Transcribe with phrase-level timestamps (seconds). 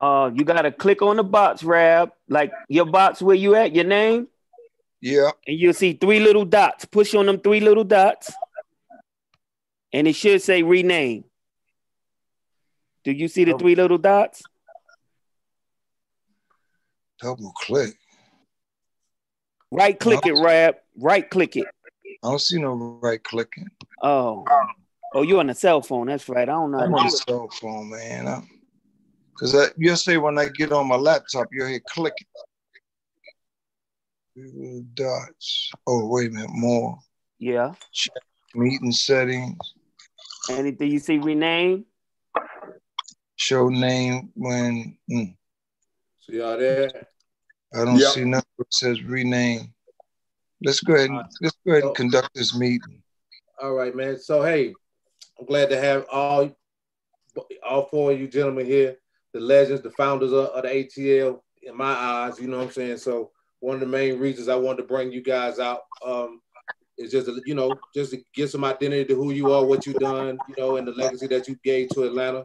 [0.00, 2.12] Uh, you gotta click on the box, Rab.
[2.28, 4.28] Like your box where you at, your name.
[5.00, 5.30] Yeah.
[5.46, 6.84] And you'll see three little dots.
[6.84, 8.32] Push on them three little dots,
[9.92, 11.24] and it should say rename.
[13.04, 14.42] Do you see the three little dots?
[17.20, 17.94] Double click.
[19.70, 20.76] Right click it, Rab.
[20.96, 21.66] Right click it.
[22.24, 23.68] I don't see no right clicking.
[24.02, 24.44] Oh.
[25.14, 26.08] Oh, you on a cell phone.
[26.08, 26.48] That's right.
[26.48, 26.78] I don't know.
[26.78, 28.46] I'm on a cell phone, man.
[29.38, 32.26] Because you say when I get on my laptop, you'll hear clicking.
[34.94, 35.70] Dots.
[35.86, 36.50] Oh, wait a minute.
[36.52, 36.98] More.
[37.38, 37.72] Yeah.
[37.92, 38.14] Check
[38.54, 39.56] meeting settings.
[40.50, 41.84] Anything you see rename?
[43.36, 44.96] Show name when.
[45.10, 45.36] Mm.
[46.20, 46.90] So y'all there?
[47.74, 48.10] I don't yep.
[48.10, 49.72] see nothing that says rename.
[50.64, 53.02] Let's go ahead and let's go ahead and conduct this meeting.
[53.62, 54.18] All right, man.
[54.18, 54.74] So hey,
[55.38, 56.50] I'm glad to have all
[57.64, 58.96] all four of you gentlemen here,
[59.38, 61.40] the legends, the founders of, of the ATL.
[61.62, 62.98] In my eyes, you know what I'm saying.
[62.98, 66.40] So one of the main reasons I wanted to bring you guys out um,
[66.96, 69.86] is just to, you know just to get some identity to who you are, what
[69.86, 72.44] you've done, you know, and the legacy that you gave to Atlanta.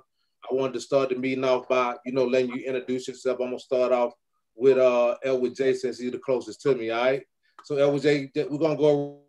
[0.50, 3.40] I wanted to start the meeting off by you know letting you introduce yourself.
[3.40, 4.14] I'm gonna start off
[4.56, 6.90] with uh Edward J since he's the closest to me.
[6.90, 7.24] All right.
[7.64, 9.20] So Edward J, we're gonna go.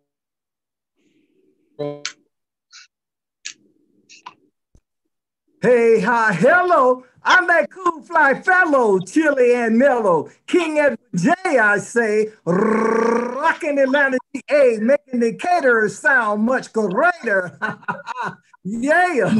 [5.65, 7.03] Hey, hi, hello.
[7.23, 10.29] I'm that cool fly fellow, chilly and mellow.
[10.45, 17.57] King Edward J, I say, rocking Atlanta GA, making Decatur sound much greater.
[18.63, 19.33] yeah.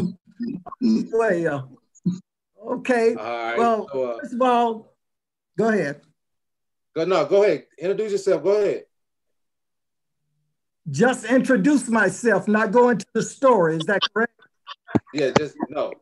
[0.81, 1.69] well,
[2.69, 3.13] okay.
[3.15, 4.95] Well, so, uh, first of all,
[5.59, 6.01] go ahead.
[6.95, 7.67] Go no, go ahead.
[7.77, 8.43] Introduce yourself.
[8.43, 8.85] Go ahead.
[10.89, 13.75] Just introduce myself, not go into the story.
[13.75, 14.33] Is that correct?
[15.13, 15.93] Yeah, just no.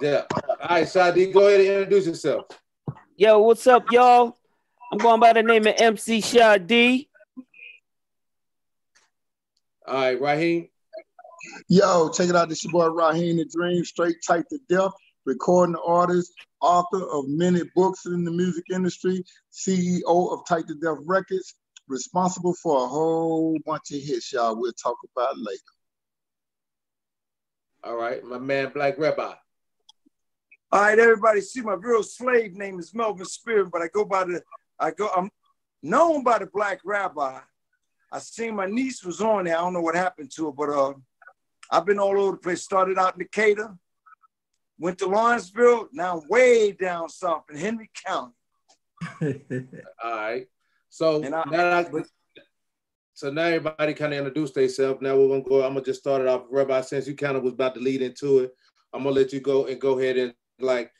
[0.00, 0.24] Yeah.
[0.30, 2.46] All right, Shy D, go ahead and introduce yourself.
[3.16, 4.36] Yo, what's up, y'all?
[4.92, 7.08] I'm going by the name of MC Shy D.
[9.86, 10.68] All right, Raheem.
[11.68, 12.48] Yo, check it out.
[12.48, 14.92] This is your boy Raheem the Dream, straight tight to death,
[15.24, 20.98] recording artist, author of many books in the music industry, CEO of Tight to Death
[21.06, 21.54] Records,
[21.88, 24.60] responsible for a whole bunch of hits, y'all.
[24.60, 25.58] We'll talk about later.
[27.84, 29.34] All right, my man Black Rabbi.
[30.70, 31.40] All right, everybody.
[31.40, 34.42] See, my real slave name is Melvin Spirit, but I go by the,
[34.78, 35.30] I go, I'm
[35.82, 37.38] known by the Black Rabbi.
[38.12, 39.56] I seen my niece was on there.
[39.56, 40.92] I don't know what happened to her, but uh,
[41.70, 42.62] I've been all over the place.
[42.62, 43.74] Started out in Decatur,
[44.78, 48.34] went to Lawrenceville, now way down south in Henry County.
[50.04, 50.46] all right.
[50.90, 51.86] So I, now, I,
[53.14, 55.00] so now everybody kind of introduced themselves.
[55.00, 55.62] Now we're gonna go.
[55.62, 56.82] I'm gonna just start it off, Rabbi.
[56.82, 58.54] Since you kind of was about to lead into it,
[58.92, 60.92] I'm gonna let you go and go ahead and like.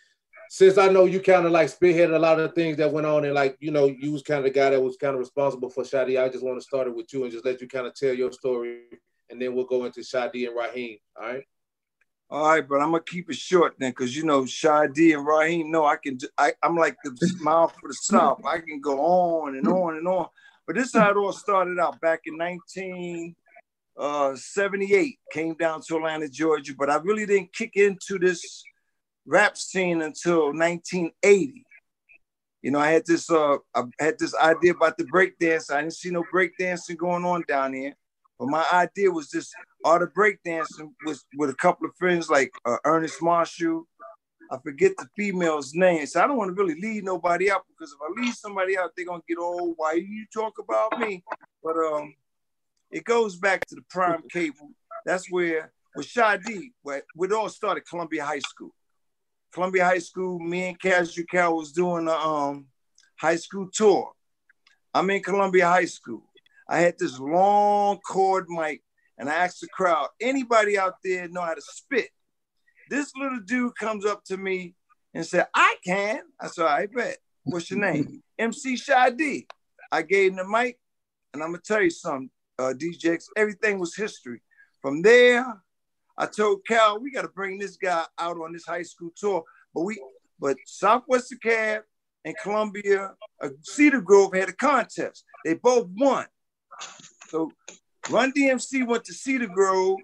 [0.51, 3.07] Since I know you kind of like spearheaded a lot of the things that went
[3.07, 5.21] on, and like you know, you was kind of the guy that was kind of
[5.21, 6.17] responsible for Shy D.
[6.17, 8.15] I just want to start it with you and just let you kind of tell
[8.15, 8.85] your story,
[9.29, 10.97] and then we'll go into Shy D and Raheem.
[11.21, 11.45] All right.
[12.31, 15.27] All right, but I'm gonna keep it short then, because you know Shy D and
[15.27, 16.19] Raheem know I can.
[16.37, 18.43] I, I'm like the smile for the South.
[18.45, 20.29] I can go on and on and on.
[20.67, 23.35] But this is how it all started out back in 1978.
[23.99, 28.63] Uh, came down to Atlanta, Georgia, but I really didn't kick into this
[29.29, 31.65] rap scene until 1980.
[32.63, 35.73] You know, I had this uh, I had this idea about the breakdance.
[35.73, 37.95] I didn't see no breakdancing going on down here.
[38.39, 42.51] But my idea was just all the breakdancing with, with a couple of friends like
[42.65, 43.87] uh, Ernest Marshall.
[44.51, 46.07] I forget the female's name.
[46.07, 48.93] So I don't want to really lead nobody out because if I lead somebody out,
[48.97, 51.23] they're gonna get, oh, why you talk about me?
[51.63, 52.15] But um,
[52.91, 54.71] it goes back to the prime cable.
[55.05, 58.73] That's where with Shy D, where it all started Columbia High School.
[59.53, 62.67] Columbia High School, me and Casual Cal was doing a um,
[63.17, 64.13] high school tour.
[64.95, 66.23] I'm in Columbia High School.
[66.69, 68.83] I had this long cord mic
[69.19, 72.11] and I asked the crowd, anybody out there know how to spit?
[72.91, 74.75] This little dude comes up to me
[75.15, 76.21] and said, I can.
[76.41, 77.19] I said, I bet.
[77.45, 78.23] What's your name?
[78.39, 79.47] MC Shy D.
[79.91, 80.79] I gave him the mic
[81.33, 84.41] and I'm gonna tell you something, uh, DJs, everything was history.
[84.81, 85.45] From there,
[86.19, 89.45] I told Cal, we gotta bring this guy out on this high school tour.
[89.73, 90.03] But we,
[90.41, 91.83] but Southwest DeKalb
[92.25, 95.25] and Columbia, uh, Cedar Grove had a contest.
[95.45, 96.27] They both won.
[97.29, 97.53] So
[98.11, 99.99] Run DMC went to Cedar Grove.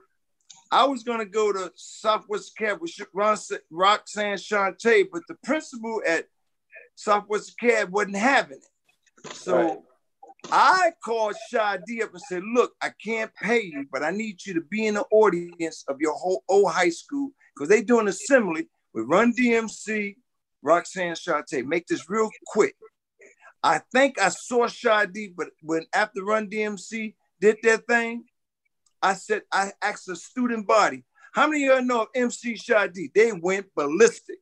[0.70, 6.26] I was gonna go to Southwest DeKalb with Roxanne Shante, but the principal at
[6.94, 9.32] Southwest DeKalb wasn't having it.
[9.34, 9.84] So.
[10.50, 14.44] I called Shy D up and said, look, I can't pay you, but I need
[14.44, 18.08] you to be in the audience of your whole old high school because they doing
[18.08, 20.17] assembly with Run DMC,
[20.62, 21.64] Roxanne Shante.
[21.64, 22.76] Make this real quick.
[23.62, 28.25] I think I saw Shy D, but when after Run DMC did their thing,
[29.02, 32.87] I said, I asked the student body, how many of y'all know of MC Shy
[32.88, 33.11] D?
[33.14, 34.38] They went ballistic.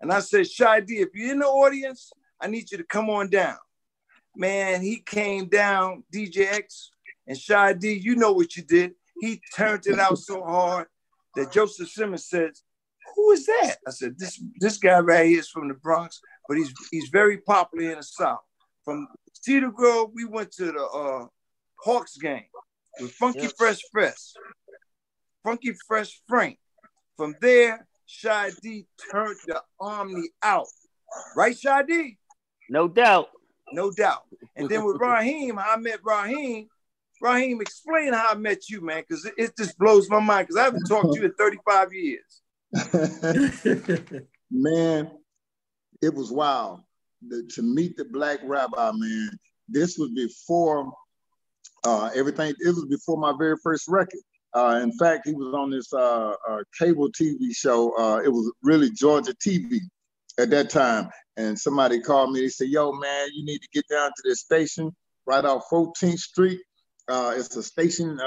[0.00, 3.10] And I said, Shy D, if you're in the audience, I need you to come
[3.10, 3.56] on down.
[4.36, 6.90] Man, he came down, DJ X,
[7.26, 8.92] and Shy D, you know what you did.
[9.20, 10.86] He turned it out so hard
[11.34, 12.62] that Joseph Simmons says,
[13.14, 13.76] Who is that?
[13.86, 17.38] I said, This this guy right here is from the Bronx, but he's he's very
[17.38, 18.40] popular in the South.
[18.84, 21.26] From Cedar Grove, we went to the uh,
[21.82, 22.44] Hawks game
[23.00, 23.52] with Funky yep.
[23.56, 24.34] Fresh Fresh,
[25.42, 26.58] Funky Fresh Frank.
[27.16, 30.66] From there, Shy D turned the Omni out.
[31.34, 32.18] Right, Shy D?
[32.68, 33.28] No doubt.
[33.72, 34.24] No doubt.
[34.54, 36.68] And then with Raheem, I met Raheem.
[37.20, 40.60] Raheem, explain how I met you, man, because it, it, just blows my mind because
[40.60, 42.42] I haven't talked to you in 35 years.
[44.50, 45.10] man,
[46.02, 46.80] it was wild
[47.26, 49.30] the, to meet the Black Rabbi, man.
[49.68, 50.92] This was before
[51.84, 52.54] uh, everything.
[52.58, 54.20] It was before my very first record.
[54.54, 57.96] Uh, in fact, he was on this uh, uh cable TV show.
[57.98, 59.80] Uh, it was really Georgia TV
[60.38, 61.08] at that time.
[61.36, 62.40] And somebody called me.
[62.40, 64.94] They said, "Yo, man, you need to get down to this station
[65.26, 66.60] right off 14th Street.
[67.08, 68.18] Uh, it's a station.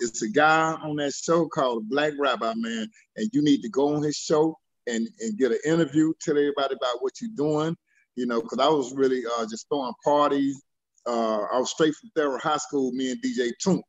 [0.00, 3.94] it's a guy on that show called Black Rabbi, man, and you need to go
[3.94, 4.56] on his show
[4.86, 7.76] and, and get an interview, tell everybody about what you're doing,
[8.14, 10.62] you know, because I was really uh, just throwing parties.
[11.06, 13.82] Uh, I was straight from Therrell High School, me and DJ Toomp.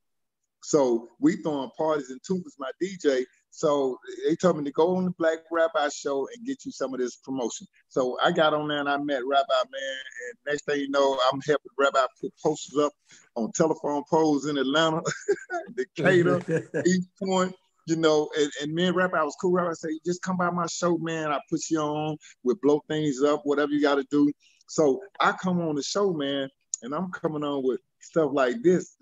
[0.63, 3.23] So we throwing parties and Toomp was my DJ.
[3.57, 6.93] So they told me to go on the Black Rabbi show and get you some
[6.93, 7.65] of this promotion.
[7.87, 9.99] So I got on there and I met Rabbi Man.
[10.27, 12.91] And next thing you know, I'm helping Rabbi put posters up
[13.35, 15.01] on telephone poles in Atlanta,
[15.75, 16.39] Decatur,
[16.85, 17.55] East Point,
[17.87, 19.57] you know, and, and me and Rapper, I was cool.
[19.57, 21.31] I said, just come by my show, man.
[21.31, 24.31] I put you on, we blow things up, whatever you got to do.
[24.67, 26.47] So I come on the show, man,
[26.83, 28.95] and I'm coming on with stuff like this.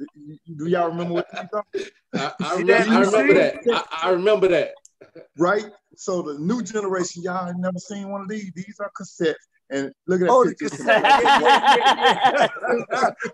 [0.58, 1.48] Do y'all remember what I,
[2.40, 3.58] I, remember, I remember that.
[3.72, 4.74] I, I, remember that.
[5.38, 5.66] Right?
[5.96, 8.52] So the new generation, y'all have never seen one of these.
[8.56, 9.36] These are cassettes.
[9.72, 10.68] And look at that oh, picture.
[10.88, 12.50] I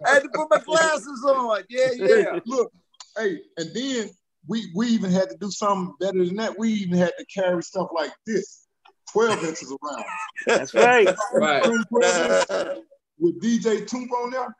[0.14, 1.64] had to put my glasses on.
[1.70, 2.40] Yeah, yeah.
[2.46, 2.72] Look,
[3.18, 4.10] hey, and then
[4.48, 6.58] we we even had to do something better than that.
[6.58, 8.68] We even had to carry stuff like this,
[9.12, 10.06] 12 inches around.
[10.48, 11.14] That's right.
[11.34, 11.64] right.
[13.20, 14.56] With DJ Toomp on there,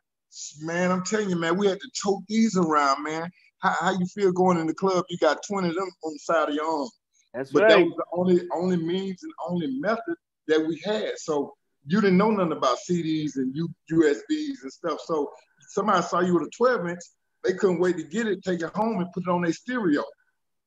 [0.62, 3.30] man, I'm telling you, man, we had to choke these around, man.
[3.60, 5.06] How, how you feel going in the club?
[5.10, 6.90] You got 20 of them on the side of your arm.
[7.34, 7.70] That's but right.
[7.70, 10.16] that was the only only means and only method
[10.48, 11.18] that we had.
[11.18, 11.54] So
[11.88, 15.00] you didn't know nothing about CDs and U- USBs and stuff.
[15.06, 15.32] So
[15.70, 17.00] somebody saw you with a 12 inch,
[17.44, 20.04] they couldn't wait to get it, take it home, and put it on their stereo.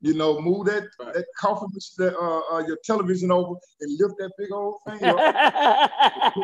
[0.01, 1.15] You know, move that right.
[1.15, 1.67] that coffee,
[1.99, 5.17] that uh, uh, your television over, and lift that big old thing up.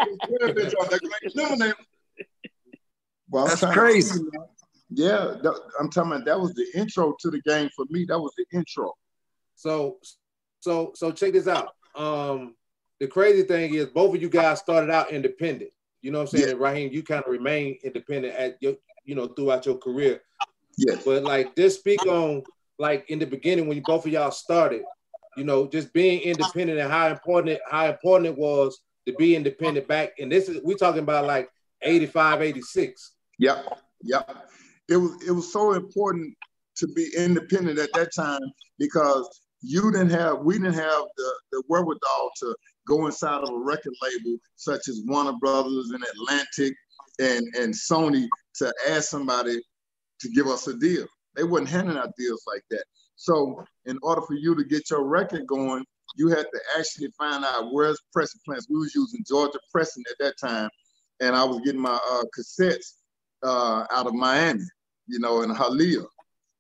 [3.31, 4.21] well, That's crazy.
[4.91, 8.05] yeah, that, I'm talking about that was the intro to the game for me.
[8.05, 8.93] That was the intro.
[9.55, 9.99] So,
[10.61, 11.75] so, so check this out.
[11.95, 12.55] Um,
[12.99, 15.71] the crazy thing is, both of you guys started out independent.
[16.03, 16.57] You know what I'm saying?
[16.59, 16.67] Yeah.
[16.67, 18.75] Raheem, you kind of remain independent at your
[19.05, 20.23] you know, throughout your career.
[20.79, 21.05] Yes.
[21.05, 22.43] But like just speak on
[22.79, 24.83] like in the beginning when you both of y'all started,
[25.37, 29.37] you know, just being independent and how important it, how important it was to be
[29.37, 30.13] independent back.
[30.19, 31.51] And this is we're talking about like
[31.83, 33.13] 85, 86.
[33.41, 33.79] Yep.
[34.03, 34.51] Yep.
[34.89, 36.35] It was it was so important
[36.77, 38.41] to be independent at that time
[38.79, 42.55] because you didn't have we didn't have the, the wherewithal to
[42.87, 46.75] go inside of a record label such as Warner Brothers and Atlantic
[47.19, 49.59] and, and Sony to ask somebody
[50.21, 51.07] to give us a deal.
[51.35, 52.85] They wasn't handing out deals like that.
[53.17, 55.85] So in order for you to get your record going,
[56.17, 58.67] you had to actually find out where's pressing plants.
[58.69, 60.69] We was using Georgia pressing at that time,
[61.21, 63.00] and I was getting my uh, cassettes
[63.43, 64.65] uh, out of Miami,
[65.07, 66.07] you know, in Hialeah.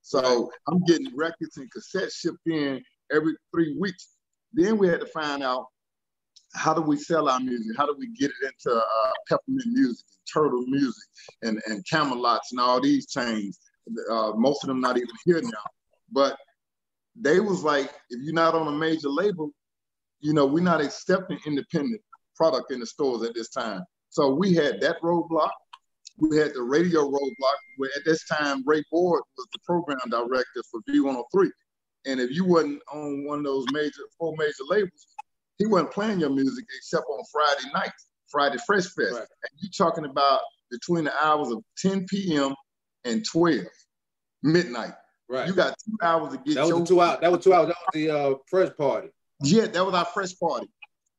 [0.02, 2.82] So I'm getting records and cassettes shipped in
[3.12, 4.16] every three weeks.
[4.52, 5.66] Then we had to find out
[6.54, 7.76] how do we sell our music?
[7.76, 11.08] How do we get it into uh, peppermint music, and turtle music,
[11.42, 13.58] and and Camelots and all these chains?
[14.10, 15.64] Uh, most of them not even here now,
[16.10, 16.36] but
[17.14, 19.52] they was like, if you're not on a major label,
[20.20, 22.00] you know, we're not accepting independent
[22.36, 23.82] product in the stores at this time.
[24.08, 25.50] So we had that roadblock.
[26.20, 30.62] We had the radio roadblock, where at this time Ray Board was the program director
[30.70, 31.48] for V103.
[32.06, 35.06] And if you wasn't on one of those major four major labels,
[35.58, 39.12] he wasn't playing your music except on Friday nights, Friday Fresh Fest.
[39.12, 39.20] Right.
[39.20, 42.54] And you're talking about between the hours of 10 p.m.
[43.04, 43.64] and 12
[44.42, 44.92] midnight.
[45.28, 45.46] Right.
[45.46, 47.18] You got two hours to get that was your two hours.
[47.20, 47.68] That was two hours.
[47.68, 49.08] That was the uh, fresh party.
[49.42, 50.68] Yeah, that was our fresh party.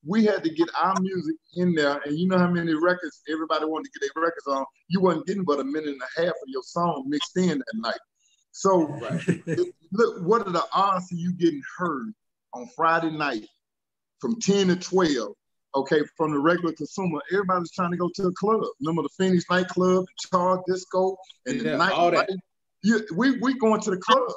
[0.06, 2.00] We had to get our music in there.
[2.06, 4.66] And you know how many records everybody wanted to get their records on.
[4.88, 7.66] You wasn't getting but a minute and a half of your song mixed in that
[7.76, 8.00] night.
[8.52, 9.00] So
[9.92, 12.14] look, what are the odds of you getting heard
[12.54, 13.46] on Friday night
[14.20, 15.34] from 10 to 12?
[15.74, 18.62] Okay, from the regular consumer, everybody's trying to go to a club.
[18.82, 21.16] Remember the Phoenix nightclub, Char Disco,
[21.46, 21.94] and Yeah, the night.
[21.94, 22.30] all that.
[22.84, 24.34] Yeah, we we going to the club.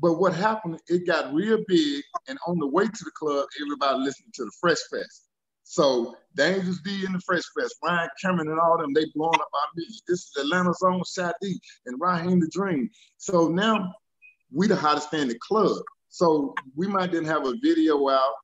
[0.00, 3.98] But what happened, it got real big, and on the way to the club, everybody
[4.04, 5.28] listening to the Fresh Fest.
[5.64, 9.48] So Dangerous D and the Fresh Fest, Ryan Cameron and all them, they blowing up
[9.52, 10.02] our music.
[10.06, 12.90] This is Atlanta's own Shy D and Raheem the Dream.
[13.16, 13.92] So now
[14.52, 15.78] we the hottest thing in the club.
[16.08, 18.34] So we might didn't have a video out.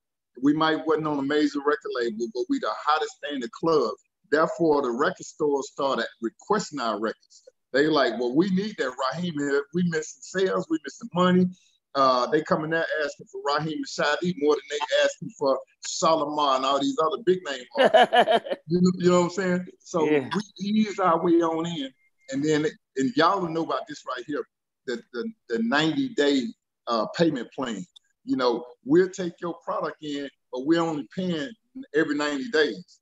[0.43, 3.51] We might wasn't on a major record label, but we the hottest thing in the
[3.51, 3.93] club.
[4.31, 7.45] Therefore, the record stores started requesting our records.
[7.73, 9.65] They like, well, we need that Raheem here.
[9.75, 11.47] We missing sales, we missing money.
[11.95, 15.59] Uh, they coming there asking for Raheem and Shy D more than they asking for
[15.81, 18.47] Solomon and all these other big name artists.
[18.67, 19.67] You know, you know what I'm saying?
[19.79, 20.31] So Yeah.
[20.35, 21.91] we ease our way on in,
[22.31, 24.47] and then and y'all know about this right here,
[24.87, 26.47] the the, the 90 day
[26.87, 27.85] uh, payment plan.
[28.25, 31.51] You know, we'll take your product in, but we're only paying
[31.95, 33.01] every 90 days.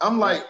[0.00, 0.44] I'm like,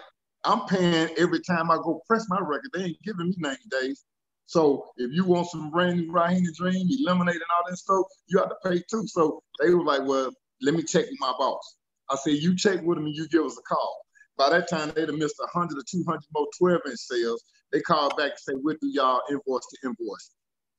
[0.45, 2.71] I'm paying every time I go press my record.
[2.73, 4.04] They ain't giving me 90 days.
[4.47, 8.38] So if you want some brand new Raheem Dream, Eliminate and all that stuff, you
[8.38, 9.07] have to pay too.
[9.07, 10.30] So they were like, well,
[10.62, 11.76] let me check with my boss.
[12.11, 14.00] I said, you check with him and you give us a call.
[14.38, 17.45] By that time, they'd have missed 100 or 200 more 12 inch sales.
[17.73, 20.30] They called back and say, we'll do y'all invoice to invoice.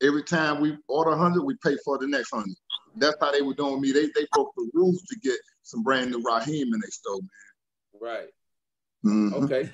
[0.01, 2.55] Every time we order 100, we pay for the next 100.
[2.95, 3.91] That's how they were doing me.
[3.91, 8.01] They, they broke the rules to get some brand new Raheem in their store, man.
[8.01, 8.29] Right.
[9.03, 9.31] Man.
[9.31, 9.43] Mhm.
[9.43, 9.69] Okay.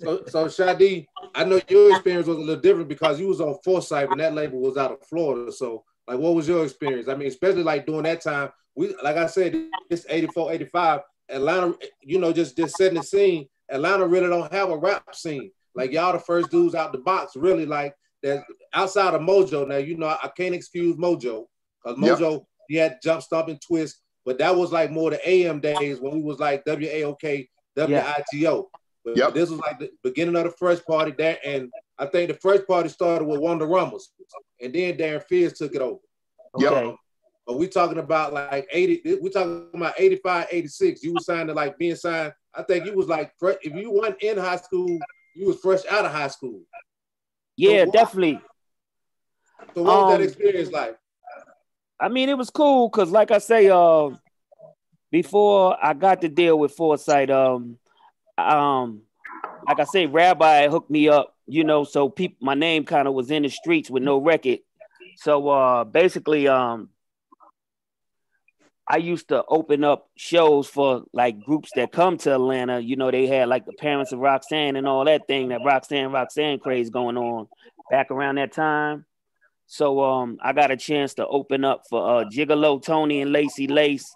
[0.00, 3.40] So, so Shy D, I know your experience was a little different because you was
[3.40, 5.52] on Foresight when that label was out of Florida.
[5.52, 7.08] So, like, what was your experience?
[7.08, 11.00] I mean, especially like during that time, we, like I said, it's 84, 85.
[11.30, 13.46] Atlanta, you know, just just setting the scene.
[13.70, 15.50] Atlanta really don't have a rap scene.
[15.74, 17.66] Like y'all, the first dudes out the box, really.
[17.66, 19.66] Like, there's outside of Mojo.
[19.66, 21.46] Now, you know, I can't excuse Mojo
[21.82, 22.18] because Yep.
[22.18, 26.00] Mojo he had jump stomp and twist, but that was like more the AM days
[26.00, 28.70] when we was like WAOK, WITO.
[29.04, 29.34] But Yep.
[29.34, 32.66] this was like the beginning of the first party there, and I think the first
[32.66, 34.04] party started with Wonder Rummels,
[34.60, 36.00] and then Darren Fears took it over.
[36.58, 36.72] Yep.
[36.72, 36.96] Okay.
[37.46, 41.02] But we talking about like 80, we talking about 85, 86.
[41.02, 42.32] You were signed to like being signed.
[42.54, 44.98] I think you was like if you weren't in high school,
[45.34, 46.62] you was fresh out of high school.
[47.56, 48.40] Yeah, So- definitely.
[49.74, 50.98] So what was that Um, experience like?
[52.00, 54.10] I mean, it was cool because, like I say, uh,
[55.14, 57.78] before I got to deal with Foresight, um,
[58.36, 59.02] um,
[59.64, 63.14] like I say, Rabbi hooked me up, you know, so people, my name kind of
[63.14, 64.58] was in the streets with no record.
[65.18, 66.88] So uh, basically, um,
[68.90, 72.80] I used to open up shows for like groups that come to Atlanta.
[72.80, 76.10] You know, they had like the parents of Roxanne and all that thing, that Roxanne,
[76.10, 77.46] Roxanne craze going on
[77.88, 79.04] back around that time.
[79.66, 83.68] So um, I got a chance to open up for uh, Gigolo Tony and Lacey
[83.68, 84.12] Lace.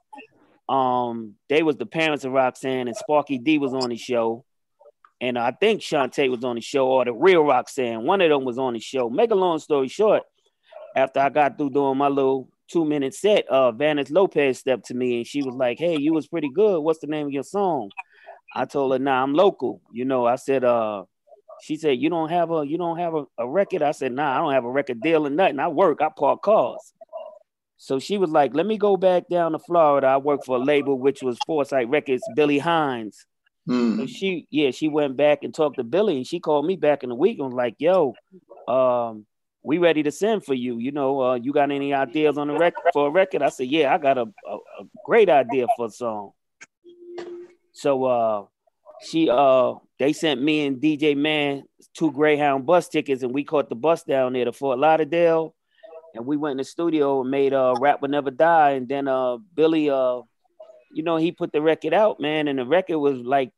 [0.68, 4.44] Um, they was the parents of Roxanne, and Sparky D was on the show,
[5.20, 8.04] and I think Shante was on the show, or the real Roxanne.
[8.04, 9.08] One of them was on the show.
[9.08, 10.22] Make a long story short,
[10.94, 14.94] after I got through doing my little two minute set, uh, Vanis Lopez stepped to
[14.94, 16.80] me and she was like, "Hey, you was pretty good.
[16.80, 17.90] What's the name of your song?"
[18.54, 21.04] I told her, "Nah, I'm local." You know, I said, "Uh."
[21.60, 24.36] She said, "You don't have a you don't have a, a record." I said, "Nah,
[24.36, 25.58] I don't have a record deal or nothing.
[25.58, 26.00] I work.
[26.02, 26.92] I park cars."
[27.80, 30.08] So she was like, "Let me go back down to Florida.
[30.08, 33.24] I work for a label which was Foresight Records, Billy Hines."
[33.66, 34.08] So Mhm.
[34.08, 37.08] she, yeah, she went back and talked to Billy, and she called me back in
[37.08, 38.14] the week and was like, "Yo,
[38.66, 39.26] um,
[39.62, 40.78] we ready to send for you.
[40.78, 43.68] You know, uh, you got any ideas on the record for a record?" I said,
[43.68, 46.32] "Yeah, I got a, a, a great idea for a song."
[47.72, 48.46] So uh,
[49.02, 51.62] she, uh, they sent me and DJ Man
[51.94, 55.54] two Greyhound bus tickets, and we caught the bus down there to Fort Lauderdale,
[56.14, 59.08] and we went in the studio and made uh, "Rap Will Never Die," and then
[59.08, 60.22] uh, Billy, uh,
[60.92, 63.52] you know, he put the record out, man, and the record was like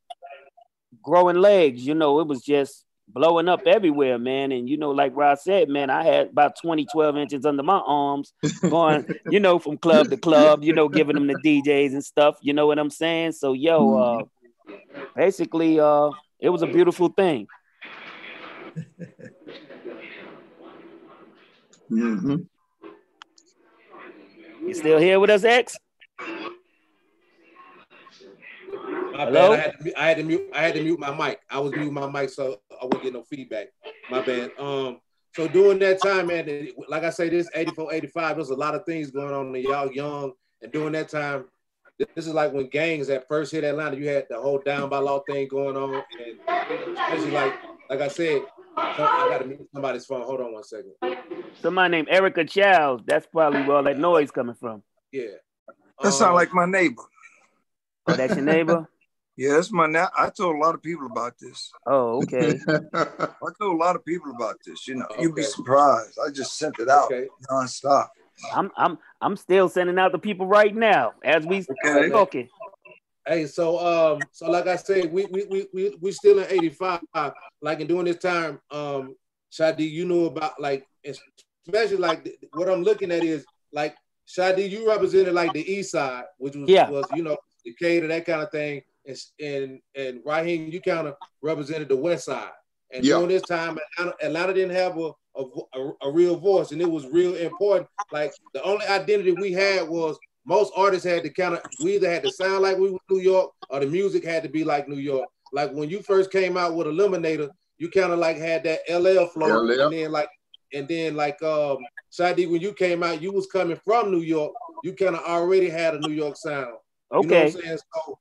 [1.01, 1.85] growing legs.
[1.85, 4.51] You know, it was just blowing up everywhere, man.
[4.51, 7.81] And you know, like Rod said, man, I had about 20, 12 inches under my
[7.85, 12.03] arms going, you know, from club to club, you know, giving them the DJs and
[12.03, 12.37] stuff.
[12.41, 13.33] You know what I'm saying?
[13.33, 14.23] So yo, uh
[15.15, 17.47] basically uh it was a beautiful thing.
[21.91, 22.47] Mhm.
[24.65, 25.77] You still here with us, X?
[29.11, 29.51] My Hello?
[29.51, 29.51] bad.
[29.51, 30.49] I had, to, I had to mute.
[30.53, 31.39] I had to mute my mic.
[31.49, 33.67] I was muting my mic so I wouldn't get no feedback.
[34.09, 34.51] My bad.
[34.57, 34.99] Um.
[35.33, 38.85] So during that time, man, like I say, this 84, 85, there's a lot of
[38.85, 39.53] things going on.
[39.55, 41.45] And y'all young, and during that time,
[42.15, 44.97] this is like when gangs at first hit Atlanta, you had the whole down by
[44.99, 46.39] law thing going on, and
[46.97, 47.53] especially like
[47.89, 48.43] like I said,
[48.77, 50.21] I gotta mute somebody's phone.
[50.23, 50.93] Hold on one second.
[51.61, 53.03] Somebody named Erica Childs.
[53.05, 54.83] That's probably where all that noise coming from.
[55.11, 55.25] Yeah.
[56.01, 57.03] That um, sound like my neighbor.
[58.07, 58.89] Oh, that's your neighbor?
[59.37, 60.09] yeah, that's my now.
[60.17, 61.71] I told a lot of people about this.
[61.85, 62.59] Oh, okay.
[62.67, 64.87] I told a lot of people about this.
[64.87, 65.21] You know, okay.
[65.21, 66.17] you'd be surprised.
[66.25, 67.27] I just sent it out okay.
[67.49, 68.07] nonstop.
[68.53, 72.09] I'm I'm I'm still sending out the people right now as we okay.
[72.09, 72.49] talking.
[73.27, 77.01] Hey, so um, so like I said, we we we we we still in '85.
[77.61, 79.15] Like in doing this time, um,
[79.51, 84.55] Shy D, you know about like especially like what I'm looking at is like Shy
[84.55, 86.89] D, you represented like the East Side, which was yeah.
[86.89, 91.15] was you know Decatur that kind of thing, and and and Raheem, you kind of
[91.41, 92.49] represented the West Side.
[92.93, 95.43] And during this time, Atlanta, Atlanta didn't have a a,
[95.75, 97.87] a, a, real voice, and it was real important.
[98.11, 102.09] Like the only identity we had was most artists had to kind of we either
[102.09, 104.87] had to sound like we were New York or the music had to be like
[104.87, 105.29] New York.
[105.53, 107.49] Like when you first came out with Eliminator,
[107.81, 109.81] you kind of like had that LL flow, LL.
[109.81, 110.29] and then like
[110.71, 111.79] and then like um
[112.11, 114.53] Shy D, when you came out, you was coming from New York.
[114.83, 116.75] You kind of already had a New York sound.
[117.11, 117.27] Okay.
[117.27, 117.77] You know I'm saying?
[117.95, 118.19] So,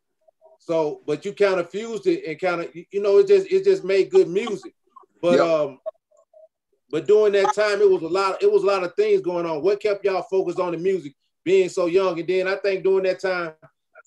[0.61, 3.65] so, but you kind of fused it and kind of, you know, it just it
[3.65, 4.75] just made good music.
[5.21, 5.41] But yep.
[5.41, 5.79] um,
[6.91, 8.43] but during that time, it was a lot.
[8.43, 9.63] It was a lot of things going on.
[9.63, 11.13] What kept y'all focused on the music,
[11.45, 12.19] being so young?
[12.19, 13.53] And then I think during that time,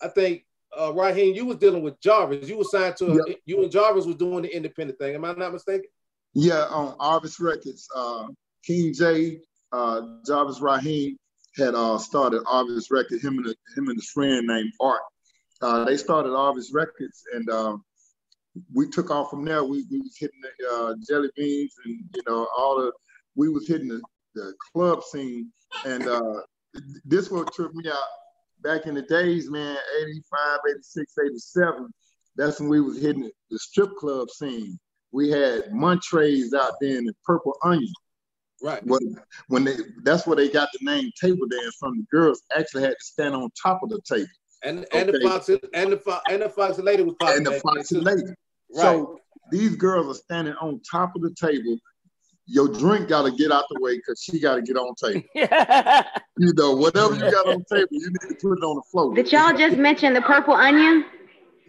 [0.01, 0.45] I think
[0.79, 2.47] uh, Raheem, you was dealing with Jarvis.
[2.47, 3.37] You were signed to yep.
[3.45, 5.15] you and Jarvis was doing the independent thing.
[5.15, 5.87] Am I not mistaken?
[6.33, 8.27] Yeah, on Arvis Records, uh,
[8.65, 9.39] King J,
[9.71, 11.17] uh, Jarvis Raheem
[11.55, 13.23] had uh, started Arvis Records.
[13.23, 15.01] Him and a, him and his friend named Art.
[15.61, 17.83] Uh, they started Arvis Records, and um,
[18.73, 19.63] we took off from there.
[19.63, 22.91] We, we was hitting the uh, jelly beans and you know all the
[23.35, 24.01] we was hitting the,
[24.35, 25.51] the club scene,
[25.85, 26.41] and uh,
[27.05, 27.97] this what took me out
[28.63, 29.77] back in the days, man.
[30.01, 31.93] 85, 86, 87.
[32.35, 34.79] That's when we was hitting the strip club scene.
[35.11, 37.93] We had Montrez out there in the Purple Onion.
[38.63, 38.83] Right.
[38.85, 41.97] When, when they that's where they got the name table dance from.
[41.97, 44.29] The girls actually had to stand on top of the table.
[44.63, 45.19] And and okay.
[45.19, 48.23] the fox and the fox and the foxy lady was and the foxy lady.
[48.23, 48.81] Right.
[48.81, 49.19] So
[49.51, 51.77] these girls are standing on top of the table.
[52.45, 55.21] Your drink got to get out the way because she got to get on table.
[56.37, 59.13] you know, whatever you got on table, you need to put it on the floor.
[59.13, 61.05] Did y'all just mention the purple onion?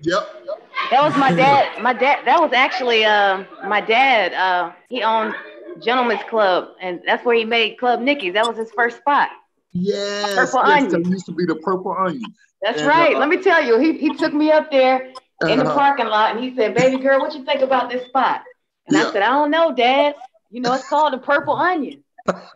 [0.03, 0.47] Yep.
[0.91, 1.81] That was my dad.
[1.81, 2.25] My dad.
[2.27, 4.35] That was actually uh my dad.
[4.35, 5.35] Uh, he owned
[5.83, 8.35] Gentleman's Club, and that's where he made Club Nicky's.
[8.35, 9.31] That was his first spot.
[9.73, 10.35] Yes.
[10.35, 11.11] Purple yes, Onion.
[11.11, 12.23] used to be the Purple Onion.
[12.63, 13.15] That's and, right.
[13.15, 15.13] Uh, Let me tell you, he, he took me up there
[15.49, 15.75] in the uh-huh.
[15.75, 18.43] parking lot, and he said, "Baby girl, what you think about this spot?"
[18.87, 19.09] And yeah.
[19.09, 20.15] I said, "I don't know, Dad.
[20.55, 22.05] You know, it's called the Purple Onion."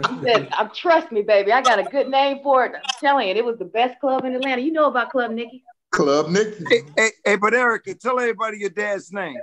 [0.08, 1.50] he said, "I'm trust me, baby.
[1.50, 2.72] I got a good name for it.
[2.76, 4.62] I'm telling you, it was the best club in Atlanta.
[4.62, 6.64] You know about Club Nicky." Club Nicky.
[6.68, 9.40] Hey, hey, hey, but Erica, tell everybody your dad's name.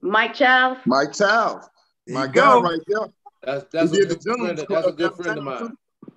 [0.00, 0.80] Mike Childs.
[0.86, 1.68] Mike Childs.
[2.08, 3.08] My guy right there.
[3.42, 5.76] That's that's, a good, friend, of, that's a good friend of mine.
[6.02, 6.08] Oh,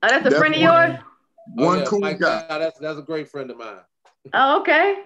[0.00, 0.98] that's a that's friend of yours.
[1.56, 2.46] One oh, yeah, cool Mike, guy.
[2.48, 3.80] That's that's a great friend of mine.
[4.32, 5.02] Oh, okay.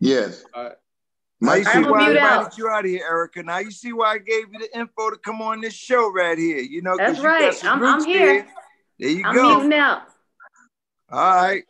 [0.00, 0.44] Yes.
[0.54, 0.76] All right.
[1.40, 3.42] Now you see why I invited you out of here, Erica.
[3.42, 6.36] Now you see why I gave you the info to come on this show right
[6.36, 6.58] here.
[6.58, 7.64] You know, that's right.
[7.64, 8.46] I'm, I'm here.
[8.98, 9.56] There you I'm go.
[9.56, 10.02] muting out.
[11.10, 11.64] All right.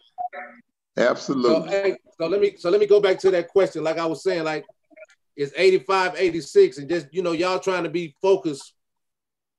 [0.97, 1.51] Absolutely.
[1.51, 3.85] So, hey, so let me so let me go back to that question.
[3.85, 4.65] Like I was saying, like
[5.37, 8.75] it's 85, 86, and just you know, y'all trying to be focused.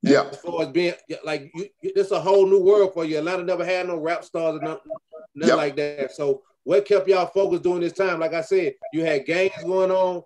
[0.01, 0.23] Yeah.
[0.31, 0.93] As far as being
[1.23, 3.17] like you, it's a whole new world for you.
[3.17, 4.91] Atlanta never had no rap stars or nothing,
[5.35, 5.57] nothing yep.
[5.57, 6.11] like that.
[6.13, 8.19] So what kept y'all focused during this time?
[8.19, 10.23] Like I said, you had gangs going on.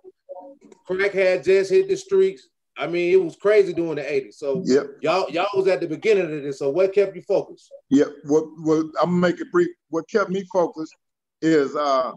[0.85, 2.47] Crack had just hit the streets.
[2.77, 4.33] I mean, it was crazy during the 80s.
[4.35, 4.87] So yep.
[5.01, 6.59] y'all y'all was at the beginning of this.
[6.59, 7.69] So what kept you focused?
[7.89, 9.69] Yeah, what what I'm gonna make it brief.
[9.89, 10.93] What kept me focused
[11.41, 12.13] is uh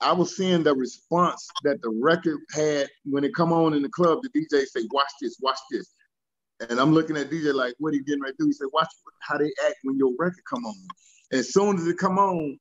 [0.00, 3.88] I was seeing the response that the record had when it come on in the
[3.90, 4.20] club.
[4.22, 5.94] The DJ say, "Watch this, watch this,"
[6.68, 8.68] and I'm looking at DJ like, "What are you getting ready to do?" He said,
[8.72, 8.88] "Watch
[9.20, 10.74] how they act when your record come on."
[11.32, 12.58] As soon as it come on,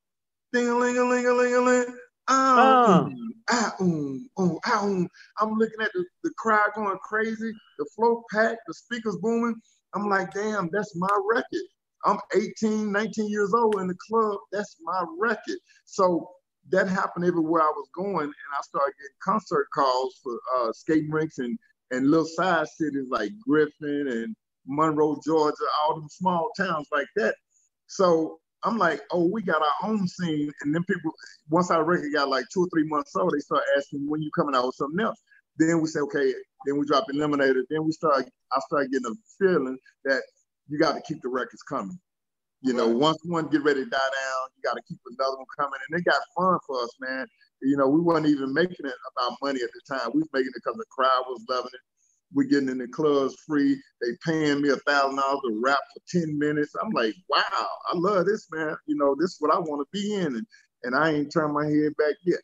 [0.54, 1.98] ding a ling a ling a ling a ling.
[2.28, 3.10] Ah,
[3.50, 5.08] ah, um, um, ah, um.
[5.40, 9.56] I'm looking at the, the crowd going crazy, the floor packed, the speakers booming.
[9.96, 11.66] I'm like, damn, that's my record.
[12.06, 14.38] I'm 18, 19 years old in the club.
[14.52, 15.58] That's my record.
[15.86, 16.30] So
[16.70, 21.10] that happened everywhere I was going, and I started getting concert calls for uh, skating
[21.10, 21.58] rinks and
[21.92, 24.36] and little side cities like Griffin and
[24.68, 27.34] Monroe, Georgia, all them small towns like that.
[27.88, 30.52] So I'm like, oh, we got our own scene.
[30.62, 31.12] And then people,
[31.50, 34.30] once our record got like two or three months old, they start asking when you
[34.36, 35.20] coming out with something else.
[35.58, 36.34] Then we say, okay,
[36.66, 37.64] then we drop Eliminator.
[37.70, 40.22] Then we start, I start getting a feeling that
[40.68, 42.00] you got to keep the records coming.
[42.62, 45.46] You know, once one get ready to die down, you got to keep another one
[45.58, 45.80] coming.
[45.90, 47.26] And it got fun for us, man.
[47.62, 50.12] You know, we weren't even making it about money at the time.
[50.14, 51.82] We was making it because the crowd was loving it.
[52.34, 53.82] We're getting in the clubs free.
[54.02, 56.74] They paying me a thousand dollars to rap for 10 minutes.
[56.82, 57.42] I'm like, wow,
[57.88, 58.76] I love this, man.
[58.86, 60.36] You know, this is what I want to be in.
[60.36, 60.48] And,
[60.84, 62.40] and I ain't turned my head back yet.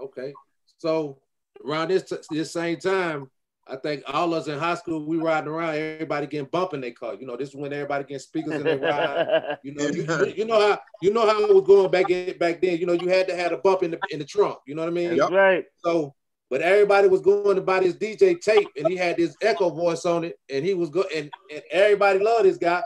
[0.00, 0.32] Okay.
[0.78, 1.18] So
[1.64, 3.30] around this, this same time,
[3.70, 6.90] I think all us in high school, we riding around, everybody getting bumped in their
[6.90, 7.14] car.
[7.14, 9.58] You know, this is when everybody getting speakers in their ride.
[9.62, 12.60] You know, you, you, know how you know how it was going back in, back
[12.60, 12.78] then.
[12.78, 14.58] You know, you had to have a bump in the in the trunk.
[14.66, 15.14] You know what I mean?
[15.14, 15.30] Yep.
[15.30, 15.64] Right.
[15.76, 16.14] So,
[16.50, 20.04] but everybody was going to buy this DJ tape, and he had this echo voice
[20.04, 22.82] on it, and he was go and, and everybody loved this guy.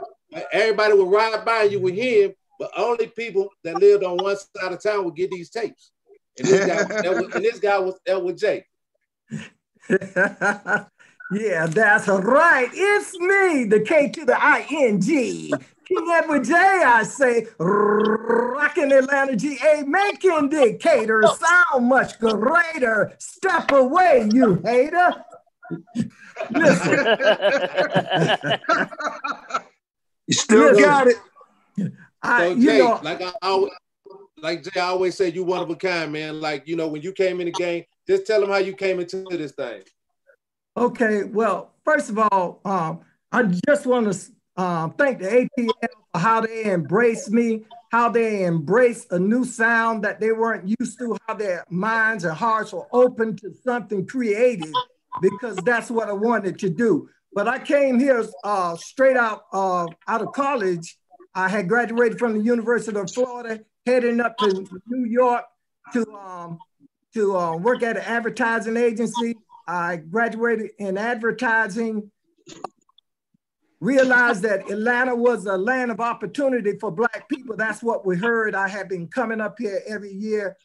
[0.52, 4.72] Everybody would ride by, you hear him, but only people that lived on one side
[4.72, 5.92] of town would get these tapes.
[6.38, 8.42] And this guy, was, and this guy was that was.
[11.32, 12.68] yeah, that's right.
[12.72, 15.52] It's me, the K to the I N G.
[15.86, 23.12] King Edward J, I say, rocking Atlanta GA, making Decatur sound much greater.
[23.18, 25.14] Step away, you hater.
[26.50, 27.06] Listen.
[30.26, 30.82] you still Listen.
[30.82, 31.16] got it.
[32.22, 33.72] I, so Jay, know, like I always,
[34.38, 36.40] like Jay I always said, you one of a kind, man.
[36.40, 39.00] Like you know, when you came in the game, just tell them how you came
[39.00, 39.82] into this thing.
[40.76, 45.70] Okay, well, first of all, um, I just want to um, thank the ATL
[46.12, 50.98] for how they embraced me, how they embraced a new sound that they weren't used
[50.98, 54.72] to, how their minds and hearts were open to something creative,
[55.22, 57.08] because that's what I wanted to do.
[57.32, 60.96] But I came here uh, straight out uh, out of college.
[61.36, 65.44] I had graduated from the University of Florida, heading up to New York
[65.92, 66.58] to um,
[67.12, 69.36] to uh, work at an advertising agency.
[69.66, 72.10] I graduated in advertising,
[73.80, 77.56] realized that Atlanta was a land of opportunity for Black people.
[77.56, 78.54] That's what we heard.
[78.54, 80.56] I have been coming up here every year,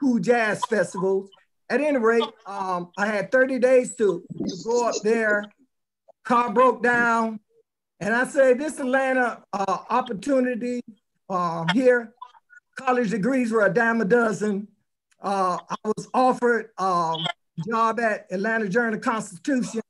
[0.00, 1.30] cool jazz festivals.
[1.68, 5.44] At any rate, um, I had 30 days to, to go up there.
[6.24, 7.40] Car broke down.
[8.00, 10.80] And I said, this Atlanta uh, opportunity
[11.28, 12.14] uh, here,
[12.76, 14.66] college degrees were a dime a dozen
[15.22, 17.26] uh, I was offered um,
[17.68, 19.80] job at Atlanta Journal Constitution,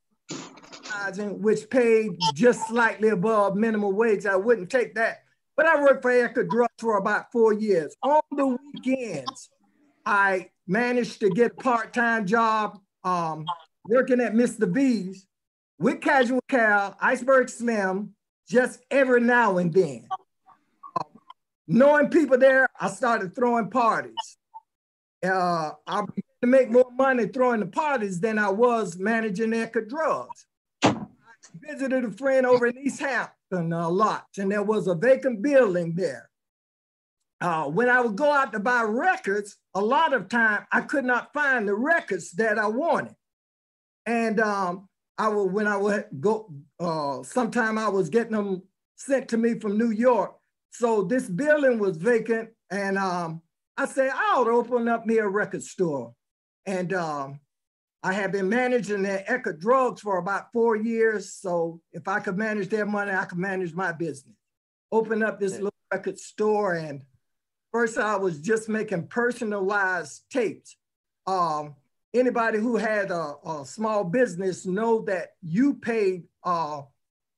[1.18, 4.26] which paid just slightly above minimum wage.
[4.26, 5.22] I wouldn't take that.
[5.56, 7.94] But I worked for Eckerd Drugs for about four years.
[8.02, 9.50] On the weekends,
[10.06, 13.44] I managed to get part-time job um,
[13.86, 14.72] working at Mr.
[14.72, 15.26] V's
[15.78, 18.14] with Casual Cal, Iceberg Slim,
[18.48, 20.06] just every now and then.
[20.96, 21.04] Uh,
[21.66, 24.38] knowing people there, I started throwing parties
[25.24, 26.02] uh, I
[26.42, 30.46] to make more money throwing the parties than I was managing Eckerd Drugs.
[30.82, 30.96] I
[31.54, 35.94] visited a friend over in East Hampton a lot, and there was a vacant building
[35.94, 36.30] there.
[37.40, 41.04] Uh, when I would go out to buy records, a lot of time I could
[41.04, 43.14] not find the records that I wanted.
[44.04, 48.62] And um, I would, when I would go, uh, sometime I was getting them
[48.96, 50.34] sent to me from New York.
[50.70, 53.42] So this building was vacant, and um,
[53.76, 56.14] I said, I ought to open up me a record store.
[56.66, 57.40] And um,
[58.02, 61.32] I have been managing the Eckerd Drugs for about four years.
[61.34, 64.36] So if I could manage their money, I could manage my business.
[64.92, 66.74] Open up this little record store.
[66.74, 67.02] And
[67.72, 70.76] first I was just making personalized tapes.
[71.26, 71.76] Um,
[72.14, 76.82] anybody who had a, a, small business know that you paid uh,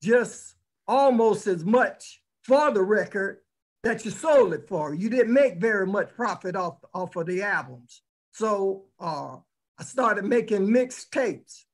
[0.02, 0.54] just
[0.86, 3.38] almost as much for the record
[3.82, 4.94] that you sold it for.
[4.94, 8.02] You didn't make very much profit off, off of the albums.
[8.32, 9.36] So uh,
[9.78, 11.66] I started making mixed tapes.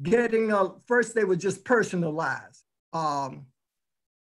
[0.00, 2.62] Getting a, first they were just personalized.
[2.92, 3.46] Um,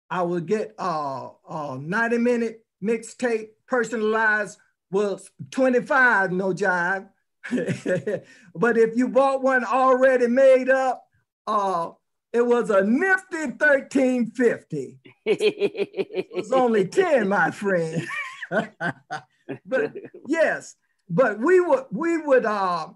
[0.09, 4.59] I would get uh, a 90 minute mixtape personalized
[4.91, 7.09] was 25, no jive.
[8.55, 11.05] but if you bought one already made up,
[11.47, 11.91] uh,
[12.33, 14.99] it was a nifty 1350.
[15.27, 18.07] it was only 10, my friend.
[18.51, 19.95] but
[20.27, 20.75] yes,
[21.11, 22.89] but we would we would uh,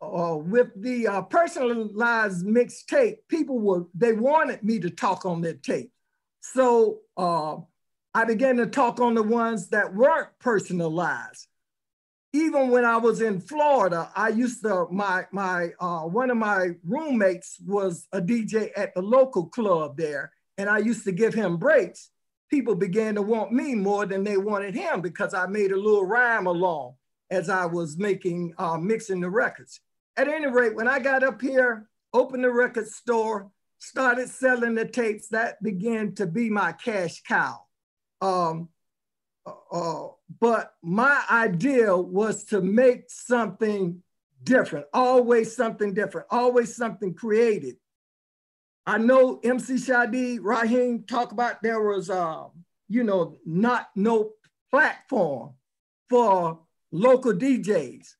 [0.00, 5.40] uh with the uh, personalized mixed tape, people would they wanted me to talk on
[5.40, 5.92] their tape.
[6.40, 7.56] So uh,
[8.14, 11.48] I began to talk on the ones that weren't personalized
[12.32, 16.70] even when I was in Florida, I used to my my uh, one of my
[16.86, 21.56] roommates was a DJ at the local club there, and I used to give him
[21.56, 22.10] breaks.
[22.50, 26.06] People began to want me more than they wanted him because I made a little
[26.06, 26.94] rhyme along
[27.30, 29.80] as I was making uh, mixing the records.
[30.16, 34.84] At any rate, when I got up here, opened the record store, started selling the
[34.84, 35.28] tapes.
[35.28, 37.60] That began to be my cash cow.
[38.20, 38.68] Um,
[39.46, 40.08] uh, uh,
[40.40, 44.02] but my idea was to make something
[44.42, 47.74] different, always something different, always something creative.
[48.86, 52.44] I know MC Shy D, Raheem talk about there was, uh,
[52.88, 54.30] you know, not no
[54.70, 55.54] platform
[56.08, 56.60] for
[56.92, 58.14] local DJs.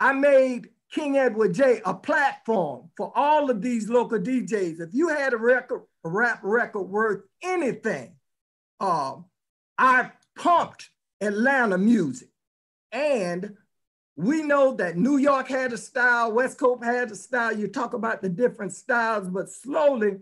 [0.00, 4.80] I made King Edward J a platform for all of these local DJs.
[4.80, 8.16] If you had a record, a rap record worth anything,
[8.80, 9.16] uh,
[9.78, 12.28] I pumped Atlanta music.
[12.90, 13.56] And
[14.16, 17.56] we know that New York had a style, West Coast had a style.
[17.56, 20.18] You talk about the different styles, but slowly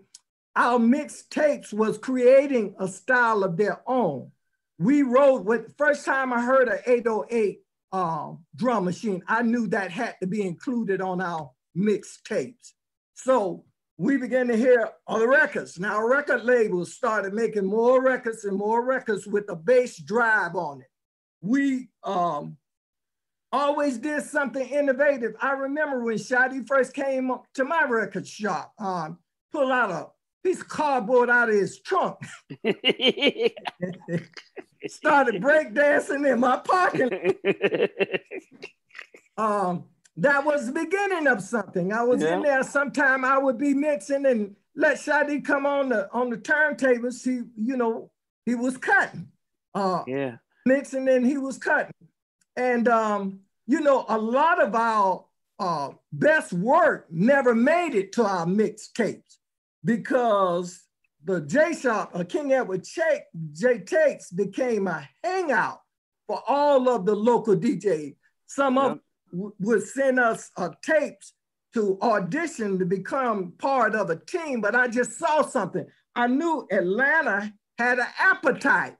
[0.55, 4.31] our mixtapes was creating a style of their own.
[4.79, 7.61] We wrote with first time I heard an 808
[7.92, 12.72] um, drum machine, I knew that had to be included on our mixtapes.
[13.14, 13.64] So
[13.98, 15.79] we began to hear other records.
[15.79, 20.81] Now record labels started making more records and more records with a bass drive on
[20.81, 20.87] it.
[21.42, 22.57] We um,
[23.53, 25.35] always did something innovative.
[25.40, 29.18] I remember when Shy D first came to my record shop, um,
[29.53, 30.07] pull out a
[30.42, 32.18] piece of cardboard out of his trunk.
[34.87, 37.38] Started breakdancing in my pocket.
[39.37, 39.85] um,
[40.16, 41.92] that was the beginning of something.
[41.92, 42.37] I was yeah.
[42.37, 42.62] in there.
[42.62, 47.22] Sometime I would be mixing and let Shy D come on the on the turntables.
[47.24, 48.11] He, you know,
[48.46, 49.29] he was cutting.
[49.74, 50.37] Uh, yeah.
[50.66, 51.92] Mixing and he was cutting.
[52.57, 55.24] And um, you know, a lot of our
[55.59, 59.37] uh, best work never made it to our mixtapes
[59.84, 60.82] because
[61.24, 63.00] the J Shop, uh, King Edward Ch-
[63.52, 65.80] J Takes became a hangout
[66.26, 68.16] for all of the local DJs.
[68.46, 68.98] Some of
[69.32, 71.34] w- would send us uh, tapes
[71.74, 75.86] to audition to become part of a team, but I just saw something.
[76.16, 78.96] I knew Atlanta had an appetite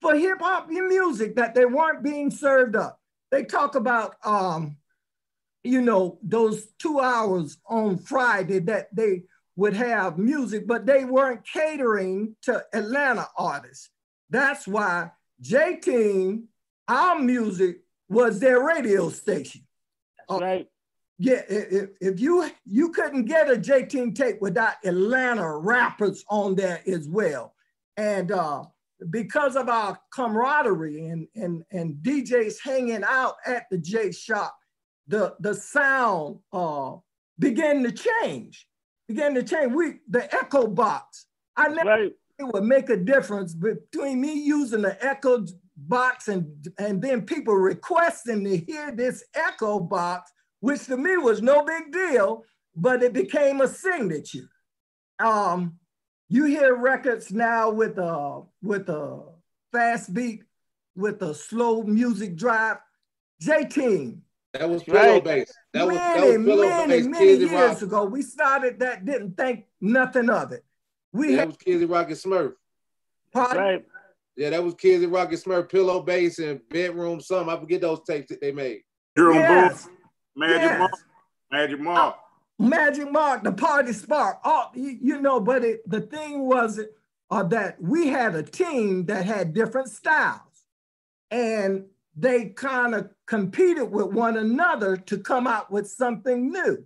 [0.00, 3.00] for hip hop music that they weren't being served up.
[3.30, 4.76] They talk about, um,
[5.64, 9.24] you know, those two hours on Friday that they
[9.58, 13.90] would have music, but they weren't catering to Atlanta artists.
[14.30, 16.44] That's why J Team,
[16.86, 19.62] our music was their radio station.
[20.16, 20.68] That's uh, right.
[21.18, 26.54] Yeah, if, if you you couldn't get a J Team tape without Atlanta rappers on
[26.54, 27.52] there as well,
[27.96, 28.62] and uh,
[29.10, 34.56] because of our camaraderie and and and DJs hanging out at the J shop,
[35.08, 36.92] the the sound uh,
[37.40, 38.67] began to change
[39.08, 39.72] began to change.
[39.72, 41.26] We the echo box.
[41.56, 42.12] I never right.
[42.38, 45.44] it would make a difference between me using the echo
[45.76, 51.42] box and and then people requesting to hear this echo box, which to me was
[51.42, 52.44] no big deal,
[52.76, 54.48] but it became a signature.
[55.18, 55.78] Um,
[56.28, 59.24] you hear records now with a with a
[59.72, 60.44] fast beat,
[60.94, 62.76] with a slow music drive.
[63.40, 64.22] J Team,
[64.58, 65.24] that was pillow right.
[65.24, 65.52] base.
[65.72, 67.06] That many, was, that was pillow many, base.
[67.06, 67.82] many years Rock.
[67.82, 68.04] ago.
[68.04, 70.64] We started that, didn't think nothing of it.
[71.12, 72.52] We yeah, had, that was Kizzy Rock and Smurf.
[73.32, 73.62] Pardon?
[73.62, 73.84] Right.
[74.36, 77.54] Yeah, that was Kizzy Rock and Smurf, pillow base and bedroom something.
[77.54, 78.82] I forget those tapes that they made.
[79.16, 79.84] Jerome yes.
[79.84, 79.92] Booth,
[80.36, 80.78] Magic yes.
[80.78, 80.92] Mark,
[81.50, 82.14] Magic Mark.
[82.14, 82.18] Uh,
[82.60, 84.38] Magic Mark, the party spark.
[84.44, 86.80] Oh, you, you know, but it, the thing was
[87.30, 90.40] uh, that we had a team that had different styles.
[91.30, 91.86] And
[92.18, 96.84] they kind of competed with one another to come out with something new.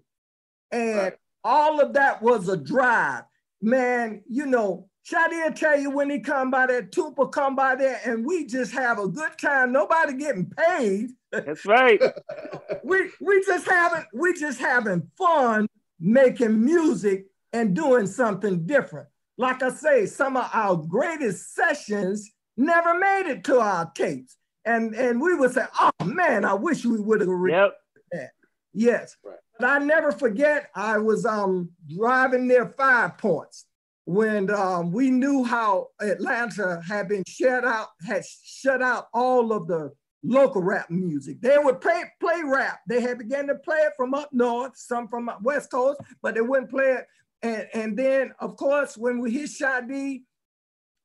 [0.71, 1.15] And right.
[1.43, 3.25] all of that was a drive.
[3.63, 7.77] Man, you know, Shy D tell you when he come by there, Tupa come by
[7.77, 9.73] there, and we just have a good time.
[9.73, 11.11] Nobody getting paid.
[11.31, 12.01] That's right.
[12.85, 15.67] we we just having we just having fun
[15.99, 19.09] making music and doing something different.
[19.39, 24.95] Like I say, some of our greatest sessions never made it to our tapes and
[24.95, 27.75] and we would say, "Oh man, I wish we would have yep.
[28.13, 28.31] that."
[28.73, 29.37] Yes, right.
[29.59, 30.71] but I never forget.
[30.75, 33.67] I was um driving near Five Points
[34.05, 39.67] when um, we knew how Atlanta had been shut out, had shut out all of
[39.69, 39.93] the
[40.25, 41.41] local rap music.
[41.41, 42.81] They would play play rap.
[42.89, 46.41] They had began to play it from up north, some from west coast, but they
[46.41, 47.07] wouldn't play it.
[47.43, 50.25] And and then of course when we hit Shy D,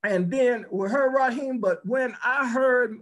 [0.03, 1.59] and then we heard Raheem.
[1.59, 2.97] But when I heard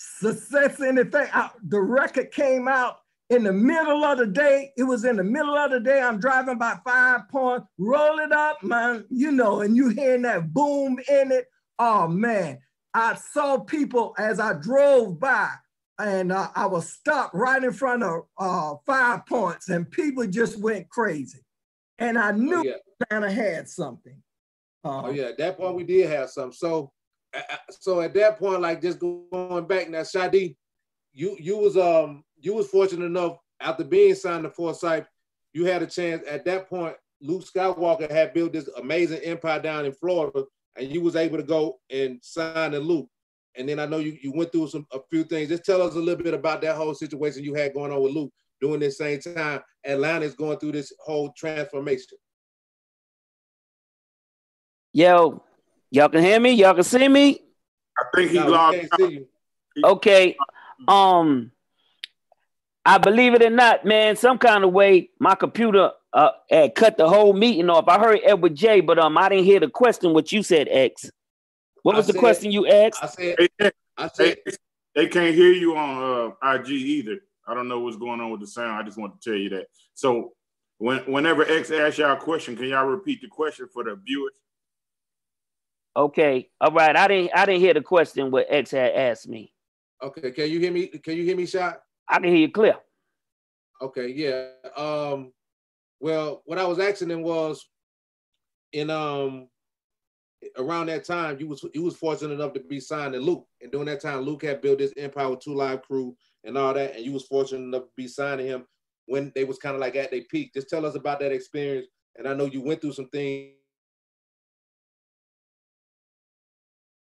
[0.00, 1.26] success anything.
[1.32, 4.72] I, the record came out in the middle of the day.
[4.76, 6.00] It was in the middle of the day.
[6.00, 10.52] I'm driving by five points, roll it up, man, you know, and you hearing that
[10.52, 11.46] boom in it.
[11.78, 12.58] Oh man,
[12.94, 15.50] I saw people as I drove by
[15.98, 20.58] and uh, I was stopped right in front of uh, five points and people just
[20.58, 21.40] went crazy.
[21.98, 22.76] And I knew oh, yeah.
[23.02, 24.16] Atlanta had something.
[24.82, 26.52] Uh, oh yeah, at that point we did have some.
[26.54, 26.90] So,
[27.70, 30.56] so at that point, like just going back now, Shy D,
[31.12, 35.06] you you was um you was fortunate enough after being signed to Forsyth,
[35.52, 36.96] you had a chance at that point.
[37.20, 40.44] Luke Skywalker had built this amazing empire down in Florida,
[40.76, 43.08] and you was able to go and sign to Luke.
[43.56, 45.48] And then I know you, you went through some a few things.
[45.48, 48.12] Just tell us a little bit about that whole situation you had going on with
[48.12, 49.60] Luke during this same time.
[49.84, 52.16] Atlanta is going through this whole transformation.
[54.92, 55.42] Yo,
[55.90, 56.52] y'all can hear me?
[56.52, 57.40] Y'all can see me?
[57.98, 58.88] I think he no, logged
[59.84, 60.36] Okay.
[60.88, 61.52] Um
[62.84, 66.96] I believe it or not, man, some kind of way my computer uh had cut
[66.96, 67.88] the whole meeting off.
[67.88, 71.10] I heard Edward J, but um I didn't hear the question what you said, X.
[71.82, 73.02] What was I the said, question you asked?
[73.02, 74.52] I said, I said they,
[74.94, 77.20] they can't hear you on uh, IG either.
[77.46, 78.72] I don't know what's going on with the sound.
[78.72, 79.66] I just want to tell you that.
[79.94, 80.32] So
[80.78, 84.32] when, whenever X asks y'all a question, can y'all repeat the question for the viewers?
[85.96, 86.48] Okay.
[86.60, 86.96] All right.
[86.96, 89.52] I didn't I didn't hear the question what X had asked me.
[90.02, 90.30] Okay.
[90.30, 90.86] Can you hear me?
[90.86, 91.80] Can you hear me, shot?
[92.08, 92.76] I can hear you clear.
[93.82, 94.48] Okay, yeah.
[94.76, 95.32] Um,
[96.00, 97.66] well, what I was asking him was
[98.72, 99.48] in um
[100.58, 103.70] around that time, you was you was fortunate enough to be signed to Luke, and
[103.72, 106.96] during that time, Luke had built this empire with 2 Live Crew and all that,
[106.96, 108.66] and you was fortunate enough to be signing him
[109.06, 110.52] when they was kind of like at their peak.
[110.54, 113.54] Just tell us about that experience, and I know you went through some things.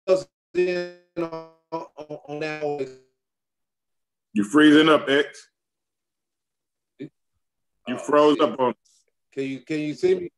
[0.09, 0.16] On,
[1.71, 2.88] on that.
[4.33, 5.49] You're freezing up, X.
[6.99, 7.11] You
[7.88, 8.49] oh, froze shit.
[8.49, 8.75] up on.
[9.33, 10.31] Can you can you see me?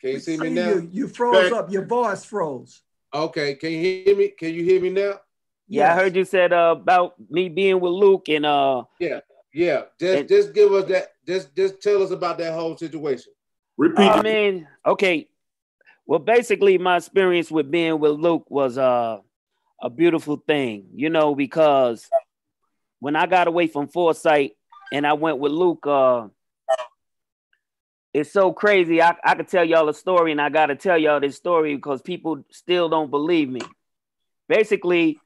[0.00, 0.68] Can you see me now?
[0.68, 1.52] You, you froze Back.
[1.52, 1.72] up.
[1.72, 2.82] Your voice froze.
[3.12, 3.54] Okay.
[3.54, 4.28] Can you hear me?
[4.28, 5.20] Can you hear me now?
[5.68, 5.90] Yeah, yes.
[5.90, 8.84] I heard you said uh, about me being with Luke and uh.
[8.98, 9.20] Yeah,
[9.54, 9.82] yeah.
[9.98, 11.12] Just and, just give us that.
[11.26, 13.32] Just just tell us about that whole situation.
[13.76, 14.08] Repeat.
[14.08, 15.28] I mean, okay.
[16.06, 19.18] Well, basically, my experience with being with Luke was uh
[19.82, 22.08] a beautiful thing, you know, because
[23.00, 24.52] when I got away from Foresight
[24.92, 26.28] and I went with Luke, uh,
[28.14, 29.02] it's so crazy.
[29.02, 31.74] I, I could tell y'all a story, and I got to tell y'all this story
[31.74, 33.62] because people still don't believe me.
[34.48, 35.18] Basically,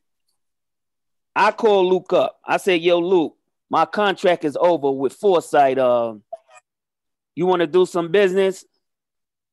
[1.35, 2.39] I called Luke up.
[2.45, 3.37] I said, Yo, Luke,
[3.69, 5.79] my contract is over with Foresight.
[5.79, 6.15] Uh,
[7.35, 8.65] you want to do some business?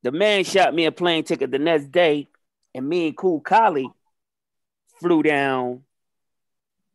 [0.03, 2.29] The man shot me a plane ticket the next day,
[2.75, 3.89] and me and Cool Collie
[4.99, 5.83] flew down.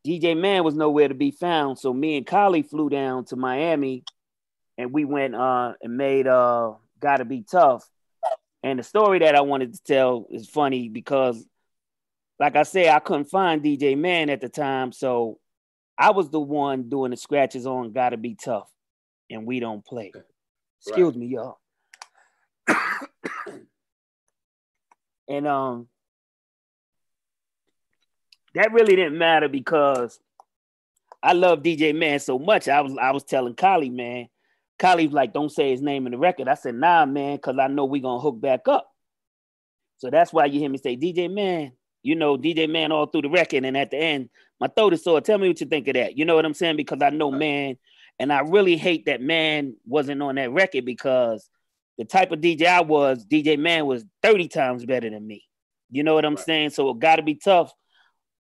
[0.06, 4.04] DJ Man was nowhere to be found, so me and Collie flew down to Miami
[4.78, 7.86] and we went uh and made uh Gotta Be Tough.
[8.62, 11.44] And the story that I wanted to tell is funny because,
[12.40, 15.38] like I say, I couldn't find DJ Man at the time, so
[15.98, 18.68] I was the one doing the scratches on Gotta Be Tough,
[19.30, 20.12] and we don't play.
[20.80, 21.16] Excuse right.
[21.16, 21.58] me, y'all.
[25.28, 25.88] and um,
[28.54, 30.18] that really didn't matter because
[31.22, 32.68] I love DJ Man so much.
[32.68, 34.28] I was I was telling Collie, man,
[34.78, 36.48] Khalif like, don't say his name in the record.
[36.48, 38.90] I said, nah, man, because I know we gonna hook back up.
[39.98, 43.22] So that's why you hear me say, DJ Man, you know, DJ Man all through
[43.22, 43.64] the record.
[43.64, 45.20] And at the end, my throat is sore.
[45.20, 46.16] Tell me what you think of that.
[46.16, 46.76] You know what I'm saying?
[46.76, 47.76] Because I know man,
[48.18, 51.48] and I really hate that man wasn't on that record because
[51.98, 55.44] the type of DJ I was, DJ Man was 30 times better than me.
[55.90, 56.44] You know what I'm right.
[56.44, 56.70] saying?
[56.70, 57.72] So it gotta be tough.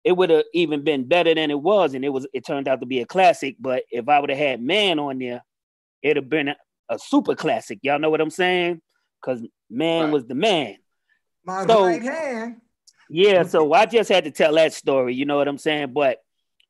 [0.03, 2.81] It would have even been better than it was, and it was it turned out
[2.81, 3.55] to be a classic.
[3.59, 5.43] But if I would have had man on there,
[6.01, 6.55] it'd have been a,
[6.89, 7.79] a, super classic.
[7.81, 8.81] Y'all know what I'm saying?
[9.21, 10.13] Because man right.
[10.13, 10.77] was the man.
[11.45, 12.57] My so, right hand.
[13.09, 15.15] Yeah, so I just had to tell that story.
[15.15, 15.93] You know what I'm saying?
[15.93, 16.17] But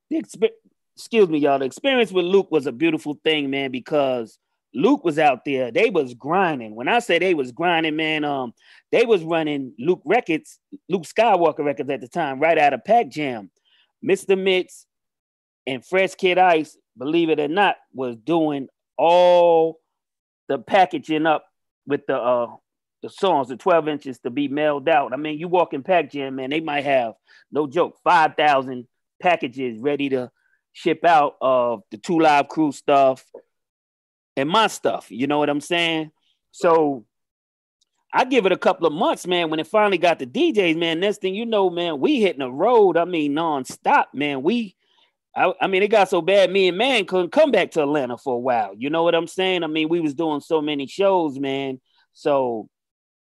[0.10, 0.50] the exp-
[0.96, 1.60] excuse me, y'all.
[1.60, 4.38] The experience with Luke was a beautiful thing, man, because
[4.78, 5.72] Luke was out there.
[5.72, 6.76] They was grinding.
[6.76, 8.54] When I say they was grinding, man, um,
[8.92, 13.10] they was running Luke records, Luke Skywalker records at the time, right out of Pac
[13.10, 13.50] Jam.
[14.08, 14.40] Mr.
[14.40, 14.86] Mix
[15.66, 18.68] and Fresh Kid Ice, believe it or not, was doing
[19.00, 19.80] all
[20.48, 21.46] the packaging up
[21.88, 22.48] with the uh
[23.02, 25.14] the songs, the 12 inches to be mailed out.
[25.14, 27.14] I mean, you walk in Pac Jam, man, they might have
[27.52, 28.88] no joke, 5,000
[29.22, 30.32] packages ready to
[30.74, 33.24] ship out of the 2 Live Crew stuff
[34.38, 35.08] and my stuff.
[35.10, 36.12] You know what I'm saying?
[36.52, 37.06] So
[38.14, 39.50] I give it a couple of months, man.
[39.50, 42.52] When it finally got the DJs, man, next thing you know, man, we hitting the
[42.52, 42.96] road.
[42.96, 44.44] I mean, nonstop, man.
[44.44, 44.78] We
[45.36, 46.52] I, I, mean, it got so bad.
[46.52, 48.74] Me and Man couldn't come back to Atlanta for a while.
[48.76, 49.64] You know what I'm saying?
[49.64, 51.80] I mean, we was doing so many shows, man.
[52.14, 52.70] So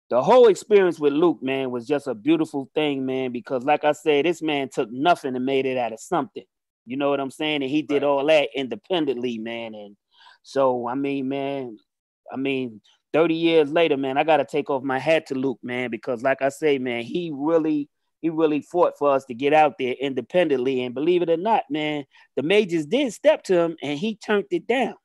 [0.10, 3.32] the whole experience with Luke, man, was just a beautiful thing, man.
[3.32, 6.46] Because, like I said, this man took nothing and made it out of something.
[6.88, 7.62] You know what I'm saying?
[7.62, 9.76] And he did all that independently, man.
[9.76, 9.96] And
[10.44, 11.78] so, I mean, man,
[12.32, 12.82] I mean,
[13.14, 16.42] 30 years later, man, I gotta take off my hat to Luke, man, because like
[16.42, 17.90] I say, man, he really
[18.22, 20.84] he really fought for us to get out there independently.
[20.84, 22.04] And believe it or not, man,
[22.36, 24.96] the majors did step to him and he turned it down.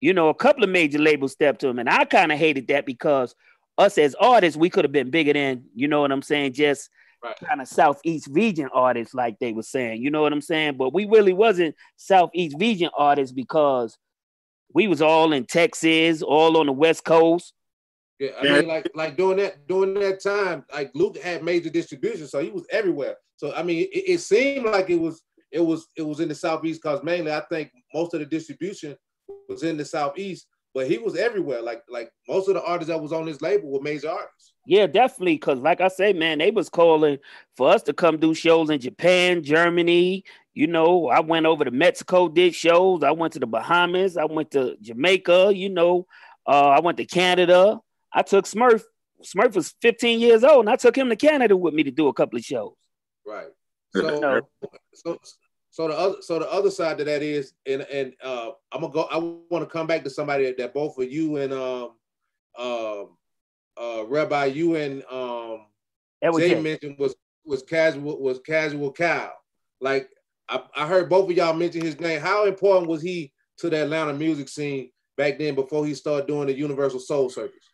[0.00, 2.68] You know, a couple of major labels stepped to him, and I kind of hated
[2.68, 3.34] that because
[3.78, 6.90] us as artists, we could have been bigger than, you know what I'm saying, just
[7.22, 7.36] right.
[7.46, 10.02] kind of Southeast region artists, like they were saying.
[10.02, 10.76] You know what I'm saying?
[10.76, 13.96] But we really wasn't Southeast region artists because
[14.74, 17.52] we was all in Texas, all on the West Coast.
[18.18, 22.26] Yeah, I mean, like like during that during that time, like Luke had major distribution,
[22.26, 23.16] so he was everywhere.
[23.36, 26.34] So I mean, it, it seemed like it was it was it was in the
[26.34, 28.96] southeast because mainly I think most of the distribution
[29.48, 31.62] was in the southeast but he was everywhere.
[31.62, 34.52] Like like most of the artists that was on his label were major artists.
[34.68, 35.38] Yeah, definitely.
[35.38, 37.16] Cause like I say, man, they was calling
[37.56, 40.24] for us to come do shows in Japan, Germany.
[40.52, 43.02] You know, I went over to Mexico, did shows.
[43.02, 44.18] I went to the Bahamas.
[44.18, 45.52] I went to Jamaica.
[45.54, 46.06] You know,
[46.46, 47.80] uh, I went to Canada.
[48.12, 48.82] I took Smurf.
[49.24, 52.08] Smurf was 15 years old, and I took him to Canada with me to do
[52.08, 52.74] a couple of shows.
[53.26, 53.48] Right.
[53.94, 54.48] So,
[54.92, 55.18] so,
[55.70, 58.92] so the other, so the other side of that is, and and uh, I'm gonna
[58.92, 59.02] go.
[59.10, 61.92] I want to come back to somebody that, that both of you and um,
[62.58, 63.04] uh,
[63.80, 65.66] uh, Rabbi, you and um,
[66.36, 67.14] Jay mentioned was
[67.44, 69.32] was casual was Casual Cal.
[69.80, 70.08] Like
[70.48, 72.20] I, I heard both of y'all mention his name.
[72.20, 76.46] How important was he to the Atlanta music scene back then before he started doing
[76.46, 77.64] the Universal Soul Circus?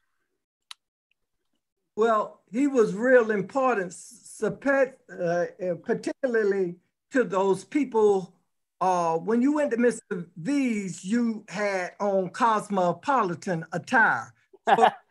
[1.97, 3.95] Well, he was real important,
[4.43, 5.45] uh,
[5.83, 6.77] particularly
[7.13, 8.35] to those people.
[8.81, 10.27] Uh, when you went to Mr.
[10.37, 14.35] V's, you had on cosmopolitan attire.
[14.69, 14.89] So,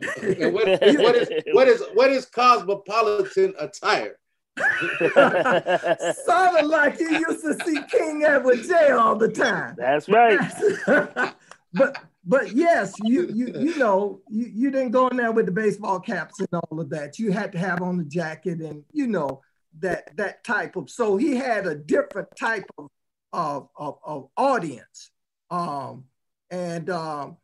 [0.00, 4.16] what, what, is, what is what is cosmopolitan attire?
[5.16, 9.74] Sounded like you used to see King Edward J all the time.
[9.76, 10.38] That's right.
[11.72, 15.52] but but yes, you you you know you, you didn't go in there with the
[15.52, 17.18] baseball caps and all of that.
[17.18, 19.42] You had to have on the jacket and you know
[19.80, 22.88] that that type of so he had a different type of
[23.32, 25.10] of, of, of audience
[25.50, 26.04] um,
[26.50, 27.36] and um,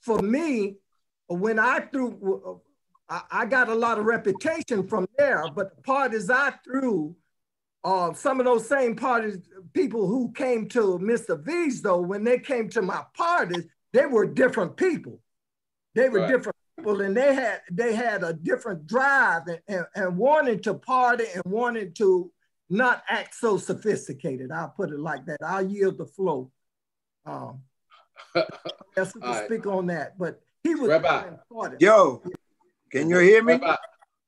[0.00, 0.76] for me
[1.38, 2.60] when i threw
[3.08, 7.16] I, got a lot of reputation from there but the parties i threw
[7.82, 9.38] uh, some of those same parties
[9.72, 14.26] people who came to mr v's though when they came to my parties they were
[14.26, 15.20] different people
[15.94, 16.28] they were right.
[16.28, 20.74] different people and they had they had a different drive and, and, and wanting to
[20.74, 22.30] party and wanting to
[22.70, 24.52] not act so sophisticated.
[24.52, 25.38] I'll put it like that.
[25.44, 26.52] I'll yield the flow.
[27.26, 27.62] Um,
[28.96, 29.44] yes, to right.
[29.44, 31.80] speak on that, but he was important.
[31.80, 32.22] Yo,
[32.90, 33.54] can you hear me?
[33.54, 33.76] Rabbi.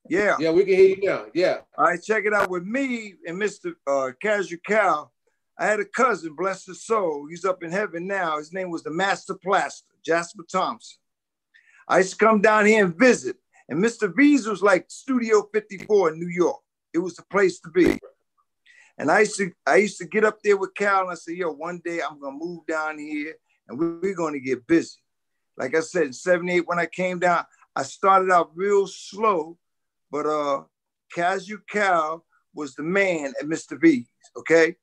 [0.09, 0.35] Yeah.
[0.39, 1.25] Yeah, we can hear you now.
[1.33, 1.59] Yeah.
[1.77, 2.49] All right, check it out.
[2.49, 3.73] With me and Mr.
[3.87, 5.11] Uh, Casual Cal,
[5.57, 7.27] I had a cousin, bless his soul.
[7.29, 8.37] He's up in heaven now.
[8.37, 10.97] His name was the Master Plaster, Jasper Thompson.
[11.87, 13.37] I used to come down here and visit.
[13.69, 14.13] And Mr.
[14.13, 16.59] V's was like Studio 54 in New York.
[16.93, 17.97] It was the place to be.
[18.97, 21.35] And I used to I used to get up there with Cal and I said,
[21.35, 23.33] yo, one day I'm gonna move down here
[23.67, 25.02] and we're gonna get busy.
[25.57, 27.45] Like I said, in 78, when I came down,
[27.75, 29.57] I started out real slow,
[30.11, 30.63] but uh
[31.13, 32.25] Casual Cal
[32.55, 33.79] was the man at Mr.
[33.79, 34.75] V's, okay?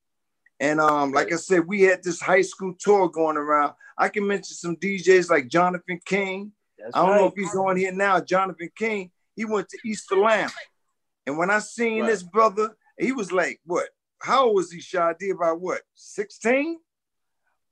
[0.60, 3.72] And um, like I said, we had this high school tour going around.
[3.98, 6.52] I can mention some DJs like Jonathan King,
[6.82, 7.20] that's I don't right.
[7.20, 8.20] know if he's on here now.
[8.20, 10.52] Jonathan King, he went to East Atlanta.
[11.26, 12.08] And when I seen right.
[12.08, 13.88] this brother, he was like, what?
[14.20, 15.30] How old was he, Shy D?
[15.30, 15.82] About what?
[15.94, 16.78] 16?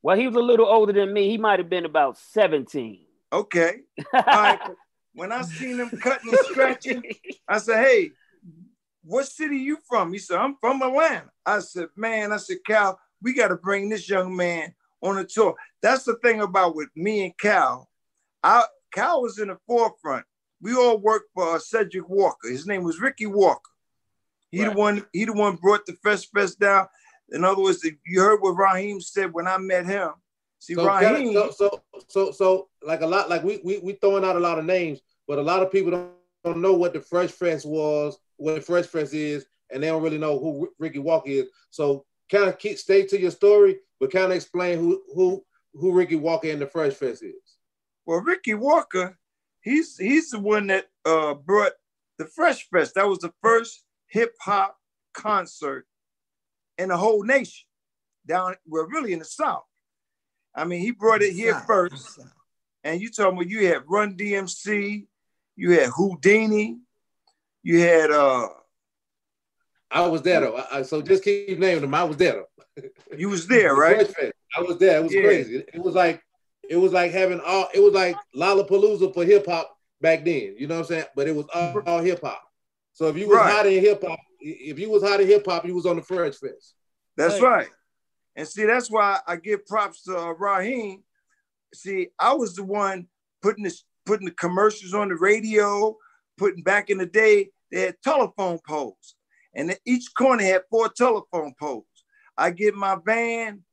[0.02, 1.28] Well, he was a little older than me.
[1.28, 3.04] He might have been about 17.
[3.32, 3.80] Okay.
[4.12, 4.58] Right.
[5.14, 7.02] when I seen him cutting and scratching,
[7.48, 8.10] I said, hey,
[9.02, 10.12] what city you from?
[10.12, 11.30] He said, I'm from Atlanta.
[11.44, 15.24] I said, man, I said, Cal, we got to bring this young man on a
[15.24, 15.54] tour.
[15.82, 17.88] That's the thing about with me and Cal.
[18.42, 20.24] I Cal was in the forefront.
[20.60, 22.48] We all worked for uh, Cedric Walker.
[22.48, 23.70] His name was Ricky Walker.
[24.50, 24.72] He right.
[24.72, 25.06] the one.
[25.12, 26.86] He the one brought the Fresh Fest down.
[27.30, 30.10] In other words, you heard what Raheem said when I met him.
[30.60, 31.32] See, so, Raheem.
[31.34, 34.58] So, so, so, so, like a lot, like we we we throwing out a lot
[34.58, 36.10] of names, but a lot of people don't,
[36.44, 40.02] don't know what the Fresh Fest was, what the Fresh Fest is, and they don't
[40.02, 41.46] really know who Ricky Walker is.
[41.70, 45.92] So, kind of keep stay to your story, but kind of explain who who who
[45.92, 47.34] Ricky Walker and the Fresh Fest is.
[48.06, 49.18] Well, Ricky Walker,
[49.60, 51.72] he's he's the one that uh, brought
[52.18, 52.94] the Fresh Fest.
[52.94, 54.76] That was the first hip hop
[55.12, 55.86] concert
[56.78, 57.66] in the whole nation.
[58.26, 59.64] Down, well, really in the South.
[60.54, 62.18] I mean, he brought it here first.
[62.84, 65.06] And you told me you had Run DMC,
[65.56, 66.78] you had Whodini,
[67.62, 68.48] you had uh
[69.90, 70.62] I was there though.
[70.70, 71.94] I, so just keep naming them.
[71.94, 72.44] I was there
[72.76, 72.88] though.
[73.16, 74.10] You was there, right?
[74.56, 74.98] I was there.
[74.98, 75.22] It was yeah.
[75.22, 75.64] crazy.
[75.72, 76.22] It was like
[76.68, 77.68] it was like having all.
[77.74, 80.54] It was like Lollapalooza for hip hop back then.
[80.58, 81.04] You know what I'm saying?
[81.16, 82.42] But it was all, all hip hop.
[82.92, 83.52] So if you was right.
[83.52, 86.02] hot in hip hop, if you was hot in hip hop, you was on the
[86.02, 86.74] Fresh Fest.
[87.16, 87.50] That's right.
[87.50, 87.68] right.
[88.36, 91.02] And see, that's why I give props to uh, Raheem.
[91.74, 93.08] See, I was the one
[93.42, 95.96] putting this, putting the commercials on the radio,
[96.36, 99.16] putting back in the day, they had telephone poles.
[99.54, 101.84] And each corner had four telephone poles.
[102.36, 103.64] I get my van,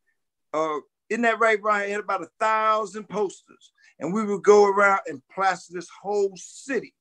[0.53, 1.89] uh, isn't that right, Ryan?
[1.89, 3.71] It had about a thousand posters.
[3.99, 6.93] And we would go around and plaster this whole city.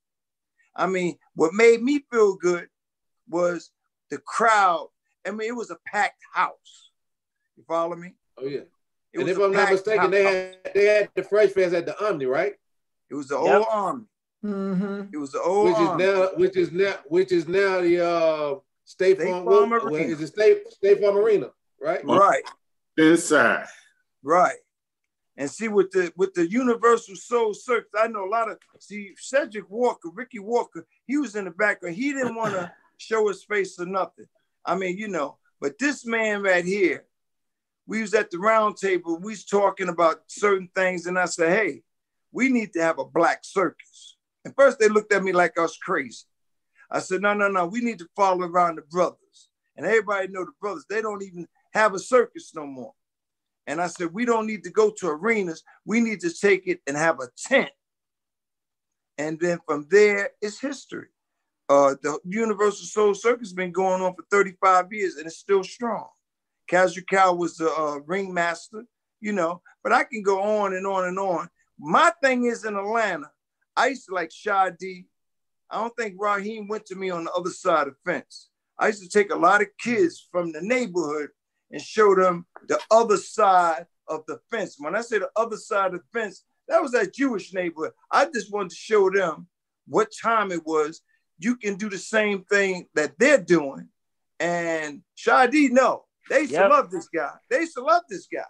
[0.77, 2.69] I mean, what made me feel good
[3.29, 3.71] was
[4.11, 4.89] the crowd.
[5.27, 6.91] I mean, it was a packed house.
[7.57, 8.15] You follow me?
[8.39, 8.61] Oh yeah.
[9.13, 12.07] It and if I'm not mistaken, they had they had the Fresh Fest at the
[12.07, 12.55] Omni, right?
[13.11, 13.55] It was the yep.
[13.55, 14.07] old Omni.
[14.45, 15.15] Mm-hmm.
[15.15, 16.05] It was the old which Omni.
[16.05, 18.55] is now which is now which is now the uh
[18.85, 19.91] State, State Farm, Farm Arena.
[19.91, 21.51] Well, is it State State Farm Arena,
[21.81, 22.05] right?
[22.05, 22.43] Right.
[22.99, 23.67] Inside.
[24.23, 24.59] Right.
[25.37, 29.15] And see with the with the Universal Soul Circus, I know a lot of see
[29.17, 31.97] Cedric Walker, Ricky Walker, he was in the background.
[31.97, 34.27] He didn't want to show his face or nothing.
[34.65, 37.05] I mean, you know, but this man right here,
[37.87, 41.51] we was at the round table, we was talking about certain things, and I said,
[41.51, 41.83] hey,
[42.33, 44.17] we need to have a black circus.
[44.45, 46.25] And first they looked at me like I was crazy.
[46.91, 49.49] I said, no, no, no, we need to follow around the brothers.
[49.77, 52.93] And everybody know the brothers, they don't even have a circus no more.
[53.67, 55.63] And I said, we don't need to go to arenas.
[55.87, 57.71] We need to take it and have a tent.
[59.17, 61.09] And then from there, it's history.
[61.69, 65.65] Uh, the Universal Soul Circus has been going on for 35 years and it's still
[65.65, 66.09] strong.
[66.69, 68.85] Cal was the uh, ringmaster,
[69.21, 71.49] you know, but I can go on and on and on.
[71.79, 73.31] My thing is in Atlanta,
[73.77, 75.07] I used to like Shy D.
[75.71, 78.49] I don't think Raheem went to me on the other side of the fence.
[78.79, 81.31] I used to take a lot of kids from the neighborhood
[81.71, 84.77] and show them the other side of the fence.
[84.79, 87.93] When I say the other side of the fence, that was that Jewish neighborhood.
[88.11, 89.49] I just wanted to show them
[89.87, 91.01] what time it was.
[91.39, 93.89] You can do the same thing that they're doing.
[94.41, 96.69] And Shy D, no, they used yep.
[96.69, 97.33] to love this guy.
[97.51, 98.45] They used to love this guy.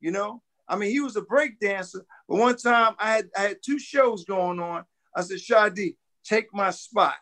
[0.00, 2.04] You know, I mean, he was a break dancer.
[2.28, 4.84] But one time I had I had two shows going on.
[5.14, 7.14] I said, Shy D, take my spot.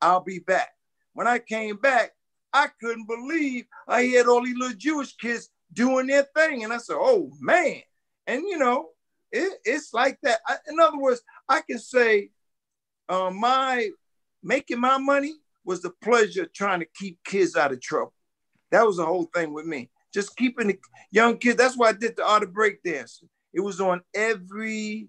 [0.00, 0.68] I'll be back.
[1.14, 2.12] When I came back,
[2.52, 6.64] I couldn't believe I had all these little Jewish kids doing their thing.
[6.64, 7.82] And I said, oh man.
[8.26, 8.90] And you know,
[9.32, 10.40] it, it's like that.
[10.46, 12.30] I, in other words, I can say
[13.08, 13.90] uh, my
[14.42, 15.34] making my money
[15.64, 18.14] was the pleasure of trying to keep kids out of trouble.
[18.70, 19.90] That was the whole thing with me.
[20.12, 20.78] Just keeping the
[21.10, 21.56] young kids.
[21.56, 23.28] That's why I did the art of breakdancing.
[23.52, 25.08] It was on every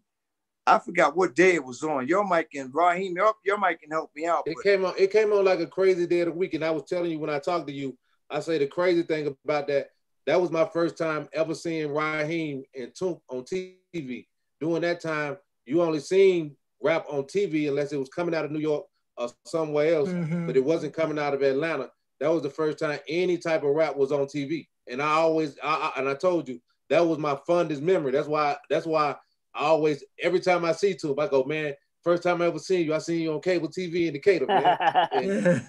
[0.69, 2.07] I forgot what day it was on.
[2.07, 4.43] Your mic and Raheem, your, your mic can help me out.
[4.45, 4.93] It came on.
[4.97, 7.19] It came on like a crazy day of the week, and I was telling you
[7.19, 7.97] when I talked to you,
[8.29, 9.89] I say the crazy thing about that.
[10.27, 14.27] That was my first time ever seeing Raheem and Tunk on TV.
[14.61, 18.51] During that time, you only seen rap on TV unless it was coming out of
[18.51, 18.85] New York
[19.19, 20.47] or somewhere else, mm-hmm.
[20.47, 21.91] but it wasn't coming out of Atlanta.
[22.19, 25.57] That was the first time any type of rap was on TV, and I always,
[25.61, 26.59] I, I, and I told you
[26.89, 28.11] that was my fondest memory.
[28.11, 28.57] That's why.
[28.69, 29.15] That's why
[29.53, 32.85] I always, every time I see Tube, I go, man, first time I ever seen
[32.85, 34.77] you, I seen you on cable TV in Decatur, man.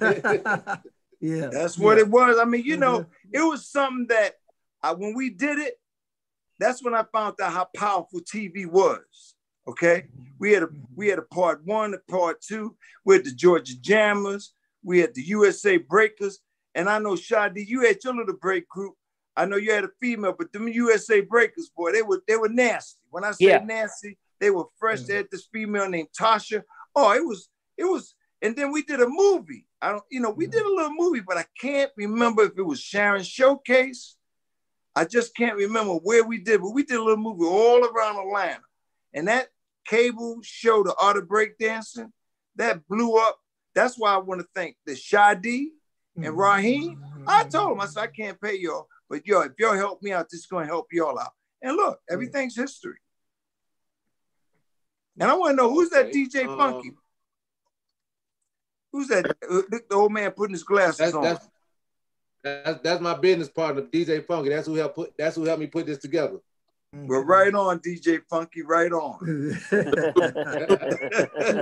[1.20, 1.46] yeah.
[1.52, 2.04] That's what yeah.
[2.04, 2.38] it was.
[2.38, 3.30] I mean, you know, mm-hmm.
[3.32, 4.34] it was something that
[4.82, 5.74] I, when we did it,
[6.58, 9.34] that's when I found out how powerful TV was.
[9.68, 10.06] Okay.
[10.38, 13.78] We had a we had a part one, a part two, we had the Georgia
[13.80, 16.40] Jammers, we had the USA Breakers,
[16.74, 18.94] and I know Shy D, you had your little break group
[19.36, 22.48] I know you had a female, but them USA Breakers, boy, they were they were
[22.48, 23.00] nasty.
[23.10, 23.58] When I say yeah.
[23.64, 24.98] nasty, they were fresh.
[24.98, 25.06] Mm-hmm.
[25.08, 26.62] They had this female named Tasha.
[26.94, 27.48] Oh, it was
[27.78, 28.14] it was.
[28.42, 29.66] And then we did a movie.
[29.82, 32.62] I don't, you know, we did a little movie, but I can't remember if it
[32.62, 34.16] was Sharon Showcase.
[34.96, 38.16] I just can't remember where we did, but we did a little movie all around
[38.18, 38.62] Atlanta.
[39.12, 39.48] And that
[39.86, 42.10] cable show, the art of breakdancing,
[42.56, 43.38] that blew up.
[43.74, 45.72] That's why I want to thank the Shy D
[46.16, 47.02] and Raheem.
[47.26, 50.12] I told him, I said, I can't pay y'all, but yo, if y'all help me
[50.12, 51.32] out, this is gonna help y'all out.
[51.62, 52.96] And look, everything's history.
[55.18, 56.92] And I want to know who's that DJ um, Funky?
[58.92, 59.26] Who's that?
[59.26, 61.22] Uh, the old man putting his glasses that's, on.
[61.22, 61.48] That's,
[62.42, 64.48] that's, that's my business partner, DJ Funky.
[64.48, 65.12] That's who helped put.
[65.18, 66.38] That's who helped me put this together.
[66.92, 68.62] Well, right on, DJ Funky.
[68.62, 69.18] Right on.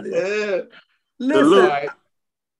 [0.07, 0.61] yeah.
[1.18, 1.91] Listen,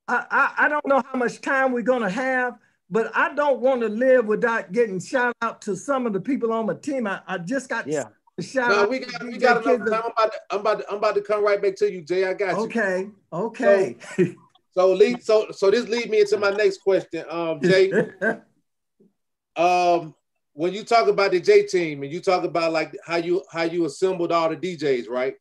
[0.07, 2.59] I, I, I don't know how much time we're gonna have,
[2.91, 6.53] but I don't want to live without getting shout out to some of the people
[6.53, 7.07] on my team.
[7.07, 8.05] I, I just got yeah.
[8.39, 8.91] shout no, out.
[8.91, 10.03] we got we got enough time.
[10.05, 12.27] I'm about, to, I'm about to I'm about to come right back to you, Jay.
[12.27, 12.65] I got you.
[12.65, 13.97] Okay, okay.
[14.17, 14.35] So,
[14.73, 17.91] so lead so so this lead me into my next question, um, Jay.
[19.57, 20.15] um,
[20.59, 23.63] when you talk about the J team and you talk about like how you how
[23.63, 25.37] you assembled all the DJs, right?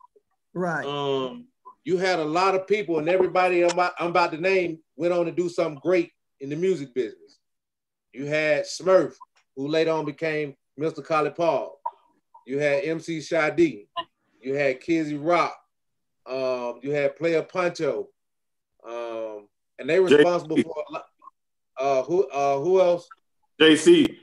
[0.53, 0.85] Right.
[0.85, 1.47] Um,
[1.83, 5.13] you had a lot of people, and everybody I'm about, I'm about to name went
[5.13, 7.39] on to do something great in the music business.
[8.13, 9.15] You had Smurf,
[9.55, 11.03] who later on became Mr.
[11.03, 11.71] Collipark.
[12.45, 13.87] You had MC Shy D.
[14.39, 15.57] You had Kizzy Rock.
[16.27, 18.09] Um, you had Playa Poncho.
[18.87, 19.47] Um,
[19.79, 21.05] and they were responsible for a lot.
[21.79, 23.07] Uh, who uh, who else?
[23.59, 24.19] JC.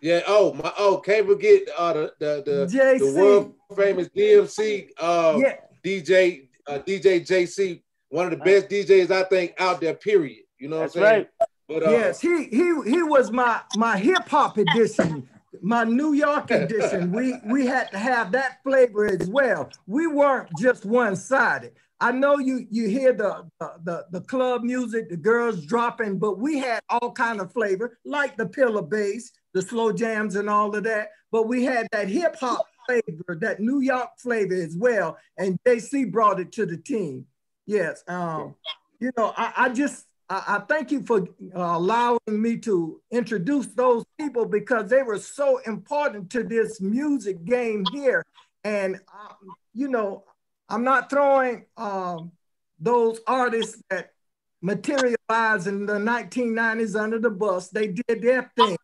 [0.00, 0.22] Yeah.
[0.26, 0.72] Oh my.
[0.78, 5.56] Oh, can't forget uh, the the the, the world famous DMC uh, yeah.
[5.84, 9.94] DJ uh, DJ JC, one of the best DJs I think out there.
[9.94, 10.44] Period.
[10.58, 11.26] You know That's what I'm saying?
[11.40, 11.48] right.
[11.68, 15.28] But, uh, yes, he he he was my my hip hop edition,
[15.60, 17.12] my New York edition.
[17.12, 19.68] we we had to have that flavor as well.
[19.86, 21.72] We weren't just one sided.
[22.00, 23.50] I know you you hear the,
[23.84, 28.36] the the club music, the girls dropping, but we had all kind of flavor, like
[28.36, 31.10] the pillar bass, the slow jams, and all of that.
[31.30, 35.18] But we had that hip hop flavor, that New York flavor as well.
[35.36, 37.26] And JC brought it to the team.
[37.66, 38.02] Yes.
[38.08, 38.54] Um,
[38.98, 41.20] you know, I, I just I, I, thank you for
[41.54, 47.44] uh, allowing me to introduce those people because they were so important to this music
[47.44, 48.24] game here.
[48.64, 50.24] And um, you know,
[50.68, 52.32] I'm not throwing um,
[52.80, 54.12] those artists that
[54.60, 57.68] materialized in the 1990s under the bus.
[57.68, 58.76] They did their thing.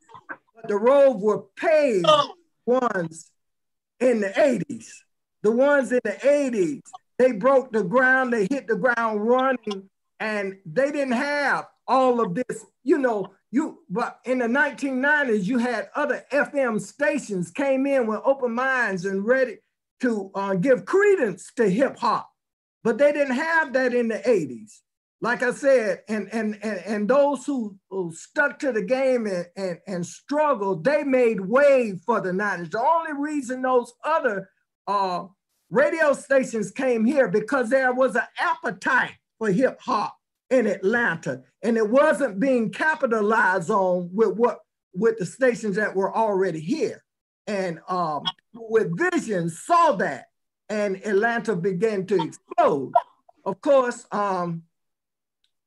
[0.69, 2.07] The road were paved
[2.67, 3.31] ones
[4.01, 4.89] in the 80s.
[5.43, 6.81] The ones in the 80s,
[7.19, 9.91] they broke the ground, they hit the ground running,
[10.21, 15.59] and they didn't have all of this, you know, you but in the 1990s, you
[15.59, 19.59] had other FM stations came in with open minds and ready
[20.01, 22.31] to uh, give credence to hip hop,
[22.83, 24.81] but they didn't have that in the 80s.
[25.21, 29.47] Like I said, and and and, and those who, who stuck to the game and,
[29.57, 32.71] and, and struggled, they made way for the 90s.
[32.73, 34.51] The only reason those other
[34.87, 35.25] uh,
[35.71, 40.15] radio stations came here because there was an appetite for hip hop
[40.51, 44.59] in Atlanta, and it wasn't being capitalized on with what
[44.93, 47.03] with the stations that were already here
[47.47, 48.23] and um,
[48.55, 50.27] with vision saw that
[50.69, 52.93] and Atlanta began to explode.
[53.45, 54.63] Of course, um,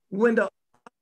[0.09, 0.49] when the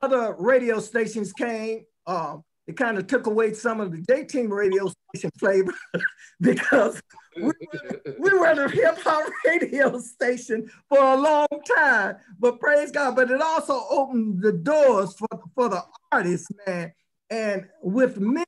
[0.01, 4.51] other radio stations came, um, it kind of took away some of the J Team
[4.51, 5.73] radio station flavor
[6.41, 7.01] because
[7.35, 7.53] we were,
[8.19, 11.47] we were the hip hop radio station for a long
[11.77, 12.17] time.
[12.39, 16.91] But praise God, but it also opened the doors for, for the artists, man.
[17.29, 18.45] And with me,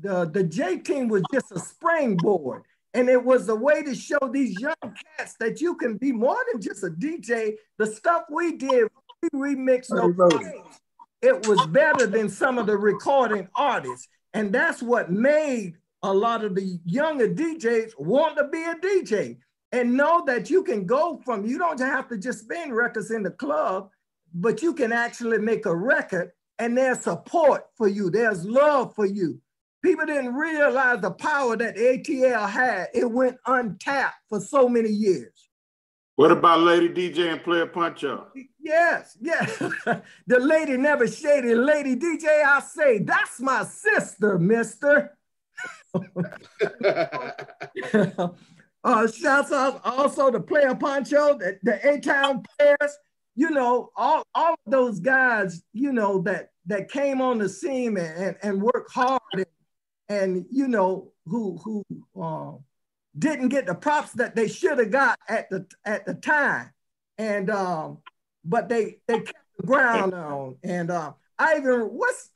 [0.00, 2.62] the, the J team was just a springboard.
[2.94, 4.74] And it was a way to show these young
[5.16, 7.54] cats that you can be more than just a DJ.
[7.78, 8.88] The stuff we did,
[9.30, 10.80] remixed those things.
[11.20, 14.08] It was better than some of the recording artists.
[14.34, 19.38] And that's what made a lot of the younger DJs want to be a DJ
[19.70, 23.22] and know that you can go from, you don't have to just spin records in
[23.22, 23.88] the club,
[24.34, 29.06] but you can actually make a record and there's support for you, there's love for
[29.06, 29.40] you.
[29.82, 32.88] People didn't realize the power that ATL had.
[32.94, 35.48] It went untapped for so many years.
[36.16, 38.26] What about Lady DJ and Playa Poncho?
[38.60, 39.58] Yes, yes.
[40.26, 41.56] the lady never shaded.
[41.56, 45.16] Lady DJ, I say, that's my sister, mister.
[48.84, 52.98] uh, shouts out also to Playa Poncho, the, the A-Town players,
[53.34, 57.96] you know, all, all of those guys, you know, that that came on the scene
[57.96, 59.46] and, and, and worked hard and
[60.08, 61.84] and you know who who
[62.20, 62.52] uh,
[63.18, 66.70] didn't get the props that they should have got at the at the time,
[67.18, 67.98] and um,
[68.44, 70.56] but they they kept the ground on.
[70.62, 72.30] And uh, I even what's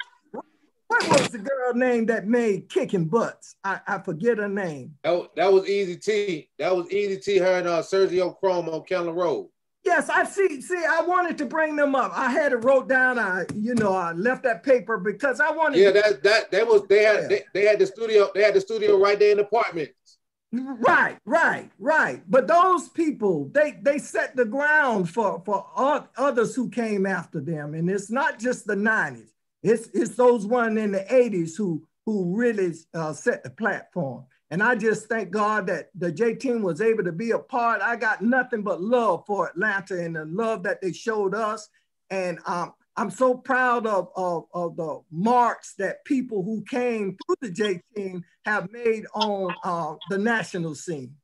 [0.89, 3.57] what was the girl name that made kicking butts?
[3.64, 4.95] I, I forget her name.
[5.03, 6.49] That, that was Easy T.
[6.59, 7.39] That was Easy T.
[7.39, 9.49] Her and uh, Sergio Chrome on Keller Road.
[9.85, 10.61] Yes, I see.
[10.61, 12.11] See, I wanted to bring them up.
[12.12, 13.20] I had it wrote down.
[13.20, 15.79] I, you know, I left that paper because I wanted.
[15.79, 17.29] Yeah, to, that that that was they had yeah.
[17.29, 18.29] they, they had the studio.
[18.35, 19.91] They had the studio right there in the apartment.
[20.53, 22.22] Right, right, right.
[22.30, 25.66] But those people, they they set the ground for for
[26.16, 29.30] others who came after them, and it's not just the '90s.
[29.62, 34.24] It's it's those one in the '80s who who really uh, set the platform.
[34.51, 37.82] And I just thank God that the J team was able to be a part.
[37.82, 41.68] I got nothing but love for Atlanta and the love that they showed us.
[42.11, 47.36] And um, I'm so proud of, of, of, the marks that people who came through
[47.42, 51.14] the J team have made on uh, the national scene.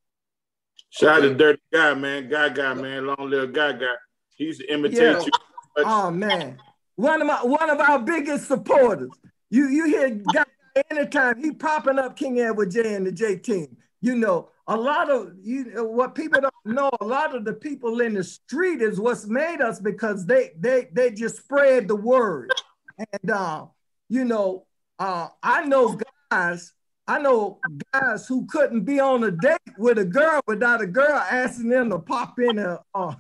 [0.91, 2.29] Shout out to Dirty Guy, man.
[2.29, 3.07] Guy Guy, man.
[3.07, 3.95] Long little Guy Guy.
[4.37, 5.21] He used to imitate yeah.
[5.21, 5.31] you.
[5.79, 6.59] Oh man.
[6.97, 9.11] One of my one of our biggest supporters.
[9.49, 10.45] You you hear Guy
[10.91, 13.79] anytime he popping up King Edward J and the J team.
[14.03, 18.01] You know, a lot of you what people don't know, a lot of the people
[18.01, 22.51] in the street is what's made us because they they they just spread the word.
[22.99, 23.67] And uh,
[24.09, 24.67] you know,
[24.99, 25.99] uh, I know
[26.31, 26.73] guys,
[27.07, 27.61] I know
[27.93, 31.91] guys who couldn't be on a date with a girl without a girl asking them
[31.91, 33.15] to pop in a uh,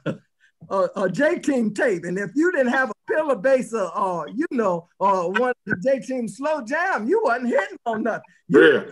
[0.71, 2.05] a, a J team tape.
[2.05, 5.57] And if you didn't have a pillar bass or, uh, you know, uh, one of
[5.67, 8.23] the J team slow jam, you wasn't hitting on nothing.
[8.49, 8.91] You Yeah.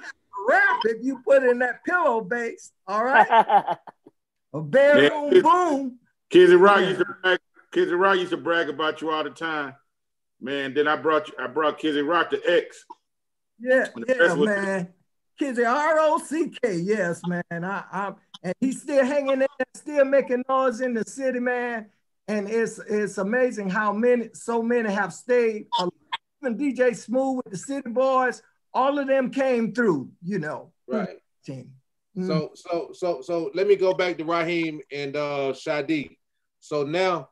[0.50, 2.72] Rap if you put in that pillow bass.
[2.86, 3.28] All right.
[4.54, 5.42] a bedroom Yeah.
[5.42, 5.98] boom.
[6.30, 6.88] Kizzy Rock Yeah.
[6.88, 7.38] used to brag,
[7.72, 9.74] Kizzy Rock used to brag about you all the time.
[10.40, 12.84] Man, then I brought you, I brought Kizzy Rock to X.
[13.58, 14.88] Yeah, yeah, man.
[15.38, 16.76] Kizzy R O C K.
[16.76, 17.42] Yes, man.
[17.50, 21.86] I, I and he's still hanging in there, still making noise in the city, man.
[22.28, 25.66] And it's it's amazing how many, so many have stayed.
[26.42, 28.42] Even DJ Smooth with the City Boys,
[28.72, 30.10] all of them came through.
[30.22, 31.18] You know, Right.
[31.44, 31.72] team.
[32.20, 36.18] So so so so let me go back to Raheem and uh Shy D.
[36.60, 37.30] So now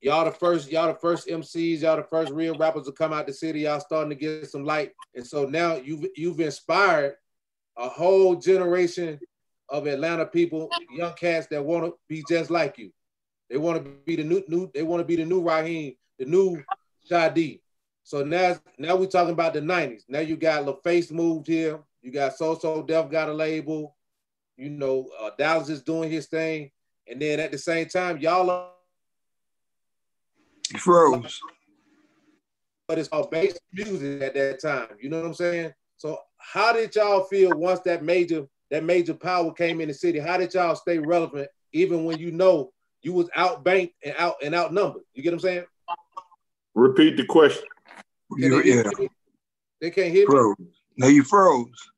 [0.00, 3.26] y'all the first y'all the first MCs, y'all the first real rappers to come out
[3.26, 3.60] the city.
[3.60, 4.92] Y'all starting to get some light.
[5.14, 7.16] And so now you've you've inspired
[7.76, 9.18] a whole generation
[9.68, 12.92] of Atlanta people, young cats that want to be just like you.
[13.50, 16.26] They want to be the new new they want to be the new Raheem, the
[16.26, 16.62] new
[17.08, 17.62] Shy D.
[18.06, 20.04] So now now we're talking about the 90s.
[20.08, 21.80] Now you got LaFace moved here.
[22.02, 23.96] You got So So Def got a label.
[24.56, 26.70] You know, uh, Dallas is doing his thing.
[27.08, 28.68] And then at the same time, y'all are
[30.78, 31.40] froze.
[32.86, 34.90] but it's all bass music at that time.
[35.00, 35.72] You know what I'm saying?
[35.96, 40.20] So how did y'all feel once that major that major power came in the city?
[40.20, 42.70] How did y'all stay relevant even when you know
[43.02, 45.02] you was outbanked and out and outnumbered?
[45.12, 45.64] You get what I'm saying?
[46.76, 47.64] Repeat the question.
[48.32, 49.08] Can You, they, hear yeah,
[49.80, 50.56] they can't hear me froze.
[50.96, 51.90] No, you froze.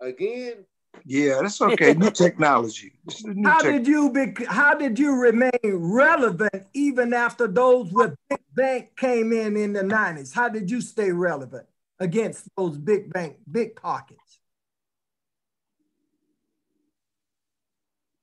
[0.00, 0.64] again.
[1.04, 1.94] Yeah, that's okay.
[1.94, 2.92] New technology.
[3.24, 3.72] New How tech.
[3.72, 9.32] did you be, how did you remain relevant even after those with big bank came
[9.32, 10.34] in in the 90s?
[10.34, 11.66] How did you stay relevant
[12.00, 14.40] against those big bank, big pockets?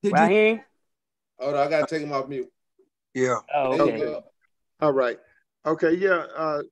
[0.02, 0.60] Did you Raheem?
[1.38, 2.50] Hold on, I gotta take him off mute.
[3.14, 3.38] Yeah.
[3.54, 4.20] Oh, There okay.
[4.80, 5.18] All right.
[5.64, 5.94] Okay.
[5.94, 6.26] Yeah.
[6.36, 6.62] Uh,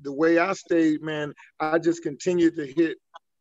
[0.00, 2.98] the way I stayed, man, I just continued to hit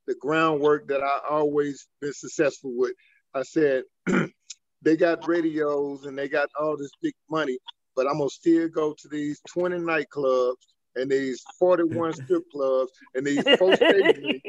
[0.07, 2.93] the groundwork that I always been successful with.
[3.33, 3.83] I said,
[4.81, 7.57] they got radios and they got all this big money,
[7.95, 10.55] but I'm gonna still go to these 20 nightclubs
[10.95, 14.41] and these 41 strip clubs and these four stadiums.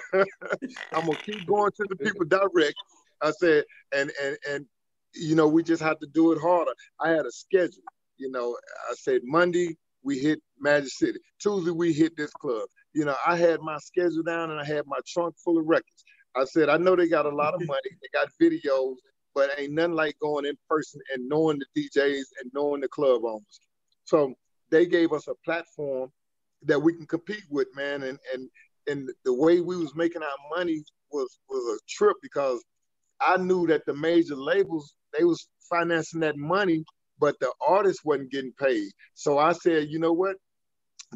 [0.92, 2.76] I'm gonna keep going to the people direct.
[3.22, 4.66] I said, and and and
[5.14, 6.72] you know, we just have to do it harder.
[7.00, 7.82] I had a schedule.
[8.16, 8.56] You know,
[8.90, 11.18] I said Monday we hit Magic City.
[11.40, 12.68] Tuesday we hit this club.
[12.92, 16.04] You know, I had my schedule down and I had my trunk full of records.
[16.36, 18.96] I said, I know they got a lot of money, they got videos,
[19.34, 23.24] but ain't nothing like going in person and knowing the DJs and knowing the club
[23.24, 23.60] owners.
[24.04, 24.34] So
[24.70, 26.10] they gave us a platform
[26.62, 28.02] that we can compete with, man.
[28.02, 28.48] And and
[28.86, 32.62] and the way we was making our money was was a trip because
[33.20, 36.84] I knew that the major labels they was financing that money,
[37.18, 38.90] but the artist wasn't getting paid.
[39.14, 40.36] So I said, you know what?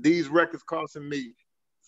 [0.00, 1.32] These records costing me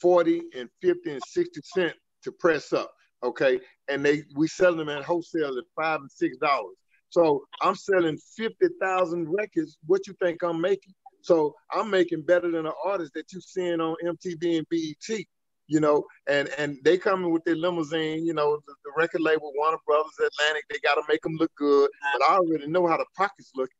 [0.01, 1.95] 40 and 50 and 60 cent
[2.25, 2.93] to press up.
[3.23, 3.61] Okay.
[3.89, 6.77] And they we selling them at wholesale at five and six dollars.
[7.11, 9.77] So I'm selling 50,000 records.
[9.87, 10.95] What you think I'm making?
[11.23, 15.27] So I'm making better than the artists that you seeing on MTV and BET
[15.71, 19.53] you know, and and they coming with their limousine, you know, the, the record label
[19.55, 22.97] Warner Brothers Atlantic, they got to make them look good, but I already know how
[22.97, 23.71] the pockets look,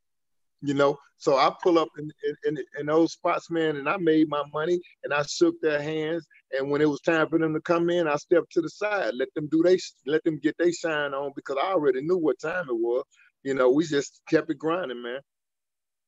[0.61, 0.97] you know.
[1.17, 4.43] So I pull up in, in, in, in those spots, man, and I made my
[4.53, 7.89] money, and I shook their hands, and when it was time for them to come
[7.89, 11.13] in, I stepped to the side, let them do they, let them get their shine
[11.13, 13.03] on because I already knew what time it was,
[13.43, 13.69] you know.
[13.69, 15.19] We just kept it grinding, man.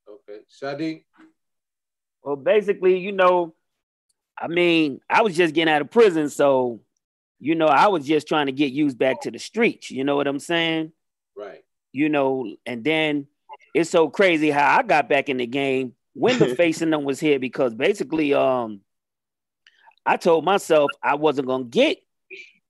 [0.09, 0.39] Okay.
[0.49, 1.05] Shy D.
[2.23, 3.53] Well, basically, you know,
[4.37, 6.81] I mean, I was just getting out of prison, so
[7.43, 9.91] you know, I was just trying to get used back to the streets.
[9.91, 10.93] You know what I'm saying?
[11.35, 11.61] Right.
[11.91, 13.27] You know, and then
[13.73, 17.19] it's so crazy how I got back in the game when the facing them was
[17.19, 18.81] here because basically, um,
[20.05, 21.97] I told myself I wasn't gonna get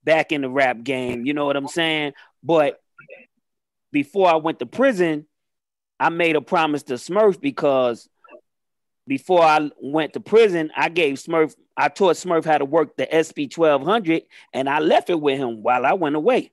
[0.03, 1.25] back in the rap game.
[1.25, 2.13] You know what I'm saying?
[2.43, 2.79] But
[3.91, 5.25] before I went to prison,
[5.99, 8.09] I made a promise to Smurf because
[9.07, 13.07] before I went to prison, I gave Smurf, I taught Smurf how to work the
[13.11, 14.23] SP 1200
[14.53, 16.51] and I left it with him while I went away.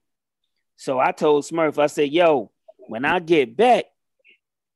[0.76, 3.84] So I told Smurf, I said, yo, when I get back,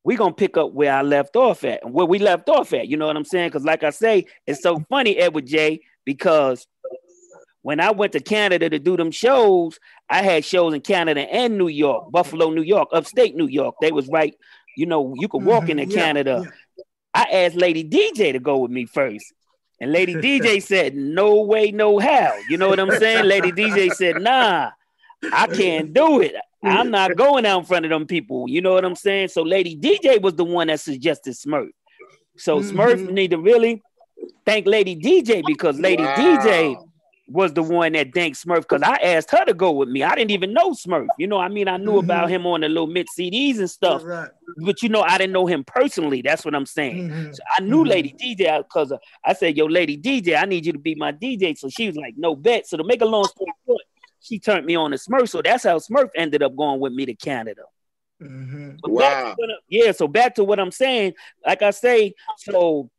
[0.05, 2.88] we gonna pick up where I left off at and where we left off at.
[2.88, 3.48] You know what I'm saying?
[3.48, 6.66] Because like I say, it's so funny, Edward J, because
[7.62, 9.80] when I went to Canada to do them shows,
[10.11, 13.76] I had shows in Canada and New York, Buffalo, New York, upstate New York.
[13.80, 14.36] They was right,
[14.76, 16.42] you know, you could walk mm-hmm, into yeah, Canada.
[16.44, 16.84] Yeah.
[17.14, 19.32] I asked Lady DJ to go with me first.
[19.80, 22.36] And Lady DJ said, No way, no how.
[22.50, 23.24] You know what I'm saying?
[23.24, 24.72] Lady DJ said, Nah,
[25.32, 26.34] I can't do it.
[26.65, 28.49] I'm not going out in front of them people.
[28.49, 29.29] You know what I'm saying?
[29.29, 31.71] So Lady DJ was the one that suggested Smurf.
[32.37, 32.79] So mm-hmm.
[32.79, 33.83] Smurf need to really
[34.45, 36.17] thank Lady DJ because Lady wow.
[36.17, 36.77] DJ
[37.27, 40.03] was the one that thanked Smurf because I asked her to go with me.
[40.03, 41.07] I didn't even know Smurf.
[41.19, 42.05] You know, I mean, I knew mm-hmm.
[42.05, 44.29] about him on the little mix CDs and stuff, right.
[44.59, 46.23] but you know, I didn't know him personally.
[46.23, 47.09] That's what I'm saying.
[47.09, 47.33] Mm-hmm.
[47.33, 47.89] So I knew mm-hmm.
[47.89, 48.93] Lady DJ because
[49.25, 51.97] I said, "Yo, Lady DJ, I need you to be my DJ." So she was
[51.97, 53.83] like, "No bet." So to make a long story short,
[54.25, 55.29] she turned me on to Smurf.
[55.29, 57.62] So that's how Smurf ended up going with me to Canada.
[58.22, 58.77] Mm-hmm.
[58.85, 59.37] Wow.
[59.68, 59.93] yeah.
[59.93, 61.12] So back to what I'm saying.
[61.45, 62.91] Like I say, so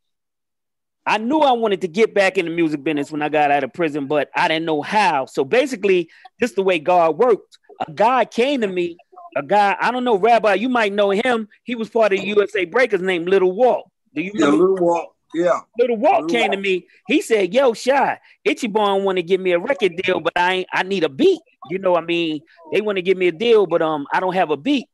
[1.04, 3.64] I knew I wanted to get back in the music business when I got out
[3.64, 5.26] of prison, but I didn't know how.
[5.26, 7.58] So basically, this the way God worked.
[7.86, 8.96] A guy came to me,
[9.36, 11.48] a guy, I don't know, Rabbi, you might know him.
[11.62, 13.90] He was part of USA Breakers named Little Walt.
[14.14, 14.46] Do you know?
[14.46, 15.15] Yeah, Little Walt.
[15.34, 15.60] Yeah.
[15.78, 16.52] Little Walt Little came Walt.
[16.52, 16.86] to me.
[17.08, 20.68] He said, Yo, Shy, Ichiban want to give me a record deal, but I ain't,
[20.72, 21.40] I need a beat.
[21.68, 22.40] You know, I mean,
[22.72, 24.86] they want to give me a deal, but um, I don't have a beat.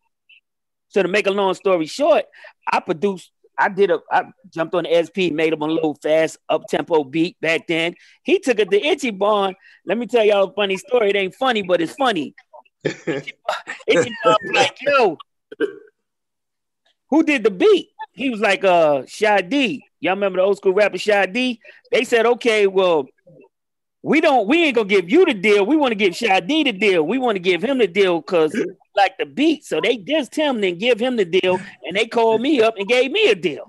[0.89, 2.25] So to make a long story short,
[2.71, 6.39] I produced I did a I jumped on the SP, made him a little fast
[6.49, 7.95] up tempo beat back then.
[8.23, 9.55] He took it to Itchy Ichiban.
[9.87, 11.11] Let me tell y'all a funny story.
[11.11, 12.35] It ain't funny, but it's funny.
[12.85, 15.19] Itchy Bond like, yo,
[17.11, 17.91] who did the beat?
[18.13, 19.85] He was like, uh, Shy D.
[20.03, 21.61] Y'all remember the old school rapper Shy D?
[21.93, 23.07] They said, okay, well,
[24.03, 25.65] we don't we ain't gonna give you the deal.
[25.65, 27.05] We want to give Shy D the deal.
[27.05, 28.53] We want to give him the deal because
[28.97, 29.65] like the beat.
[29.65, 32.89] So they dissed him, then give him the deal, and they called me up and
[32.89, 33.65] gave me a deal.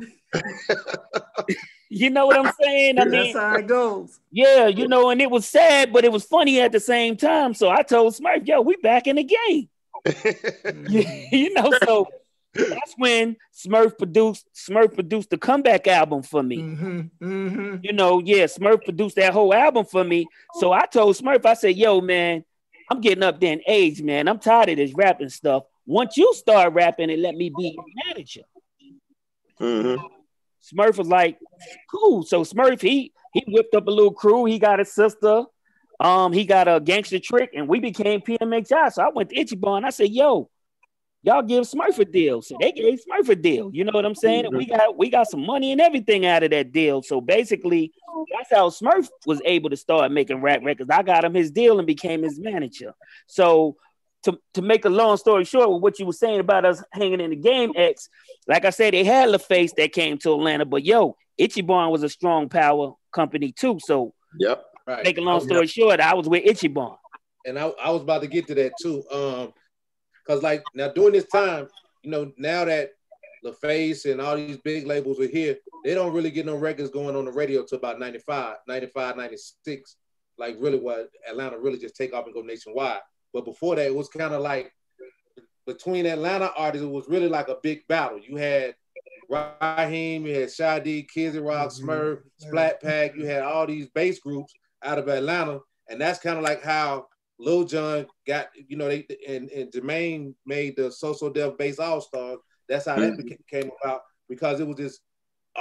[1.91, 2.99] you know what I'm saying?
[2.99, 4.19] I mean, that's how it goes.
[4.31, 7.53] Yeah, you know, and it was sad, but it was funny at the same time.
[7.53, 9.69] So I told Smurf, yo, we back in the game.
[10.03, 11.35] Mm-hmm.
[11.35, 12.07] you know, so
[12.53, 16.57] that's when Smurf produced Smurf produced the comeback album for me.
[16.57, 17.75] Mm-hmm, mm-hmm.
[17.81, 20.27] You know, yeah, Smurf produced that whole album for me.
[20.55, 22.43] So I told Smurf, I said, "Yo, man,
[22.91, 24.27] I'm getting up there in age, man.
[24.27, 25.63] I'm tired of this rapping stuff.
[25.85, 28.43] Once you start rapping and let me be your manager."
[29.59, 30.05] Mm-hmm.
[30.61, 31.39] Smurf was like,
[31.89, 34.45] "Cool." So Smurf he he whipped up a little crew.
[34.45, 35.45] He got his sister.
[35.99, 38.93] Um, he got a gangster trick, and we became PMXI.
[38.93, 39.85] So I went to Ichiban.
[39.85, 40.51] I said, "Yo."
[41.23, 42.41] Y'all give Smurf a deal.
[42.41, 43.71] So they gave Smurf a deal.
[43.73, 44.45] You know what I'm saying?
[44.45, 47.01] And we got we got some money and everything out of that deal.
[47.01, 47.91] So basically,
[48.35, 50.89] that's how Smurf was able to start making rap records.
[50.91, 52.93] I got him his deal and became his manager.
[53.27, 53.77] So
[54.23, 57.21] to, to make a long story short, with what you were saying about us hanging
[57.21, 58.09] in the game X,
[58.47, 62.09] like I said, they had LaFace that came to Atlanta, but yo, Ichiban was a
[62.09, 63.79] strong power company too.
[63.83, 64.63] So yep.
[64.85, 65.03] Right.
[65.03, 65.69] Make a long story yep.
[65.69, 66.97] short, I was with Ichiban.
[67.45, 69.03] And I, I was about to get to that too.
[69.11, 69.53] Um,
[70.27, 71.67] Cause like now during this time,
[72.03, 72.91] you know, now that
[73.43, 77.15] LaFace and all these big labels are here, they don't really get no records going
[77.15, 79.95] on the radio till about 95, 95, 96.
[80.37, 83.01] Like really what Atlanta really just take off and go nationwide.
[83.33, 84.71] But before that, it was kind of like
[85.65, 88.19] between Atlanta artists, it was really like a big battle.
[88.19, 88.75] You had
[89.29, 91.89] Raheem, you had Shy D, Kids Rock, mm-hmm.
[91.89, 94.53] Smurf, Splack Pack, you had all these bass groups
[94.83, 95.59] out of Atlanta.
[95.89, 97.07] And that's kind of like how
[97.43, 101.79] Lil Jon got, you know, they and, and Jermaine made the So So Def Bass
[101.79, 102.39] All Stars.
[102.69, 103.27] That's how mm-hmm.
[103.27, 104.99] that came about because it was this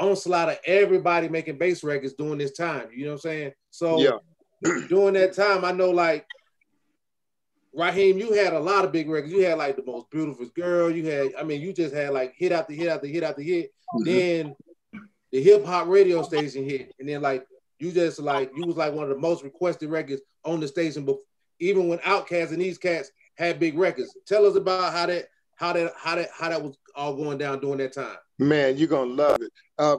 [0.01, 2.89] onslaught of everybody making bass records during this time.
[2.95, 3.53] You know what I'm saying?
[3.71, 4.19] So yeah.
[4.89, 6.27] during that time, I know like
[7.75, 9.33] Raheem, you had a lot of big records.
[9.33, 10.91] You had like the most beautiful girl.
[10.91, 13.73] You had, I mean, you just had like hit after hit after hit after hit.
[13.95, 14.05] Mm-hmm.
[14.05, 14.57] Then
[15.31, 17.47] the hip hop radio station hit, and then like
[17.79, 21.05] you just like you was like one of the most requested records on the station
[21.63, 24.15] even when Outkast and these cats had big records.
[24.27, 27.61] Tell us about how that how that how that how that was all going down
[27.61, 28.17] during that time.
[28.39, 29.53] Man, you're gonna love it.
[29.79, 29.99] Uh,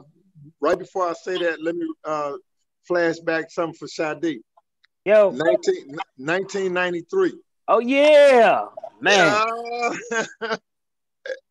[0.60, 2.32] right before I say that, let me uh,
[2.86, 4.40] flash back something for Shy D.
[5.06, 7.32] Yo, 19, 1993.
[7.68, 8.66] Oh yeah,
[9.00, 9.46] man.
[10.40, 10.56] Uh,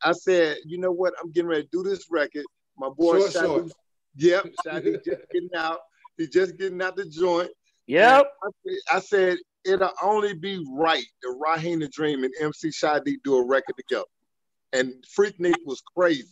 [0.04, 1.14] I said, you know what?
[1.20, 2.46] I'm getting ready to do this record.
[2.78, 3.68] My boy sure, Shy D, sure.
[4.16, 5.80] yep, Shy D just getting out.
[6.18, 7.50] He's just getting out the joint.
[7.88, 8.32] Yep.
[8.44, 13.18] I, I, said, it'll only be right that Raheem the Dream and MC Shy D
[13.24, 14.06] do a record together.
[14.74, 16.28] And Freaknik was crazy,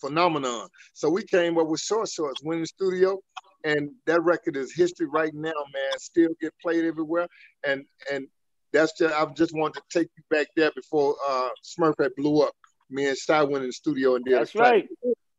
[0.00, 0.68] phenomenon.
[0.94, 3.18] So we came up with Short Shorts, went in the studio,
[3.64, 5.98] and that record is history right now, man.
[5.98, 7.28] Still get played everywhere.
[7.66, 8.26] And and
[8.72, 12.42] that's just I just wanted to take you back there before uh Smurf had blew
[12.42, 12.54] up.
[12.90, 14.88] Me and Shy went in the studio and did That's right.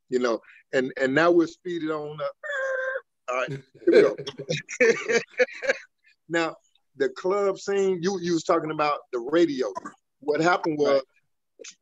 [0.10, 0.40] You know,
[0.74, 2.32] and and now we're speeded on up.
[3.30, 5.20] All right, here we go.
[6.30, 6.56] now
[6.98, 9.68] the club scene, you you was talking about the radio.
[10.20, 11.02] What happened was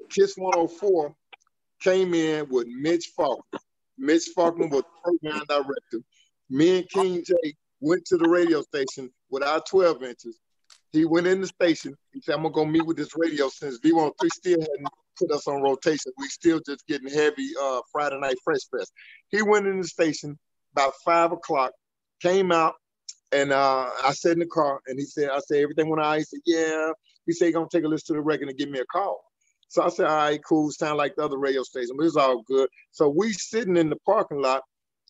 [0.10, 1.14] Kiss 104
[1.82, 3.60] came in with Mitch Faulkner.
[3.98, 6.00] Mitch Faulkner was program director.
[6.50, 7.36] Me and King J
[7.80, 10.40] went to the radio station with our 12 inches.
[10.92, 11.96] He went in the station.
[12.14, 14.88] He said, I'm gonna go meet with this radio since V103 still hadn't
[15.18, 16.12] put us on rotation.
[16.18, 18.92] We still just getting heavy uh, Friday night fresh fest.
[19.30, 20.38] He went in the station
[20.74, 21.72] about five o'clock,
[22.22, 22.76] came out,
[23.32, 26.18] and uh, I sat in the car and he said, I said, everything went out.
[26.18, 26.92] He said, yeah.
[27.26, 29.22] He said, gonna take a listen to the record and give me a call.
[29.68, 30.70] So I said, all right, cool.
[30.72, 32.68] Sound like the other radio station, but it's all good.
[32.92, 34.64] So we sitting in the parking lot,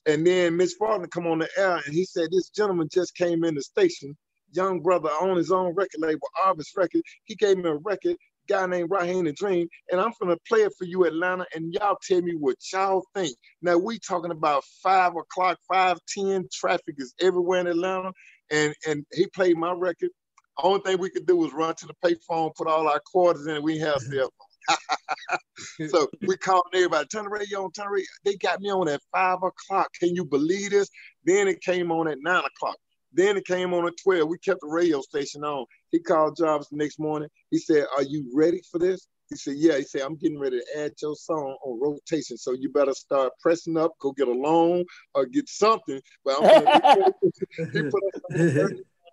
[0.06, 3.44] and then Mitch Faulkner come on the air, and he said, this gentleman just came
[3.44, 4.16] in the station,
[4.52, 7.02] young brother on his own record label, Arvis Record.
[7.24, 8.18] He gave me a record,
[8.52, 11.98] guy named Raheem the Dream, and I'm gonna play it for you, Atlanta, and y'all
[12.02, 13.36] tell me what y'all think.
[13.62, 18.12] Now we talking about five o'clock, five ten, traffic is everywhere in Atlanta,
[18.52, 20.10] and and he played my record.
[20.58, 23.56] Only thing we could do was run to the payphone, put all our quarters in,
[23.56, 24.30] and we have cell
[25.90, 28.08] so we called everybody, turn the radio on, turn the radio.
[28.24, 29.90] They got me on at five o'clock.
[30.00, 30.90] Can you believe this?
[31.26, 32.78] Then it came on at nine o'clock.
[33.14, 34.28] Then it came on at 12.
[34.28, 35.66] We kept the radio station on.
[35.92, 37.30] He called Jarvis the next morning.
[37.50, 39.08] He said, Are you ready for this?
[39.30, 39.78] He said, Yeah.
[39.78, 42.38] He said, I'm getting ready to add your song on rotation.
[42.38, 46.02] So you better start pressing up, go get a loan or get something.
[46.24, 47.12] But I'm gonna,
[47.74, 48.22] he put us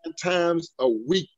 [0.07, 1.29] on times a week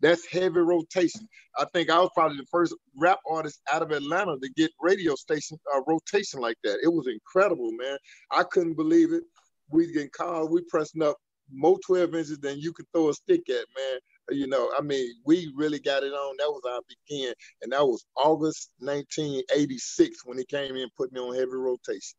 [0.00, 1.28] that's heavy rotation.
[1.58, 5.14] I think I was probably the first rap artist out of Atlanta to get radio
[5.14, 6.78] station uh, rotation like that.
[6.82, 7.98] It was incredible, man.
[8.30, 9.24] I couldn't believe it.
[9.70, 11.16] We getting called, we pressing up
[11.52, 14.00] more 12 inches than you could throw a stick at, man.
[14.30, 16.36] You know, I mean, we really got it on.
[16.38, 21.12] That was our begin, and that was August 1986 when he came in and put
[21.12, 22.16] me on heavy rotation.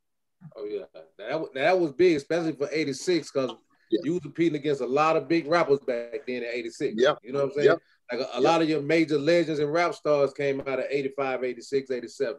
[0.58, 0.84] Oh yeah,
[1.18, 3.56] that that was big, especially for '86, because
[3.92, 4.00] yeah.
[4.04, 6.96] You was competing against a lot of big rappers back then in 86.
[6.98, 7.16] Yeah.
[7.22, 7.78] You know what I'm saying?
[8.12, 11.44] Like a, a lot of your major legends and rap stars came out of 85,
[11.44, 12.36] 86, 87.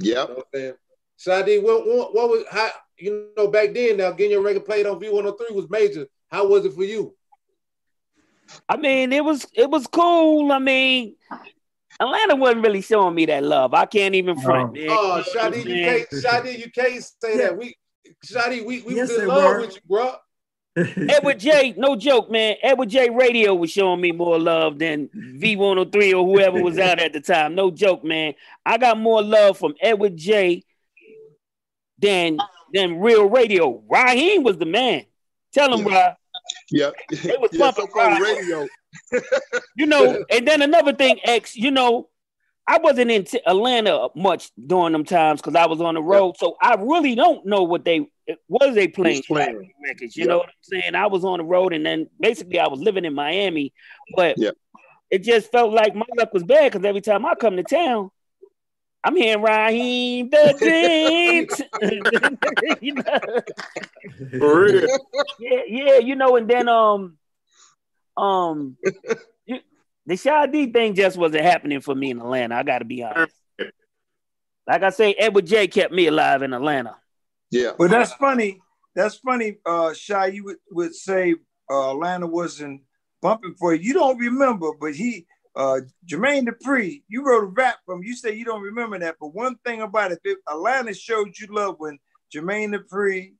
[0.00, 0.08] Yeah.
[0.08, 0.74] You know what I'm saying?
[1.16, 4.64] Shy D, what, what, what was how you know back then now getting your record
[4.64, 6.06] played on V103 was major.
[6.30, 7.14] How was it for you?
[8.68, 10.50] I mean, it was it was cool.
[10.52, 11.16] I mean,
[12.00, 13.74] Atlanta wasn't really showing me that love.
[13.74, 14.76] I can't even front.
[14.88, 17.36] Oh, oh Shy D, you can't Shy D, you can't say yeah.
[17.36, 17.58] that.
[17.58, 17.76] We
[18.24, 19.60] Shy D, we, we yes, was in love were.
[19.60, 20.14] with you, bro.
[20.76, 22.54] Edward J, no joke, man.
[22.62, 25.38] Edward J Radio was showing me more love than mm-hmm.
[25.38, 27.56] V103 or whoever was out at the time.
[27.56, 28.34] No joke, man.
[28.64, 30.62] I got more love from Edward J
[31.98, 32.38] than
[32.72, 33.82] than real radio.
[33.88, 35.04] Raheem was the man.
[35.52, 36.14] Tell him, yeah.
[36.70, 36.90] Yeah.
[37.10, 38.66] It was yeah, so radio.
[39.76, 42.08] you know, and then another thing, X, you know,
[42.66, 46.36] I wasn't in Atlanta much during them times because I was on the road.
[46.38, 48.06] So I really don't know what they
[48.48, 49.72] was they playing, playing.
[49.82, 50.16] records.
[50.16, 50.28] You yep.
[50.28, 50.94] know what I'm saying?
[50.94, 53.72] I was on the road and then basically I was living in Miami,
[54.14, 54.54] but yep.
[55.10, 58.10] it just felt like my luck was bad because every time I come to town,
[59.02, 60.54] I'm hearing Raheem the
[61.80, 62.80] Dreams.
[62.80, 64.38] you know?
[64.38, 64.98] For real.
[65.38, 67.16] Yeah, yeah, you know, and then um
[68.16, 68.76] um
[69.46, 69.60] you,
[70.06, 72.56] the Shy D thing just wasn't happening for me in Atlanta.
[72.56, 73.34] I gotta be honest.
[74.66, 76.96] Like I say, Edward J kept me alive in Atlanta.
[77.50, 77.72] Yeah.
[77.76, 78.60] But that's funny.
[78.94, 80.26] That's funny, uh, Shy.
[80.26, 81.34] You would, would say
[81.70, 82.82] uh, Atlanta wasn't
[83.22, 83.80] bumping for you.
[83.80, 85.26] You don't remember, but he,
[85.56, 88.02] uh, Jermaine Dupri, you wrote a rap from.
[88.02, 91.76] You say you don't remember that, but one thing about it, Atlanta showed you love
[91.78, 91.98] when
[92.34, 93.34] Jermaine Dupri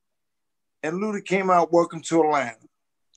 [0.82, 1.72] and Luda came out.
[1.72, 2.56] Welcome to Atlanta.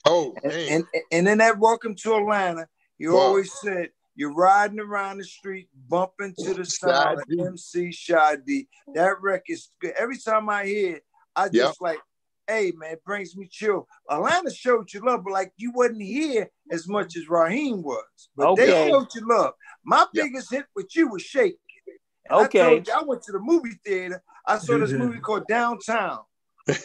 [0.06, 2.68] Oh, and, and, and in that Welcome to Atlanta,
[2.98, 3.20] you wow.
[3.20, 8.68] always said you're riding around the street, bumping to the sound of MC Shy D.
[8.94, 9.94] That record's good.
[9.98, 11.04] Every time I hear it,
[11.36, 11.76] I just yep.
[11.82, 12.00] like,
[12.48, 13.88] hey man, it brings me chill.
[14.10, 18.30] Atlanta showed you love, but like you wasn't here as much as Raheem was.
[18.36, 18.66] But okay.
[18.66, 19.54] they showed you love.
[19.86, 20.26] My yep.
[20.26, 21.58] biggest hit with you was Shake
[22.32, 22.62] okay.
[22.62, 24.24] I, you, I went to the movie theater.
[24.46, 26.20] I saw this movie called Downtown.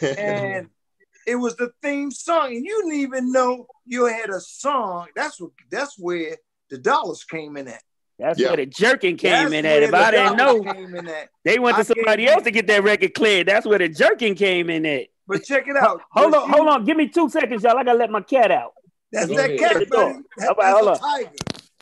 [0.01, 0.69] and
[1.27, 2.47] it was the theme song.
[2.47, 5.07] And you didn't even know you had a song.
[5.15, 6.37] That's what that's where
[6.69, 7.81] the dollars came in at.
[8.17, 8.49] That's yeah.
[8.49, 9.83] where the jerking came That's in at.
[9.83, 11.13] If I didn't know,
[11.45, 13.47] they went to I somebody else to get that record cleared.
[13.47, 15.07] That's where the jerking came in at.
[15.29, 16.01] But check it out.
[16.11, 16.85] hold on, hold on.
[16.85, 17.77] Give me two seconds, y'all.
[17.77, 18.73] I gotta let my cat out.
[19.11, 20.19] That's that cat, buddy.
[20.37, 20.99] That, right, hold on.
[20.99, 21.29] tiger.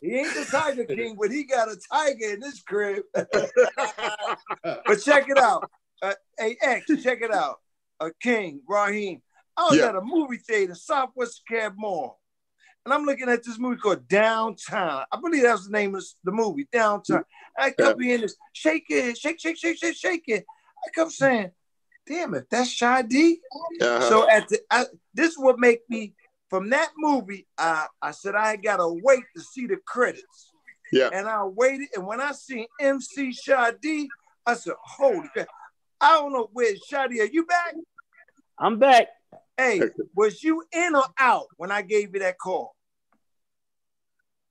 [0.01, 3.03] He ain't the Tiger King, but he got a tiger in this crib.
[3.13, 3.25] but
[5.03, 5.71] check it out.
[6.03, 7.55] Uh, hey, X, check it out.
[7.99, 9.23] A King, Raheem.
[9.57, 9.87] I was yeah.
[9.87, 12.19] at a movie theater, Southwest DeKalb Mall
[12.87, 15.03] and I'm looking at this movie called Downtown.
[15.11, 17.25] I believe that was the name of the movie, Downtown.
[17.59, 18.15] I kept yeah.
[18.15, 20.45] this, shake it, shake, shake, shake, shake, shake it.
[20.85, 21.51] I kept saying,
[22.07, 23.39] damn it, that's Shy D.
[23.81, 24.09] Uh-huh.
[24.09, 26.13] So at the I, this would make me
[26.49, 30.51] from that movie, I, I said I gotta wait to see the credits.
[30.91, 31.09] Yeah.
[31.11, 34.09] And I waited, and when I seen MC Shy D,
[34.45, 35.47] I said, "Holy crap!"
[35.99, 37.21] I don't know where Shy D.
[37.21, 37.75] Are you back?
[38.57, 39.07] I'm back.
[39.57, 39.81] Hey,
[40.15, 42.75] was you in or out when I gave you that call?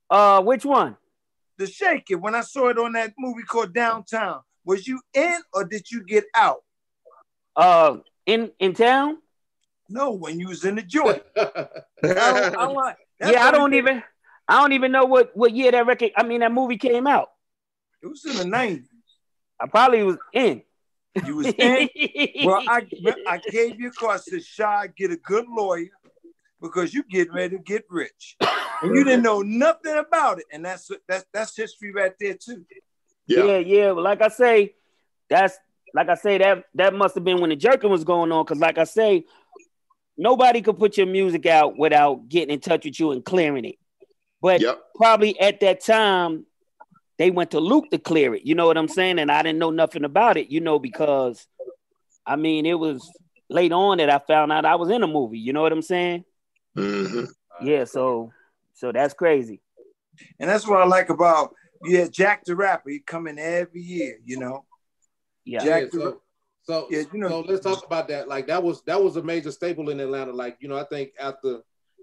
[0.09, 0.97] Uh, which one?
[1.57, 2.15] The Shake It.
[2.15, 6.03] When I saw it on that movie called Downtown, was you in or did you
[6.03, 6.59] get out?
[7.57, 7.97] Uh,
[8.27, 9.17] in in town?
[9.89, 11.23] No, when you was in the joint.
[11.37, 11.67] I
[12.03, 14.03] don't, I want, yeah, I don't even.
[14.47, 16.11] I don't even know what what year that record.
[16.15, 17.31] I mean, that movie came out.
[18.01, 18.87] It was in the nineties.
[19.59, 20.61] I probably was in.
[21.25, 21.89] You was in.
[22.45, 22.87] well, I
[23.27, 24.11] I gave you a call.
[24.11, 25.89] I "Shy, get a good lawyer
[26.61, 28.37] because you get ready to get rich."
[28.81, 32.65] and you didn't know nothing about it, and that's that's that's history right there too.
[33.25, 33.57] Yeah, yeah.
[33.57, 33.91] yeah.
[33.91, 34.75] Like I say,
[35.29, 35.57] that's
[35.93, 38.45] like I say that that must have been when the jerking was going on.
[38.45, 39.25] Because like I say,
[40.17, 43.75] nobody could put your music out without getting in touch with you and clearing it.
[44.41, 44.79] But yep.
[44.95, 46.45] probably at that time,
[47.17, 48.43] they went to Luke to clear it.
[48.43, 49.19] You know what I'm saying?
[49.19, 51.47] And I didn't know nothing about it, you know, because
[52.25, 53.09] I mean, it was
[53.49, 55.39] late on that I found out I was in a movie.
[55.39, 56.25] You know what I'm saying?
[56.77, 57.65] Mm-hmm.
[57.65, 57.85] Yeah.
[57.85, 58.31] So,
[58.75, 59.61] so that's crazy.
[60.39, 62.89] And that's what I like about yeah, Jack the Rapper.
[62.89, 64.19] He come in every year.
[64.23, 64.65] You know.
[65.47, 65.63] Yeah.
[65.63, 66.21] Jack yeah, so,
[66.63, 68.27] so, yeah, you know, so let's talk about that.
[68.27, 70.33] Like that was that was a major staple in Atlanta.
[70.33, 71.61] Like you know, I think after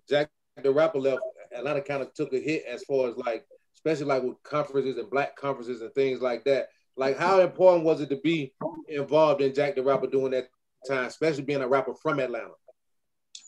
[0.09, 0.31] Jack
[0.63, 1.21] the Rapper left,
[1.55, 5.11] Atlanta kind of took a hit as far as like, especially like with conferences and
[5.11, 6.69] black conferences and things like that.
[6.97, 8.55] Like, how important was it to be
[8.89, 10.49] involved in Jack the Rapper during that
[10.89, 12.53] time, especially being a rapper from Atlanta?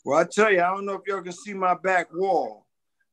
[0.05, 2.67] Well, I tell you, I don't know if y'all can see my back wall,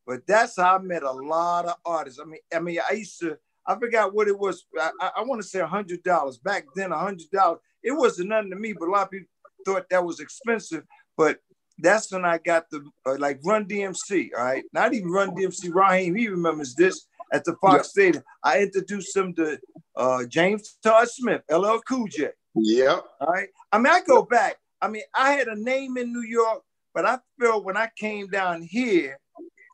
[0.06, 2.20] but that's how I met a lot of artists.
[2.20, 4.64] I mean, I mean, I used to, I forgot what it was.
[4.78, 6.92] I, I, want to say a hundred dollars back then.
[6.92, 7.60] A hundred dollars.
[7.82, 9.28] It wasn't nothing to me, but a lot of people
[9.64, 10.84] thought that was expensive.
[11.16, 11.38] But
[11.78, 14.64] that's when I got the uh, like Run DMC, all right?
[14.72, 15.74] Not even Run DMC.
[15.74, 18.22] Raheem, he remembers this at the Fox Stadium.
[18.42, 19.58] I introduced him to
[19.96, 22.28] uh, James Todd Smith, LL Cool J.
[22.54, 23.00] Yeah.
[23.20, 23.48] All right.
[23.72, 24.56] I mean, I go back.
[24.80, 26.62] I mean, I had a name in New York,
[26.94, 29.18] but I felt when I came down here,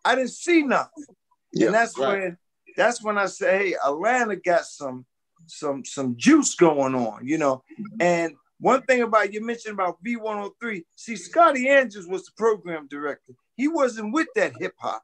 [0.04, 1.04] I didn't see nothing.
[1.52, 2.20] Yeah, and that's right.
[2.20, 2.38] when
[2.76, 5.04] that's when I say, hey, Atlanta got some
[5.46, 7.62] some some juice going on, you know.
[8.00, 13.32] And one thing about you mentioned about V103, see, Scotty Andrews was the program director.
[13.56, 15.02] He wasn't with that hip hop.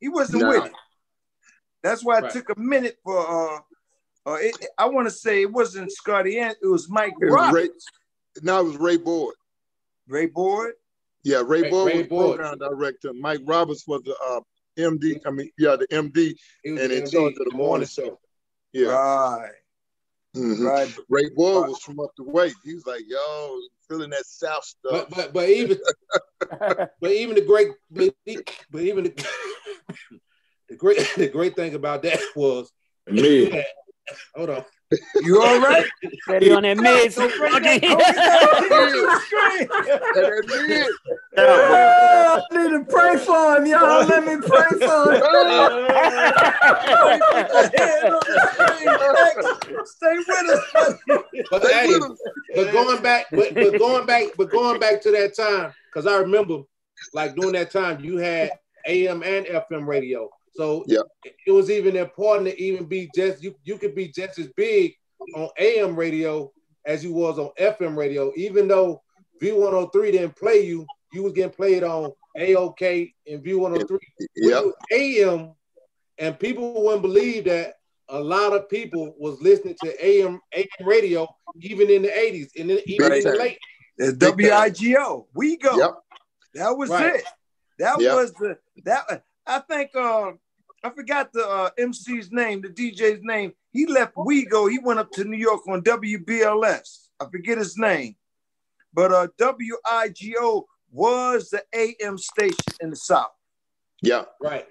[0.00, 0.48] He wasn't no.
[0.48, 0.72] with it.
[1.82, 2.30] That's why it right.
[2.32, 3.60] took a minute for uh
[4.26, 7.52] uh it, I want to say it wasn't Scotty Andrews, it was Mike it was
[7.52, 7.68] Ray,
[8.42, 9.34] no, it was Ray Boyd.
[10.06, 10.72] Ray Boyd?
[11.24, 12.36] Yeah, Ray, Ray Boyd Ray was Boyd.
[12.36, 13.12] program director.
[13.14, 14.40] Mike Roberts was the uh,
[14.78, 15.20] MD.
[15.26, 18.18] I mean, yeah, the MD, and in charge of the morning show.
[18.72, 18.88] Yeah.
[18.88, 19.52] Right.
[20.36, 20.66] Mm-hmm.
[20.66, 20.98] Right.
[21.08, 22.52] Ray Boyd was from up the way.
[22.64, 23.58] He was like, yo,
[23.88, 25.06] feeling that South stuff.
[25.08, 25.78] But but, but even
[27.00, 28.14] but even the great but,
[28.70, 29.26] but even the,
[30.68, 32.70] the great the great thing about that was
[33.06, 33.64] me.
[34.34, 34.64] Hold on.
[35.22, 35.84] You all right?
[36.26, 37.12] Ready on that mid.
[37.12, 37.28] So oh,
[41.36, 44.06] I need to pray for him, y'all.
[44.06, 45.20] Let me pray for him.
[49.84, 50.64] Stay with us.
[51.50, 51.98] But, hey,
[52.54, 56.16] but going back, but, but going back, but going back to that time, because I
[56.16, 56.62] remember,
[57.12, 58.52] like during that time, you had
[58.86, 60.30] AM and FM radio.
[60.58, 61.02] So yeah.
[61.46, 63.54] it was even important to even be just you.
[63.62, 64.92] You could be just as big
[65.36, 66.50] on AM radio
[66.84, 68.32] as you was on FM radio.
[68.34, 69.00] Even though
[69.40, 73.98] V103 didn't play you, you was getting played on AOK and V103.
[74.34, 74.64] Yep.
[74.90, 75.52] AM,
[76.18, 77.74] and people wouldn't believe that
[78.08, 81.28] a lot of people was listening to AM AM radio
[81.60, 83.24] even in the 80s and then even right.
[83.24, 83.58] in the late.
[84.00, 85.26] WIGO.
[85.34, 85.76] We go.
[85.76, 85.90] Yep.
[86.54, 87.14] That was right.
[87.14, 87.24] it.
[87.78, 88.16] That yep.
[88.16, 90.40] was the that I think um
[90.84, 93.52] I forgot the uh, MC's name, the DJ's name.
[93.72, 94.70] He left WIGO.
[94.70, 97.08] He went up to New York on WBLS.
[97.20, 98.14] I forget his name,
[98.94, 103.26] but uh, WIGO was the AM station in the South.
[104.02, 104.66] Yeah, right.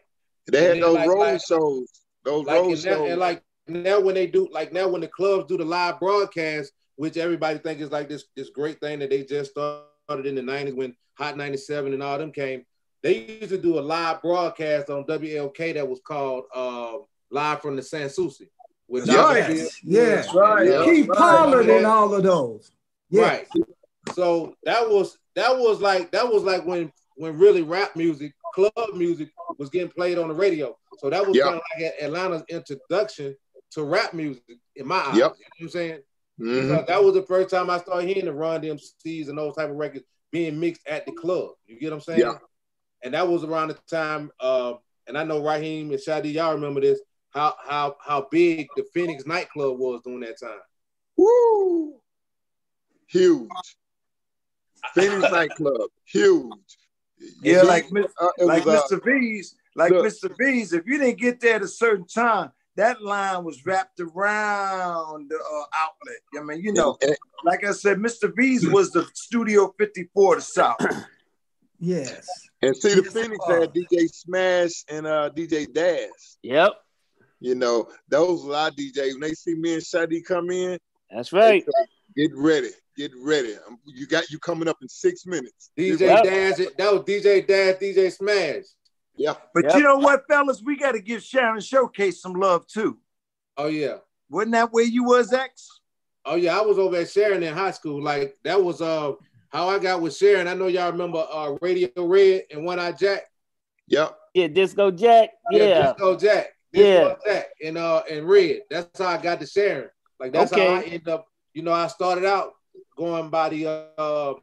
[0.50, 1.88] They had those like, road like, shows.
[2.24, 3.10] Those like road shows.
[3.12, 6.72] and like now when they do, like now when the clubs do the live broadcast,
[6.96, 10.42] which everybody think is like this this great thing that they just started in the
[10.42, 12.64] '90s when Hot '97 and all them came
[13.04, 16.94] they used to do a live broadcast on WLK that was called uh,
[17.32, 18.50] Live from the Sans Souci.
[18.90, 20.70] With yes, yes, right.
[20.70, 22.72] Uh, Keith Pollard and all of those.
[23.10, 23.48] Yes.
[23.56, 23.66] Right.
[24.14, 28.94] So that was that was like that was like when when really rap music, club
[28.94, 30.78] music was getting played on the radio.
[31.00, 31.46] So that was yep.
[31.46, 33.36] kind of like Atlanta's introduction
[33.72, 34.44] to rap music
[34.76, 35.18] in my eyes.
[35.18, 35.18] Yep.
[35.18, 36.00] You know what I'm saying?
[36.40, 36.86] Mm-hmm.
[36.88, 39.76] that was the first time I started hearing the Run DMCs and those type of
[39.76, 41.50] records being mixed at the club.
[41.66, 42.20] You get what I'm saying?
[42.20, 42.36] Yeah.
[43.04, 44.32] And that was around the time.
[44.40, 44.74] Uh,
[45.08, 47.00] and I know Raheem and Shy D, y'all remember this?
[47.30, 50.60] How how how big the Phoenix nightclub was during that time.
[51.18, 52.00] Woo!
[53.08, 53.50] Huge.
[54.94, 56.52] Phoenix nightclub, huge.
[57.42, 58.98] Yeah, like uh, like was, Mr.
[58.98, 60.32] Uh, V's, like look, Mr.
[60.40, 60.74] V's.
[60.74, 65.36] If you didn't get there at a certain time, that line was wrapped around the
[65.36, 66.18] uh, outlet.
[66.38, 66.98] I mean, you know,
[67.44, 68.32] like I said, Mr.
[68.36, 70.78] V's was the Studio 54 to South.
[71.80, 72.28] Yes.
[72.62, 76.38] And see, the Phoenix had DJ Smash and uh, DJ Daz.
[76.42, 76.74] Yep.
[77.40, 79.14] You know, those were our DJs.
[79.14, 80.80] When they see me and Shy D come in,
[81.12, 81.64] that's right.
[82.16, 82.70] Get ready.
[82.98, 83.56] Get ready.
[83.68, 85.70] Um, you got you coming up in six minutes.
[85.78, 86.24] DJ yep.
[86.24, 88.64] Daz, that was DJ Daz, DJ Smash.
[89.16, 89.36] Yeah.
[89.54, 89.76] But yep.
[89.76, 90.64] you know what, fellas?
[90.64, 92.98] We got to give Sharon Showcase some love too.
[93.56, 93.98] Oh yeah.
[94.30, 95.80] Wasn't that where you was, X?
[96.26, 98.02] Oh yeah, I was over at Sharon in high school.
[98.02, 99.14] Like that was uh
[99.50, 100.48] how I got with Sharon.
[100.48, 103.24] I know y'all remember uh Radio Red and One Eye Jack.
[103.88, 104.18] Yep.
[104.34, 105.30] Yeah, Disco Jack.
[105.52, 105.64] Yeah.
[105.64, 106.48] yeah Disco Jack.
[106.74, 107.34] Disco yeah.
[107.34, 108.62] Jack and uh and Red.
[108.70, 109.90] That's how I got to Sharon.
[110.20, 110.68] Like that's okay.
[110.68, 111.28] how I end up.
[111.54, 112.54] You know, I started out
[112.98, 113.68] going by the
[113.98, 114.34] uh,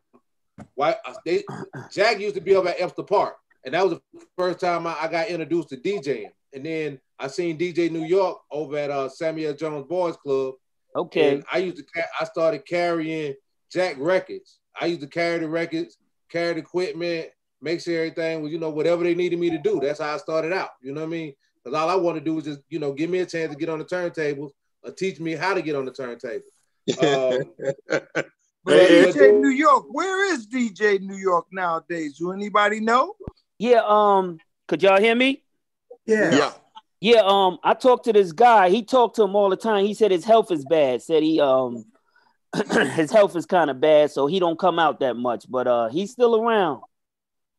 [0.75, 1.45] why they
[1.93, 4.97] Jack used to be over at Epster Park, and that was the first time I,
[5.03, 6.31] I, got introduced to DJing.
[6.53, 10.55] And then I seen DJ New York over at uh, Samuel Jones Boys Club.
[10.97, 11.43] Okay.
[11.53, 11.85] I used to
[12.21, 13.35] I started carrying
[13.71, 14.59] Jack records.
[14.81, 15.97] I used to carry the records,
[16.29, 17.29] carry the equipment,
[17.61, 19.81] make sure everything was, you know, whatever they needed me to do.
[19.81, 20.71] That's how I started out.
[20.83, 21.35] You know what I mean?
[21.63, 23.59] Because all I want to do is just, you know, give me a chance to
[23.59, 24.51] get on the turntables
[24.83, 26.45] or teach me how to get on the turntable.
[27.01, 28.05] Um,
[28.67, 32.17] Hey, DJ New York, where is DJ New York nowadays?
[32.17, 33.15] Do anybody know?
[33.59, 35.43] Yeah, um, could y'all hear me?
[36.07, 36.35] Yeah.
[36.35, 36.53] Yeah.
[37.01, 38.71] Yeah, um, I talked to this guy.
[38.71, 39.85] He talked to him all the time.
[39.85, 41.03] He said his health is bad.
[41.03, 41.85] Said he um
[42.95, 45.89] his health is kind of bad, so he don't come out that much, but uh
[45.89, 46.83] he's still around.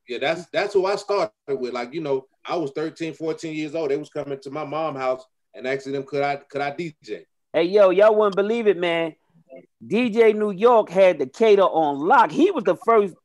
[0.08, 1.74] Yeah, that's that's who I started with.
[1.74, 3.90] Like, you know, I was 13, 14 years old.
[3.90, 7.26] They was coming to my mom house and asking them could I could I DJ.
[7.54, 9.16] Hey yo, y'all wouldn't believe it, man.
[9.86, 12.32] DJ New York had Decatur on lock.
[12.32, 13.16] He was the first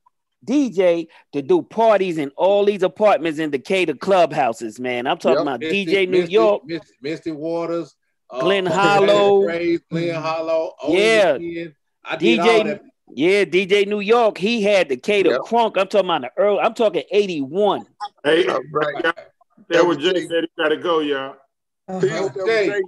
[0.47, 5.07] DJ to do parties in all these apartments in Decatur clubhouses, man.
[5.07, 5.43] I'm talking yep.
[5.43, 7.95] about Misty, DJ New Misty, York, Misty, Misty Waters,
[8.33, 9.43] uh, Glen Hollow,
[9.91, 10.75] Glen Hollow.
[10.89, 11.39] Yeah,
[12.17, 12.81] DJ.
[13.13, 14.39] Yeah, DJ New York.
[14.39, 15.41] He had Decatur yep.
[15.41, 15.77] crunk.
[15.77, 16.61] I'm talking about the early.
[16.61, 17.87] I'm talking 81.
[18.25, 19.15] Hey, right.
[19.69, 21.37] that was Jay said he gotta go, y'all.
[21.89, 22.81] Uh-huh.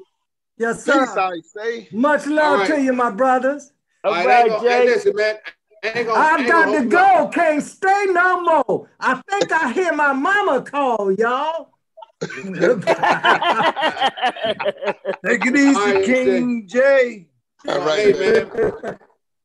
[0.59, 1.33] Yes, sir.
[1.57, 1.89] say.
[1.91, 2.69] Much love right.
[2.69, 3.73] to you, my brothers.
[4.05, 4.85] All right, right Jay.
[4.87, 5.37] Listen, man.
[5.85, 7.29] I got to go.
[7.33, 8.89] Can't stay no more.
[9.01, 11.72] I think I hear my mama call, y'all.
[15.27, 17.27] Take it easy, right, King Jay.
[17.69, 18.99] All right, hey, man.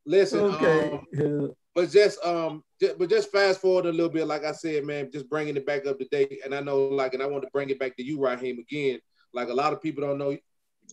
[0.05, 1.01] Listen, okay.
[1.19, 4.27] Um, but just um, just, but just fast forward a little bit.
[4.27, 6.39] Like I said, man, just bringing it back up to date.
[6.43, 8.99] And I know, like, and I want to bring it back to you, Raheem, again.
[9.33, 10.35] Like a lot of people don't know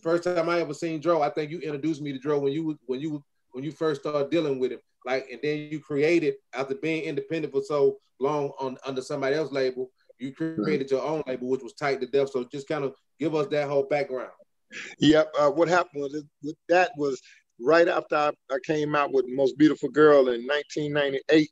[0.01, 2.77] first time I ever seen Dro, I think you introduced me to Dro when you
[2.85, 4.79] when you when you first started dealing with him.
[5.05, 9.53] Like, and then you created after being independent for so long on under somebody else's
[9.53, 12.29] label, you created your own label, which was Tight 2 Def.
[12.29, 14.31] So just kind of give us that whole background.
[14.99, 15.31] Yep.
[15.39, 17.21] Uh, what happened was with that was
[17.59, 21.49] right after I, I came out with Most Beautiful Girl in 1998.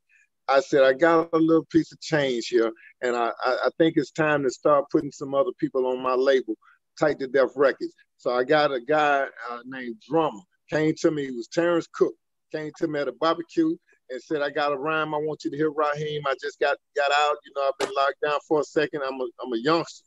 [0.49, 2.71] I said, I got a little piece of change here,
[3.01, 6.15] and I, I, I think it's time to start putting some other people on my
[6.15, 6.55] label,
[6.99, 7.93] Tight 2 Def Records.
[8.17, 11.25] So I got a guy uh, named Drama came to me.
[11.25, 12.13] He was Terrence Cook.
[12.51, 13.75] Came to me at a barbecue
[14.09, 15.13] and said, "I got a rhyme.
[15.13, 16.21] I want you to hear Raheem.
[16.25, 17.35] I just got got out.
[17.45, 19.01] You know, I've been locked down for a second.
[19.01, 20.05] I'm a I'm a youngster."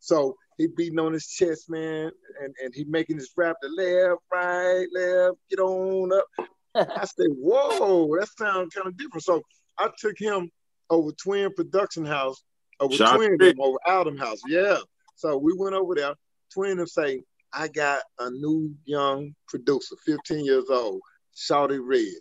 [0.00, 2.10] So he beating on his chest, man,
[2.42, 6.48] and, and he making his rap the left, right, left, get on up.
[6.74, 9.42] I said, "Whoa, that sounds kind of different." So
[9.78, 10.50] I took him
[10.90, 12.42] over Twin Production House,
[12.80, 14.40] over Shot Twin, over Adam House.
[14.46, 14.78] Yeah.
[15.16, 16.14] So we went over there.
[16.52, 17.20] Twin and say,
[17.52, 21.00] I got a new young producer, 15 years old,
[21.36, 22.20] Shawty Red.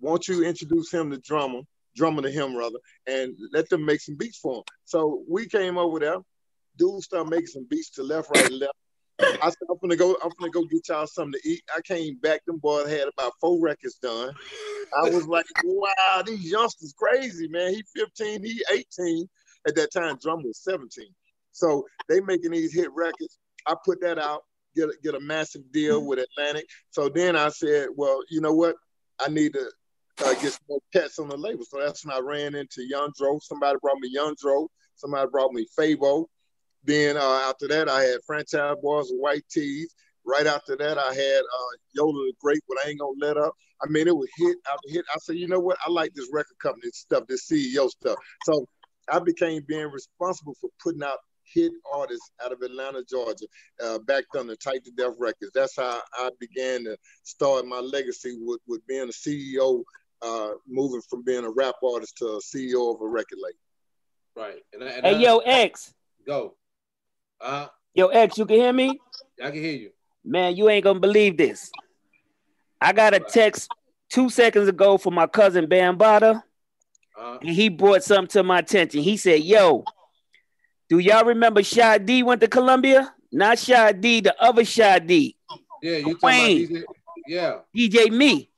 [0.00, 1.62] Won't you introduce him to Drama,
[1.96, 4.62] Drama to him rather, and let them make some beats for him?
[4.84, 6.18] So we came over there.
[6.76, 8.74] Dude started making some beats to left, right, left.
[9.20, 11.62] I said, I'm gonna go, I'm gonna go get y'all something to eat.
[11.74, 14.34] I came back, them boys had about four records done.
[14.98, 17.74] I was like, wow, these youngsters crazy, man.
[17.74, 19.28] He 15, he 18.
[19.66, 21.06] At that time, drum was 17.
[21.52, 23.38] So they making these hit records.
[23.66, 24.42] I put that out
[24.74, 26.66] get a, get a massive deal with Atlantic.
[26.90, 28.76] So then I said, well, you know what?
[29.20, 29.70] I need to
[30.22, 31.64] uh, get more pets on the label.
[31.64, 33.38] So that's when I ran into Young Dro.
[33.42, 34.68] Somebody brought me Young Dro.
[34.96, 36.26] Somebody brought me Fabo.
[36.84, 39.94] Then uh, after that, I had Franchise Boys with White Tees.
[40.26, 43.54] Right after that, I had uh, Yola the Great, but I ain't gonna let up.
[43.82, 45.04] I mean, it was hit after hit.
[45.10, 45.76] I said, you know what?
[45.84, 48.16] I like this record company stuff, this CEO stuff.
[48.44, 48.66] So
[49.10, 51.18] I became being responsible for putting out
[51.52, 53.46] hit artists out of Atlanta, Georgia,
[53.82, 55.52] uh, back the Tight 2 Def Records.
[55.54, 59.82] That's how I began to start my legacy with, with being a CEO,
[60.24, 63.58] uh, moving from being a rap artist to a CEO of a record label.
[64.36, 64.62] Right.
[64.72, 65.94] And, and hey, I, yo, X.
[66.26, 66.54] Go.
[67.40, 68.98] Uh, yo, X, you can hear me?
[69.42, 69.90] I can hear you.
[70.24, 71.70] Man, you ain't gonna believe this.
[72.80, 73.70] I got a text
[74.08, 76.42] two seconds ago from my cousin Bambaataa,
[77.20, 79.00] uh, and he brought something to my attention.
[79.02, 79.84] He said, "Yo,
[80.88, 83.12] do y'all remember Shy D went to Columbia?
[83.30, 85.36] Not Shy D, the other Shy D.
[85.82, 86.84] Yeah, you talking about DJ,
[87.26, 87.58] yeah.
[87.76, 88.48] DJ Me.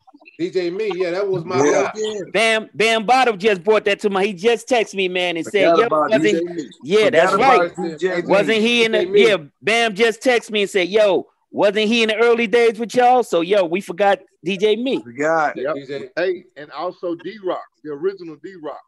[0.41, 1.91] DJ Me, yeah, that was my yeah.
[1.95, 2.69] guy.
[2.77, 4.25] Bambaataa just brought that to my.
[4.25, 8.25] He just texted me, man, and said, "Yo, wasn't, yeah, Forgot that's right.
[8.27, 9.07] Wasn't he in the?
[9.15, 12.95] Yeah, Bam just texted me and said, "Yo, wasn't he in the early days with
[12.95, 13.23] y'all?
[13.23, 15.03] So yo, we forgot DJ Me.
[15.03, 15.57] Forgot.
[15.57, 15.77] Yep.
[15.77, 16.09] DJ.
[16.17, 18.83] Hey, and also D Rock, the original D Rock.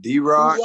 [0.00, 0.58] D Rock.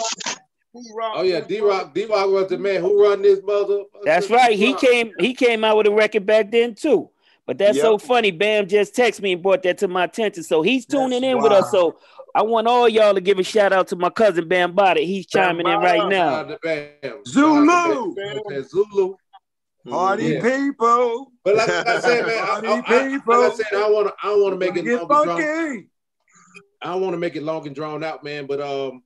[0.74, 1.94] Oh yeah, D Rock.
[1.94, 3.84] D Rock was the man who run this mother.
[4.04, 4.58] That's uh, right.
[4.58, 5.12] He came.
[5.20, 7.10] He came out with a record back then too.
[7.50, 7.84] But that's yep.
[7.84, 8.30] so funny.
[8.30, 10.44] Bam just texted me and brought that to my attention.
[10.44, 11.52] So he's tuning that's in wild.
[11.52, 11.72] with us.
[11.72, 11.98] So
[12.36, 15.04] I want all y'all to give a shout out to my cousin Bambaataa.
[15.04, 16.48] He's chiming Bam in right now.
[17.26, 18.14] Zulu.
[18.62, 19.16] Zulu.
[19.90, 20.42] Party yeah.
[20.44, 21.32] people.
[21.44, 23.34] But like, like, I said, man, Party I, I, people.
[23.34, 25.42] I, like I said, I want to, I want to make it long funky.
[25.42, 25.88] Drawn,
[26.84, 28.46] I want to make it long and drawn out, man.
[28.46, 29.02] But um,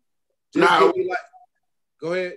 [0.54, 1.18] just now, give me like,
[2.02, 2.34] go ahead.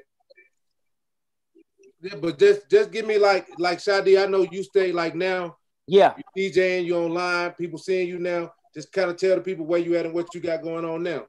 [2.01, 4.17] Yeah, but just just give me like like Shy D.
[4.17, 5.57] I know you stay like now.
[5.87, 8.53] Yeah, you DJing, you online, people seeing you now.
[8.75, 11.03] Just kind of tell the people where you at and what you got going on
[11.03, 11.27] now.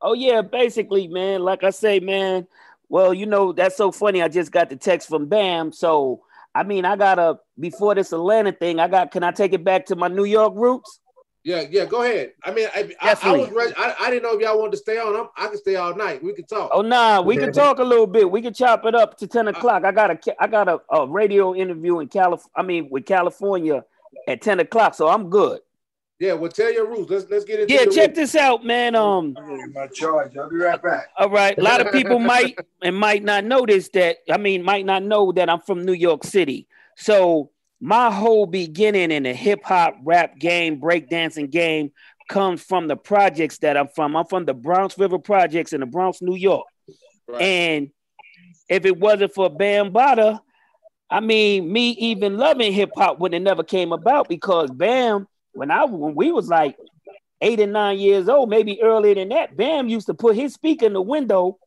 [0.00, 1.42] Oh yeah, basically, man.
[1.42, 2.46] Like I say, man.
[2.88, 4.22] Well, you know that's so funny.
[4.22, 6.22] I just got the text from Bam, so
[6.54, 8.80] I mean, I gotta before this Atlanta thing.
[8.80, 9.10] I got.
[9.10, 11.00] Can I take it back to my New York roots?
[11.44, 11.86] Yeah, yeah.
[11.86, 12.32] Go ahead.
[12.44, 13.72] I mean, I, I, I was ready.
[13.76, 15.16] I, I, didn't know if y'all wanted to stay on.
[15.16, 16.22] I'm, I can stay all night.
[16.22, 16.70] We can talk.
[16.72, 18.30] Oh nah, we can talk a little bit.
[18.30, 19.84] We can chop it up to ten o'clock.
[19.84, 22.50] I got a I got a, a radio interview in California.
[22.54, 23.84] I mean, with California
[24.28, 25.60] at ten o'clock, so I'm good.
[26.22, 27.10] Yeah, well, tell your rules.
[27.10, 27.74] Let's let's get into.
[27.74, 28.94] Yeah, check this out, man.
[28.94, 29.36] Um,
[29.74, 30.36] my charge.
[30.36, 31.08] I'll be right back.
[31.18, 31.58] All right.
[31.58, 34.18] A lot of people might and might not notice that.
[34.30, 36.68] I mean, might not know that I'm from New York City.
[36.94, 37.50] So
[37.84, 41.90] my whole beginning in the hip hop, rap game, breakdancing game
[42.28, 44.16] comes from the projects that I'm from.
[44.16, 46.64] I'm from the Bronx River Projects in the Bronx, New York.
[47.26, 47.42] Right.
[47.42, 47.90] And
[48.68, 50.38] if it wasn't for Bambaataa,
[51.10, 55.72] I mean, me even loving hip hop would have never came about because Bam when
[55.72, 56.76] I when we was like
[57.40, 60.86] eight and nine years old, maybe earlier than that, Bam used to put his speaker
[60.86, 61.58] in the window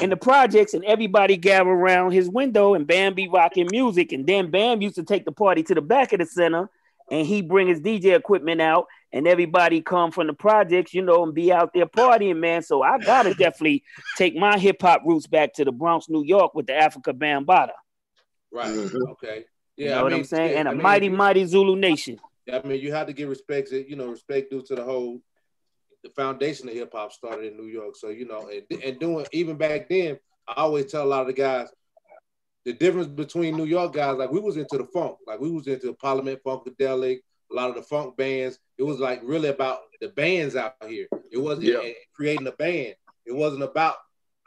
[0.00, 4.26] in the projects, and everybody gather around his window, and Bam be rocking music, and
[4.26, 6.68] then Bam used to take the party to the back of the center,
[7.10, 11.24] and he bring his DJ equipment out, and everybody come from the projects, you know,
[11.24, 12.62] and be out there partying, man.
[12.62, 13.82] So I gotta definitely
[14.16, 17.70] take my hip hop roots back to the Bronx, New York, with the Afrika Bambaataa.
[18.52, 18.68] Right.
[18.68, 19.10] Mm-hmm.
[19.12, 19.44] Okay.
[19.76, 19.84] Yeah.
[19.84, 20.52] You know I what mean, I'm saying?
[20.52, 22.20] Yeah, and a mean, mighty, mighty Zulu nation.
[22.52, 25.20] I mean, you have to give respect to, you know, respect due to the whole,
[26.02, 27.96] the foundation of hip hop started in New York.
[27.96, 30.18] So, you know, and, and doing, even back then,
[30.48, 31.68] I always tell a lot of the guys,
[32.64, 35.66] the difference between New York guys, like we was into the funk, like we was
[35.66, 37.18] into Parliament Funkadelic,
[37.50, 38.58] a lot of the funk bands.
[38.78, 41.06] It was like really about the bands out here.
[41.30, 41.92] It wasn't yeah.
[42.14, 42.94] creating a band.
[43.26, 43.96] It wasn't about,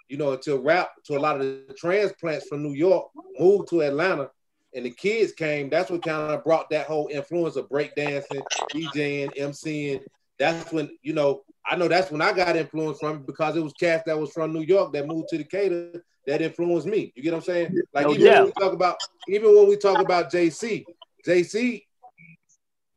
[0.10, 3.08] you know, until rap, to a lot of the transplants from New York
[3.40, 4.30] moved to Atlanta
[4.76, 8.42] and the kids came, that's what kind of brought that whole influence of breakdancing,
[8.74, 10.02] DJing, MCing.
[10.40, 13.74] That's when, you know, I know that's when I got influence from because it was
[13.74, 17.14] cast that was from New York that moved to Decatur that influenced me.
[17.16, 17.82] You get what I'm saying?
[17.94, 18.40] Like oh, even yeah.
[18.40, 18.98] when we talk about
[19.28, 20.84] even when we talk about JC,
[21.26, 21.84] JC,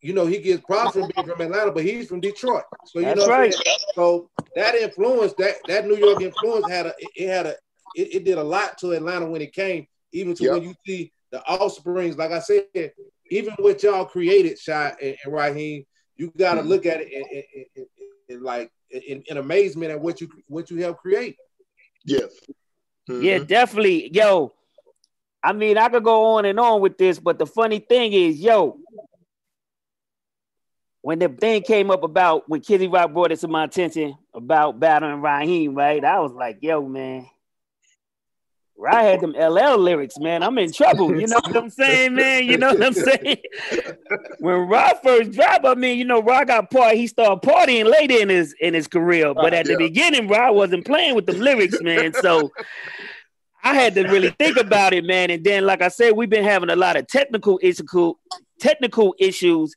[0.01, 2.65] you know, he gets props from being from Atlanta, but he's from Detroit.
[2.87, 3.55] So you that's know, right.
[3.95, 7.51] so that influence, that that New York influence had a it had a
[7.95, 10.53] it, it did a lot to Atlanta when it came, even to yep.
[10.55, 12.93] when you see the offsprings, like I said,
[13.31, 15.85] even what y'all created, Shy and, and Raheem,
[16.17, 16.69] you got to mm-hmm.
[16.69, 17.87] look at it in, in, in,
[18.29, 21.37] in like in, amazement at what you what you help create.
[22.05, 22.31] Yes.
[23.09, 23.23] Mm-hmm.
[23.23, 24.11] Yeah, definitely.
[24.15, 24.53] Yo,
[25.43, 28.39] I mean, I could go on and on with this, but the funny thing is,
[28.39, 28.79] yo,
[31.03, 34.81] when the thing came up about when Kizzy Rock brought it to my attention about
[34.81, 36.05] battling Raheem, right?
[36.05, 37.29] I was like, yo, man,
[38.93, 40.43] I had them LL lyrics, man.
[40.43, 41.19] I'm in trouble.
[41.19, 42.45] You know what I'm saying, man?
[42.45, 43.39] You know what I'm saying?
[44.39, 48.21] when Rod first dropped, I mean, you know, Rod got part, he started partying later
[48.21, 49.33] in his in his career.
[49.35, 52.13] But uh, at the beginning, Rod wasn't playing with the lyrics, man.
[52.15, 52.53] So
[53.65, 55.31] I had to really think about it, man.
[55.31, 58.15] And then, like I said, we've been having a lot of technical issue,
[58.61, 59.75] technical issues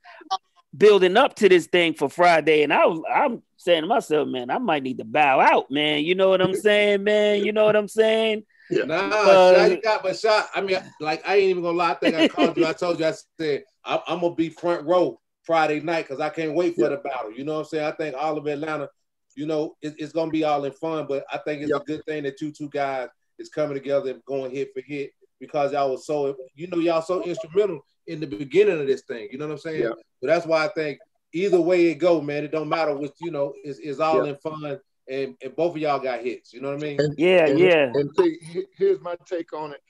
[0.77, 2.63] building up to this thing for Friday.
[2.63, 6.03] And I was I'm saying to myself, man, I might need to bow out, man.
[6.03, 7.43] You know what I'm saying, man?
[7.43, 8.43] You know what I'm saying?
[8.69, 8.85] Yeah.
[8.85, 10.49] Nah, uh, you got my shot.
[10.53, 11.91] I mean, like I ain't even gonna lie.
[11.91, 12.65] I think I called you.
[12.65, 13.05] I told you.
[13.05, 16.83] I said I'm, I'm gonna be front row Friday night because I can't wait for
[16.83, 16.89] yeah.
[16.89, 17.31] the battle.
[17.31, 17.85] You know what I'm saying?
[17.85, 18.89] I think all of Atlanta,
[19.35, 21.07] you know, it, it's gonna be all in fun.
[21.07, 23.09] But I think it's a good thing that you two guys
[23.39, 27.01] is coming together and going hit for hit because y'all was so, you know, y'all
[27.01, 29.29] so instrumental in the beginning of this thing.
[29.31, 29.83] You know what I'm saying?
[29.83, 29.89] Yeah.
[30.19, 30.99] So that's why I think
[31.33, 32.95] either way it go, man, it don't matter.
[32.95, 34.31] Which you know, it's, it's all yeah.
[34.31, 34.79] in fun
[35.09, 36.53] and, and both of y'all got hits.
[36.53, 36.99] You know what I mean?
[36.99, 37.91] And, yeah, and, yeah.
[37.93, 38.37] And see,
[38.77, 39.81] here's my take on it.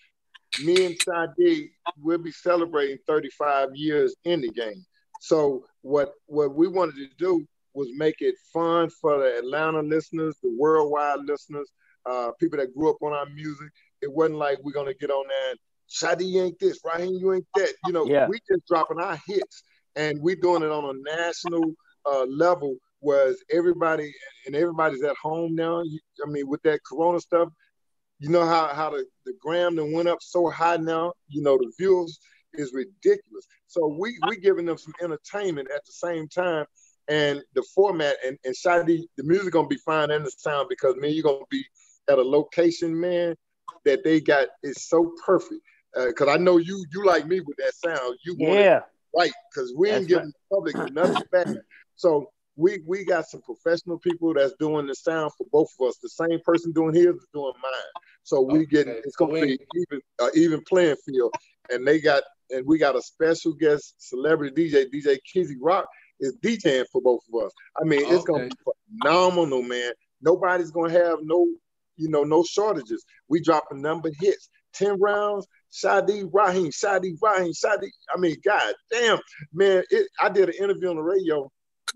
[0.63, 1.69] Me and Shy D
[2.01, 4.85] will be celebrating 35 years in the game.
[5.21, 10.35] So what what we wanted to do was make it fun for the Atlanta listeners,
[10.41, 11.69] the worldwide listeners,
[12.09, 13.69] uh, people that grew up on our music.
[14.01, 15.59] It wasn't like we're gonna get on there and
[15.89, 17.73] Shy D ain't this, Raheem, you ain't that.
[17.85, 18.27] You know, yeah.
[18.27, 19.63] we just dropping our hits
[19.95, 21.73] and we doing it on a national
[22.05, 24.13] uh, level was everybody
[24.45, 25.81] and everybody's at home now.
[25.81, 27.49] I mean, with that Corona stuff,
[28.19, 31.13] you know how how the, the gram then went up so high now.
[31.27, 32.19] You know, the views
[32.53, 33.45] is ridiculous.
[33.67, 36.65] So we we giving them some entertainment at the same time,
[37.07, 40.67] and the format and and Shy D, the music gonna be fine and the sound
[40.69, 41.63] because man, you're gonna be
[42.09, 43.35] at a location, man,
[43.85, 45.61] that they got is so perfect.
[45.93, 48.17] Because uh, I know you you like me with that sound.
[48.26, 48.77] You want yeah.
[48.77, 48.84] it
[49.17, 51.47] right because we ain't giving the public nothing back.
[51.95, 52.30] So
[52.60, 55.98] we we got some professional people that's doing the sound for both of us.
[56.03, 58.03] The same person doing his is doing mine.
[58.23, 58.65] So we okay.
[58.65, 61.34] get it's gonna be even uh, even playing field.
[61.69, 65.88] And they got and we got a special guest celebrity DJ, DJ Kizzy Rock
[66.19, 67.52] is DJing for both of us.
[67.81, 68.56] I mean, it's gonna be
[69.02, 69.94] phenomenal, man.
[70.22, 71.48] Nobody's gonna have no,
[71.95, 73.06] you know, no shortages.
[73.30, 77.90] We dropping number hits, 10 rounds, Shy D Raheem, Shy D Raheem, Shy D.
[78.14, 79.19] I mean, god damn,
[79.53, 79.84] man.
[79.91, 81.49] It, I did an interview on the radio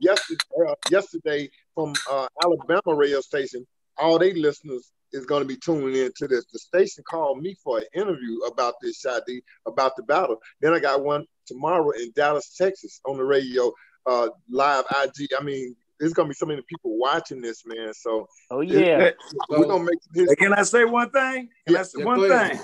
[0.04, 3.66] yesterday, uh, yesterday from uh, Alabama radio station.
[3.98, 6.46] All they listeners is going to be tuning in to this.
[6.52, 10.38] The station called me for an interview about this Shy D, about the battle.
[10.62, 13.72] Then I got one tomorrow in Dallas, Texas, on the radio,
[14.06, 15.30] uh, live IG.
[15.40, 17.94] I mean, there's gonna be so many people watching this, man.
[17.94, 19.12] So, oh yeah,
[19.50, 20.00] we're gonna make.
[20.14, 20.36] History.
[20.36, 21.50] Can I say one thing?
[21.66, 22.60] Can yeah, I say yeah, one thing?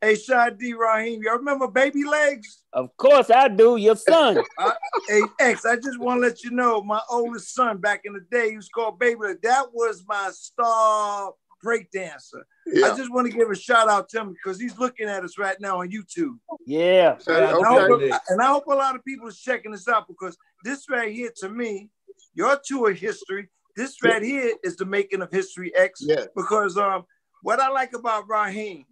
[0.00, 2.62] Hey, Shy D Raheem, y'all remember Baby Legs?
[2.72, 4.42] Of course I do, your son.
[4.58, 4.72] I,
[5.06, 8.24] hey, X, I just want to let you know, my oldest son back in the
[8.30, 9.40] day, he was called Baby Legs.
[9.42, 11.32] That was my star
[11.62, 12.46] break dancer.
[12.66, 12.86] Yeah.
[12.86, 15.38] I just want to give a shout out to him because he's looking at us
[15.38, 16.38] right now on YouTube.
[16.66, 17.18] Yeah.
[17.26, 17.64] And, okay.
[17.66, 20.88] I hope, and I hope a lot of people are checking this out because this
[20.88, 21.90] right here, to me,
[22.34, 26.00] your tour history, this right here is the making of History X.
[26.02, 26.24] Yeah.
[26.34, 27.04] Because um,
[27.42, 28.84] what I like about Raheem,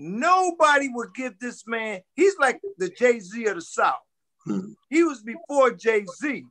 [0.00, 3.96] Nobody would give this man, he's like the Jay Z of the South.
[4.88, 6.44] He was before Jay Z,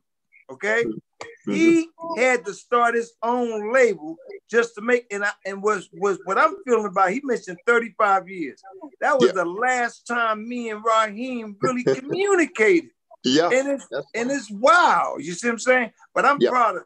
[0.52, 0.84] okay?
[1.46, 1.88] He
[2.18, 4.16] had to start his own label
[4.50, 7.10] just to make, and I, and was was what I'm feeling about.
[7.10, 8.60] He mentioned 35 years.
[9.00, 9.42] That was yeah.
[9.42, 12.90] the last time me and Raheem really communicated.
[13.24, 15.16] Yeah, and it's and it's wow.
[15.18, 15.90] You see what I'm saying?
[16.14, 16.50] But I'm yeah.
[16.50, 16.82] proud of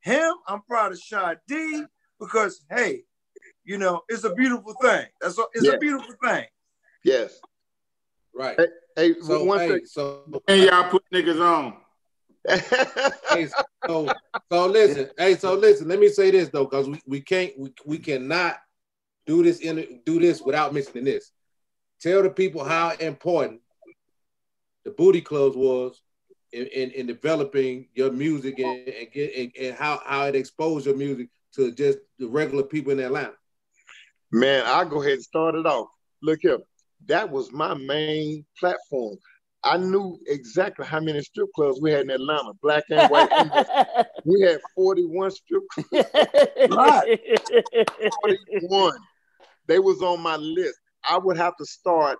[0.00, 0.32] him.
[0.48, 1.84] I'm proud of Shy D
[2.18, 3.02] because hey,
[3.68, 5.04] you know, it's a beautiful thing.
[5.20, 5.72] That's a, it's yeah.
[5.72, 6.46] a beautiful thing.
[7.04, 7.38] Yes.
[8.34, 8.58] Right.
[8.58, 8.66] Hey,
[8.96, 9.80] hey so, one hey, thing.
[9.84, 11.76] So, and y'all put niggas on.
[13.30, 13.46] hey,
[13.86, 14.10] so,
[14.50, 15.10] so listen.
[15.18, 15.86] Hey, so listen.
[15.86, 18.56] Let me say this though, because we, we can't we, we cannot
[19.26, 21.30] do this in do this without mentioning this.
[22.00, 23.60] Tell the people how important
[24.86, 26.00] the booty clubs was
[26.52, 30.86] in, in, in developing your music and, and get and, and how, how it exposed
[30.86, 33.34] your music to just the regular people in Atlanta.
[34.30, 35.88] Man, I'll go ahead and start it off.
[36.22, 36.58] Look here,
[37.06, 39.16] that was my main platform.
[39.64, 43.30] I knew exactly how many strip clubs we had in Atlanta, black and white.
[44.24, 46.08] we had 41 strip clubs.
[46.70, 47.20] right.
[48.60, 48.92] 41.
[49.66, 50.78] They was on my list.
[51.08, 52.18] I would have to start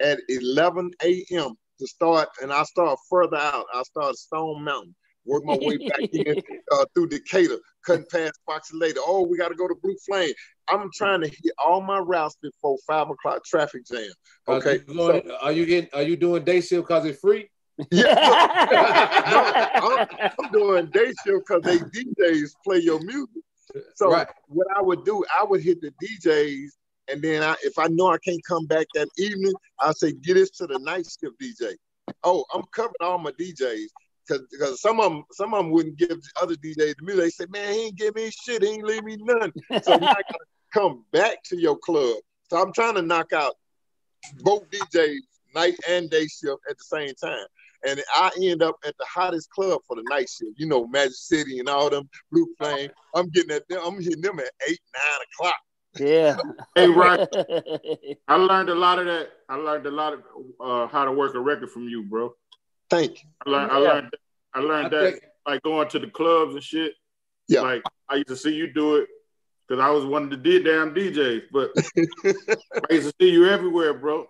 [0.00, 1.54] at 11 a.m.
[1.80, 3.66] to start, and I start further out.
[3.72, 4.94] I started Stone Mountain
[5.26, 6.42] work my way back in
[6.72, 9.00] uh, through Decatur, cutting past Fox later.
[9.04, 10.32] Oh, we got to go to Blue Flame.
[10.68, 14.10] I'm trying to hit all my routes before five o'clock traffic jam.
[14.48, 14.70] Okay.
[14.70, 15.90] Are you, going, so, are you getting?
[15.92, 17.48] Are you doing day shift because it's free?
[17.90, 18.04] Yeah,
[19.30, 23.42] no, I'm, I'm, doing day shift because they DJs play your music.
[23.96, 24.28] So right.
[24.46, 26.68] what I would do, I would hit the DJs,
[27.08, 30.36] and then I, if I know I can't come back that evening, I'll say get
[30.36, 31.74] us to the night shift DJ.
[32.22, 33.88] Oh, I'm covering all my DJs
[34.26, 37.24] because because some of them some of them wouldn't give other DJs the music.
[37.24, 38.62] They say, man, he ain't give me shit.
[38.62, 39.52] He ain't leave me none.
[39.82, 42.16] So now I gotta come back to your club.
[42.50, 43.54] So I'm trying to knock out
[44.42, 45.18] both DJs
[45.54, 47.46] night and day shift at the same time.
[47.86, 50.58] and I end up at the hottest club for the night shift.
[50.58, 52.90] You know, Magic City and all them Blue Flame.
[53.14, 53.80] I'm getting at them.
[53.84, 55.56] I'm hitting them at eight, nine o'clock.
[55.98, 56.36] Yeah.
[56.74, 57.20] hey, right.
[58.28, 59.28] I learned a lot of that.
[59.48, 60.22] I learned a lot of
[60.60, 62.34] uh, how to work a record from you, bro.
[62.90, 63.28] Thank you.
[63.46, 63.72] I learned.
[63.72, 64.16] I learned.
[64.54, 65.24] I learned I that think...
[65.46, 66.94] like going to the clubs and shit.
[67.48, 67.62] Yeah.
[67.62, 69.08] Like I used to see you do it
[69.66, 71.70] because I was one of the did damn DJs, but
[72.90, 74.26] I used to see you everywhere, bro.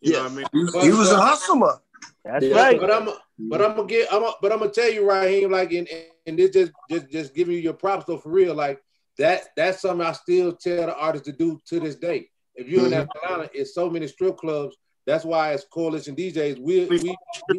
[0.00, 0.16] You yes.
[0.16, 0.82] know what I mean?
[0.82, 1.80] He was a hustler.
[2.24, 2.54] That's yeah.
[2.54, 2.80] right.
[2.80, 3.08] But I'm
[3.38, 5.88] but I'm gonna get I'm a, but I'm gonna tell you, Raheem, like and
[6.26, 8.54] and this just just just giving you your props though for real.
[8.54, 8.80] Like
[9.18, 12.28] that that's something I still tell the artists to do to this day.
[12.54, 12.92] If you're mm-hmm.
[12.92, 14.76] in Atlanta, it's so many strip clubs.
[15.08, 17.16] That's why as coalition DJs, we we, we,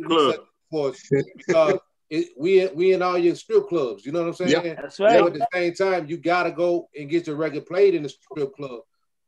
[0.07, 0.37] we
[0.69, 0.93] for
[1.35, 1.79] because
[2.11, 4.05] it, we we in all your strip clubs.
[4.05, 4.51] You know what I'm saying?
[4.51, 4.77] Yep.
[4.79, 5.25] That's right.
[5.25, 8.53] at the same time, you gotta go and get your record played in the strip
[8.55, 8.81] club.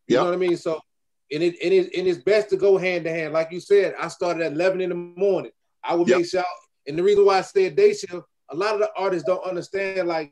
[0.06, 0.20] You yep.
[0.20, 0.56] know what I mean?
[0.56, 0.80] So
[1.32, 3.34] and it, and it and it's best to go hand to hand.
[3.34, 5.52] Like you said, I started at 11 in the morning.
[5.84, 6.20] I would yep.
[6.20, 6.44] make sure,
[6.86, 8.14] and the reason why I say day shift,
[8.52, 10.32] a lot of the artists don't understand like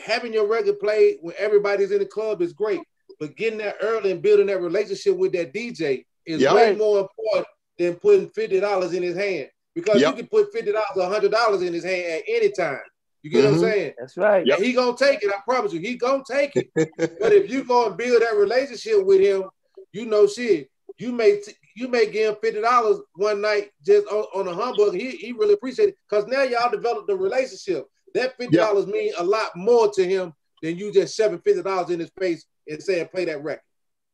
[0.00, 2.82] having your record played when everybody's in the club is great,
[3.18, 6.54] but getting there early and building that relationship with that DJ is yep.
[6.54, 7.46] way more important
[7.78, 10.10] than putting fifty dollars in his hand because yep.
[10.10, 12.80] you can put fifty dollars or hundred dollars in his hand at any time.
[13.22, 13.46] You get mm-hmm.
[13.46, 13.72] what I'm mm-hmm.
[13.72, 13.92] saying?
[13.98, 14.46] That's right.
[14.46, 14.58] Yep.
[14.60, 15.30] He gonna take it.
[15.30, 15.80] I promise you.
[15.80, 16.70] He gonna take it.
[16.96, 19.44] but if you gonna build that relationship with him,
[19.92, 20.70] you know shit.
[20.98, 24.54] You may t- you may give him fifty dollars one night just on, on a
[24.54, 24.94] humbug.
[24.94, 27.86] He he really appreciate it because now y'all developed a relationship.
[28.14, 28.94] That fifty dollars yep.
[28.94, 30.32] mean a lot more to him
[30.62, 33.62] than you just shoving fifty dollars in his face and saying play that record.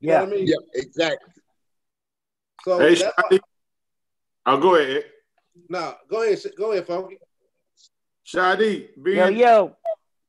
[0.00, 0.18] You yeah.
[0.18, 0.46] know what I mean?
[0.48, 1.32] Yeah, exactly.
[2.66, 3.00] So hey,
[4.44, 5.04] I'll oh, go ahead.
[5.68, 6.40] No, go ahead.
[6.58, 7.20] Go ahead, Funky.
[8.24, 9.76] Shy D, being, yo, yo.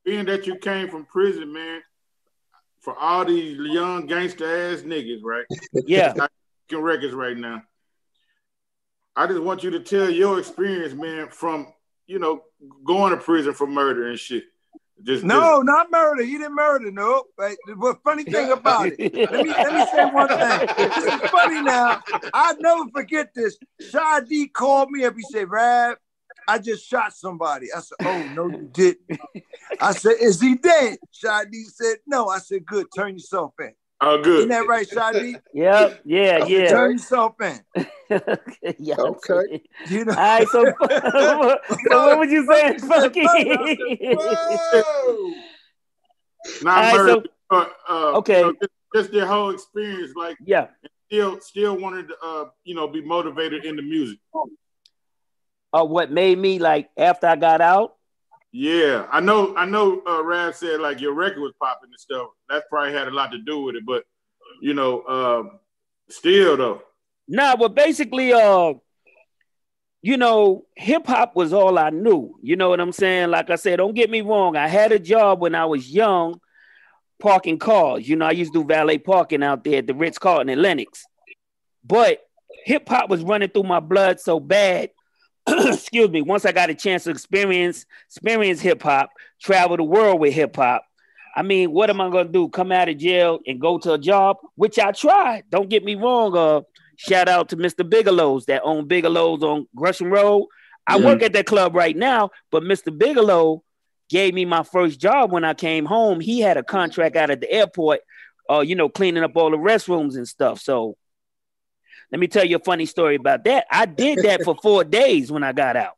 [0.04, 1.80] being that you came from prison, man,
[2.78, 5.46] for all these young gangster ass niggas, right?
[5.84, 6.12] Yeah.
[6.70, 7.64] Making records right now.
[9.16, 11.66] I just want you to tell your experience, man, from
[12.06, 12.42] you know
[12.84, 14.44] going to prison for murder and shit.
[15.02, 15.66] Just no, just...
[15.66, 16.22] not murder.
[16.24, 16.90] He didn't murder.
[16.90, 17.24] No.
[17.36, 20.68] But the funny thing about it, let me let me say one thing.
[20.76, 22.02] This is funny now.
[22.34, 23.58] I'll never forget this.
[23.80, 25.14] Shy D called me up.
[25.14, 25.98] He said, "Rab,
[26.48, 29.20] I just shot somebody." I said, "Oh no, you didn't."
[29.80, 32.86] I said, "Is he dead?" Shy D said, "No." I said, "Good.
[32.94, 34.38] Turn yourself in." Oh, good.
[34.38, 35.36] Isn't that right, Shy D?
[35.54, 36.02] Yep.
[36.04, 36.46] Yeah.
[36.46, 36.68] Yeah.
[36.68, 37.60] Turn yourself in.
[38.78, 38.94] yeah.
[38.96, 39.62] Okay.
[39.88, 40.12] You know.
[40.12, 40.48] All right.
[40.48, 40.64] So,
[41.90, 43.22] so what would you say, Funky?
[46.62, 47.66] Not right, so, uh,
[48.18, 48.40] okay.
[48.40, 50.68] So just, just their whole experience, like yeah,
[51.06, 54.18] still still wanted to uh, you know be motivated in the music.
[55.72, 57.97] Uh, what made me like after I got out?
[58.52, 59.54] Yeah, I know.
[59.56, 60.02] I know.
[60.06, 62.28] Uh, Rab said like your record was popping and stuff.
[62.48, 63.84] That probably had a lot to do with it.
[63.84, 64.04] But
[64.62, 65.44] you know, uh,
[66.08, 66.82] still though.
[67.26, 68.74] Nah, but basically, uh,
[70.00, 72.38] you know, hip hop was all I knew.
[72.42, 73.30] You know what I'm saying?
[73.30, 74.56] Like I said, don't get me wrong.
[74.56, 76.40] I had a job when I was young,
[77.18, 78.08] parking cars.
[78.08, 80.62] You know, I used to do valet parking out there at the Ritz Carlton in
[80.62, 81.04] Lenox.
[81.84, 82.20] But
[82.64, 84.90] hip hop was running through my blood so bad
[85.72, 89.10] excuse me, once I got a chance to experience experience hip hop,
[89.40, 90.84] travel the world with hip hop.
[91.36, 92.48] I mean, what am I gonna do?
[92.48, 95.44] Come out of jail and go to a job, which I tried.
[95.50, 96.36] Don't get me wrong.
[96.36, 96.62] Uh,
[96.96, 97.88] shout out to Mr.
[97.88, 100.46] Bigelow's that own Bigelow's on Gresham Road.
[100.86, 101.06] I mm-hmm.
[101.06, 102.96] work at that club right now, but Mr.
[102.96, 103.62] Bigelow
[104.08, 106.20] gave me my first job when I came home.
[106.20, 108.00] He had a contract out at the airport,
[108.50, 110.60] uh, you know, cleaning up all the restrooms and stuff.
[110.60, 110.96] So
[112.10, 113.66] let me tell you a funny story about that.
[113.70, 115.92] I did that for four days when I got out.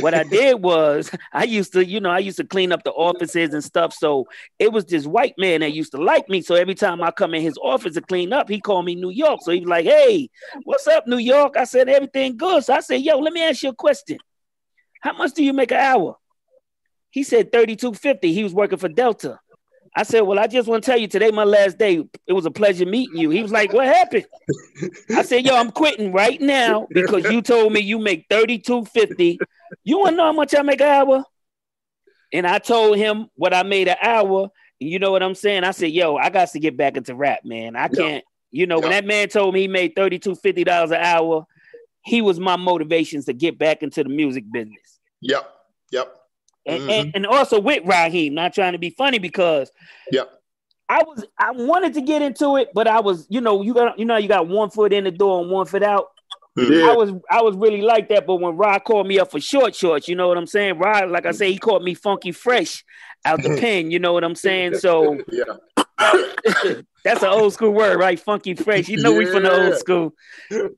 [0.00, 2.92] What I did was I used to, you know, I used to clean up the
[2.92, 3.92] offices and stuff.
[3.92, 4.26] So
[4.58, 6.42] it was this white man that used to like me.
[6.42, 9.10] So every time I come in his office to clean up, he called me New
[9.10, 9.40] York.
[9.42, 10.28] So he was like, Hey,
[10.64, 11.56] what's up, New York?
[11.56, 12.64] I said, Everything good.
[12.64, 14.18] So I said, Yo, let me ask you a question.
[15.00, 16.16] How much do you make an hour?
[17.10, 18.32] He said 3250.
[18.32, 19.38] He was working for Delta.
[19.96, 22.06] I said, Well, I just want to tell you today, my last day.
[22.26, 23.30] It was a pleasure meeting you.
[23.30, 24.26] He was like, What happened?
[25.10, 29.38] I said, Yo, I'm quitting right now because you told me you make 32.50.
[29.84, 31.24] You want to know how much I make an hour?
[32.30, 34.50] And I told him what I made an hour.
[34.80, 35.64] And you know what I'm saying?
[35.64, 37.74] I said, Yo, I got to get back into rap, man.
[37.74, 41.46] I can't, you know, when that man told me he made 32 dollars an hour,
[42.04, 44.98] he was my motivations to get back into the music business.
[45.22, 45.50] Yep.
[45.90, 46.16] Yep.
[46.66, 46.90] And, mm-hmm.
[46.90, 49.70] and, and, also with Raheem, not trying to be funny because
[50.10, 50.24] yeah,
[50.88, 53.98] I was I wanted to get into it, but I was, you know, you got
[53.98, 56.08] you know, you got one foot in the door and one foot out.
[56.56, 56.90] Yeah.
[56.90, 59.74] I was I was really like that, but when Rod called me up for short
[59.74, 60.78] shorts, you know what I'm saying?
[60.78, 61.36] Rod, like I mm-hmm.
[61.36, 62.84] say, he called me funky fresh
[63.24, 63.60] out the mm-hmm.
[63.60, 64.78] pen, you know what I'm saying?
[64.78, 65.44] So yeah.
[67.04, 68.18] That's an old school word, right?
[68.18, 68.88] Funky fresh.
[68.88, 69.18] You know yeah.
[69.18, 70.12] we from the old school.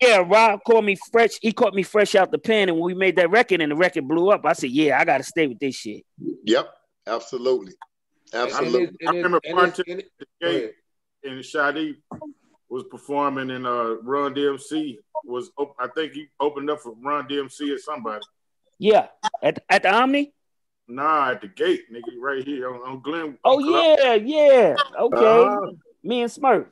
[0.01, 1.31] Yeah, Rob called me fresh.
[1.41, 3.77] He caught me fresh out the pen, and when we made that record and the
[3.77, 6.05] record blew up, I said, "Yeah, I got to stay with this shit."
[6.45, 6.69] Yep,
[7.07, 7.73] absolutely,
[8.33, 8.95] absolutely.
[9.07, 10.71] I remember Ponte and,
[11.25, 11.95] and Shy D
[12.69, 15.51] was performing, and uh, Run DMC was.
[15.81, 18.25] I think he opened up for Run DMC or somebody.
[18.79, 19.09] Yeah,
[19.43, 20.33] at at the Omni.
[20.89, 23.39] Nah, at the gate, nigga, right here on, on Glen.
[23.45, 24.77] Oh yeah, yeah.
[24.99, 25.45] Okay.
[25.45, 26.67] Uh, Me and Smurf.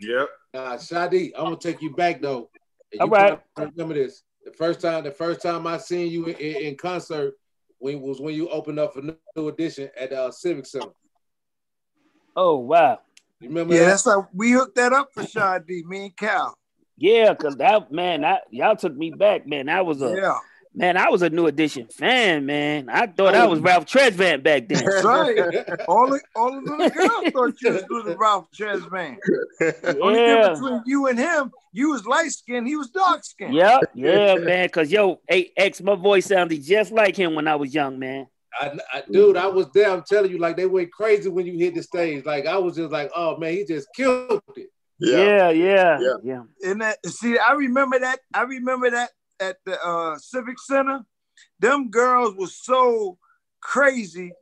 [0.00, 0.28] Yep.
[0.54, 2.48] Uh, Shy D, I'm gonna take you back though.
[2.92, 3.38] You All right.
[3.58, 4.22] Remember this.
[4.44, 7.34] The first time, the first time I seen you in, in, in concert
[7.78, 10.92] when was when you opened up for New Edition at the uh, Civic Center.
[12.34, 13.00] Oh wow.
[13.40, 13.74] You remember?
[13.74, 13.86] Yeah, that?
[13.86, 16.56] that's how we hooked that up for Shy D, me and Cal.
[16.96, 19.66] Yeah, cause that man, that y'all took me back, man.
[19.66, 20.38] That was a yeah.
[20.76, 22.88] Man, I was a new edition fan, man.
[22.88, 24.84] I thought I was Ralph Tresvant back then.
[24.84, 25.38] That's right.
[25.86, 29.18] all the all the girls thought you was doing Ralph Tresvant.
[29.60, 29.72] Yeah.
[30.02, 33.54] Only difference between you and him, you was light skinned, he was dark skinned.
[33.54, 34.68] Yep, yeah, man.
[34.68, 38.26] Cause yo, X, my voice sounded just like him when I was young, man.
[38.60, 39.90] I, I, dude, I was there.
[39.90, 42.24] I'm telling you, like they went crazy when you hit the stage.
[42.24, 44.70] Like I was just like, oh man, he just killed it.
[44.98, 46.14] Yeah, yeah, yeah.
[46.24, 46.42] yeah.
[46.64, 48.18] And that see, I remember that.
[48.32, 49.10] I remember that
[49.40, 51.04] at the uh, Civic Center,
[51.58, 53.18] them girls were so
[53.60, 54.32] crazy.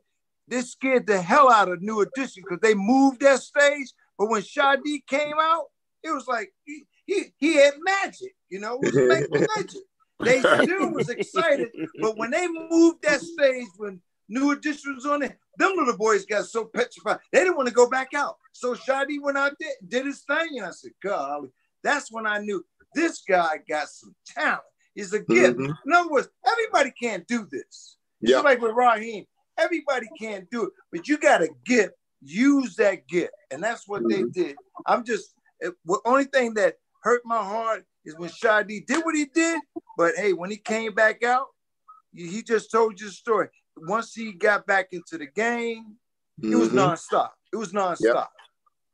[0.47, 3.91] They scared the hell out of New Edition because they moved that stage.
[4.17, 5.65] But when Shy D came out,
[6.03, 9.81] it was like he, he, he had magic, you know, it was like magic.
[10.19, 13.99] They still was excited, but when they moved that stage, when
[14.29, 17.73] New Edition was on it, them little boys got so petrified, they didn't want to
[17.73, 18.37] go back out.
[18.51, 21.49] So Shy D went out there, did his thing, and I said, God,
[21.83, 22.63] that's when I knew
[22.93, 24.63] this guy got some talent
[24.95, 25.57] is a gift.
[25.57, 25.71] Mm-hmm.
[25.85, 27.97] In other words, everybody can't do this.
[28.21, 28.35] Yeah.
[28.35, 29.25] Just like with Raheem,
[29.57, 31.93] everybody can't do it, but you got a gift.
[32.25, 34.27] Use that gift, and that's what mm-hmm.
[34.33, 34.55] they did.
[34.85, 39.15] I'm just the only thing that hurt my heart is when Shy D did what
[39.15, 39.61] he did.
[39.97, 41.47] But hey, when he came back out,
[42.13, 43.49] he just told you the story.
[43.75, 45.95] Once he got back into the game,
[46.41, 46.53] mm-hmm.
[46.53, 47.29] it was nonstop.
[47.51, 47.99] It was nonstop.
[48.01, 48.27] Yep.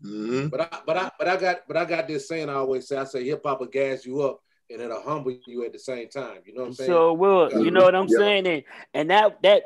[0.05, 0.47] Mm-hmm.
[0.47, 2.97] But I, but I, but I got, but I got this saying I always say.
[2.97, 4.39] I say hip hop will gas you up,
[4.69, 6.39] and it'll humble you at the same time.
[6.45, 6.89] You know what I'm saying?
[6.89, 8.17] So will you know what I'm yeah.
[8.17, 8.47] saying?
[8.47, 8.63] And,
[8.93, 9.63] and that that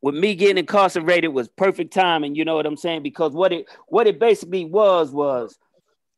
[0.00, 3.02] with me getting incarcerated was perfect timing, you know what I'm saying?
[3.02, 5.56] Because what it what it basically was was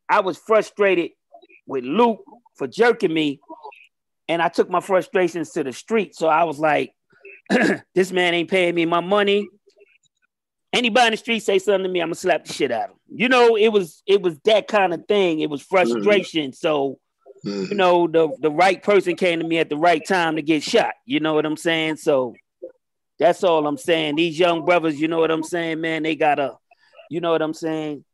[0.09, 1.11] I was frustrated
[1.67, 2.25] with Luke
[2.55, 3.41] for jerking me,
[4.29, 6.15] and I took my frustrations to the street.
[6.15, 6.95] So I was like,
[7.95, 9.49] this man ain't paying me my money.
[10.73, 12.91] Anybody in the street say something to me, I'm gonna slap the shit out of
[12.91, 12.97] him.
[13.15, 15.41] You know, it was it was that kind of thing.
[15.41, 16.51] It was frustration.
[16.51, 16.55] Mm-hmm.
[16.55, 16.99] So
[17.45, 17.73] Mm-hmm.
[17.73, 20.63] You know, the the right person came to me at the right time to get
[20.63, 20.95] shot.
[21.05, 21.97] You know what I'm saying?
[21.97, 22.35] So
[23.19, 24.17] that's all I'm saying.
[24.17, 26.57] These young brothers, you know what I'm saying, man, they gotta,
[27.11, 28.05] you know what I'm saying?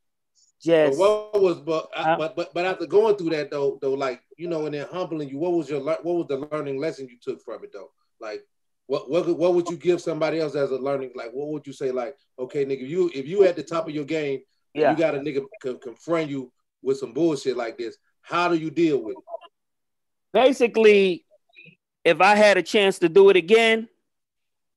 [0.62, 3.94] Just but what was but, uh, but but but after going through that though, though,
[3.94, 7.08] like you know, and then humbling you, what was your what was the learning lesson
[7.08, 7.90] you took from it though?
[8.20, 8.44] Like
[8.86, 11.12] what what what would you give somebody else as a learning?
[11.14, 11.92] Like what would you say?
[11.92, 14.40] Like okay, nigga, you if you at the top of your game,
[14.74, 14.90] yeah.
[14.90, 15.44] you got a nigga
[15.80, 16.52] confront you
[16.82, 17.96] with some bullshit like this.
[18.22, 19.24] How do you deal with it?
[20.32, 21.24] Basically,
[22.04, 23.88] if I had a chance to do it again,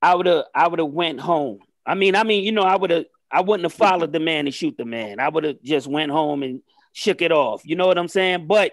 [0.02, 1.60] I would have I would have went home.
[1.86, 4.45] I mean, I mean, you know, I would have I wouldn't have followed the man
[4.45, 5.20] and shoot the man.
[5.20, 6.61] I would have just went home and
[6.94, 7.61] shook it off.
[7.65, 8.48] You know what I'm saying?
[8.48, 8.72] But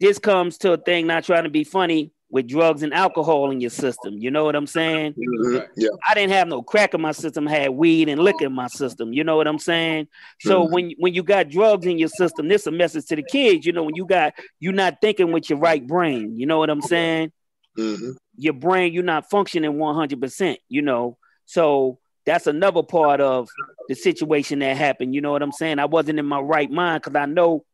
[0.00, 3.60] this comes to a thing not trying to be funny with drugs and alcohol in
[3.60, 4.18] your system.
[4.18, 5.14] You know what I'm saying?
[5.14, 5.58] Mm-hmm.
[5.76, 5.88] Yeah.
[6.06, 7.48] I didn't have no crack in my system.
[7.48, 9.12] I had weed and liquor in my system.
[9.12, 10.08] You know what I'm saying?
[10.40, 10.74] So mm-hmm.
[10.74, 13.64] when when you got drugs in your system, this a message to the kids.
[13.64, 16.36] You know, when you got you're not thinking with your right brain.
[16.38, 17.32] You know what I'm saying?
[17.78, 18.10] Mm-hmm.
[18.36, 20.20] Your brain, you're not functioning 100.
[20.20, 23.48] percent You know, so that's another part of
[23.88, 25.14] the situation that happened.
[25.14, 25.78] You know what I'm saying?
[25.78, 27.64] I wasn't in my right mind because I know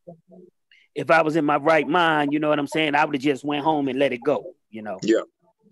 [0.95, 3.23] if I was in my right mind, you know what I'm saying, I would have
[3.23, 4.99] just went home and let it go, you know.
[5.03, 5.23] Yeah.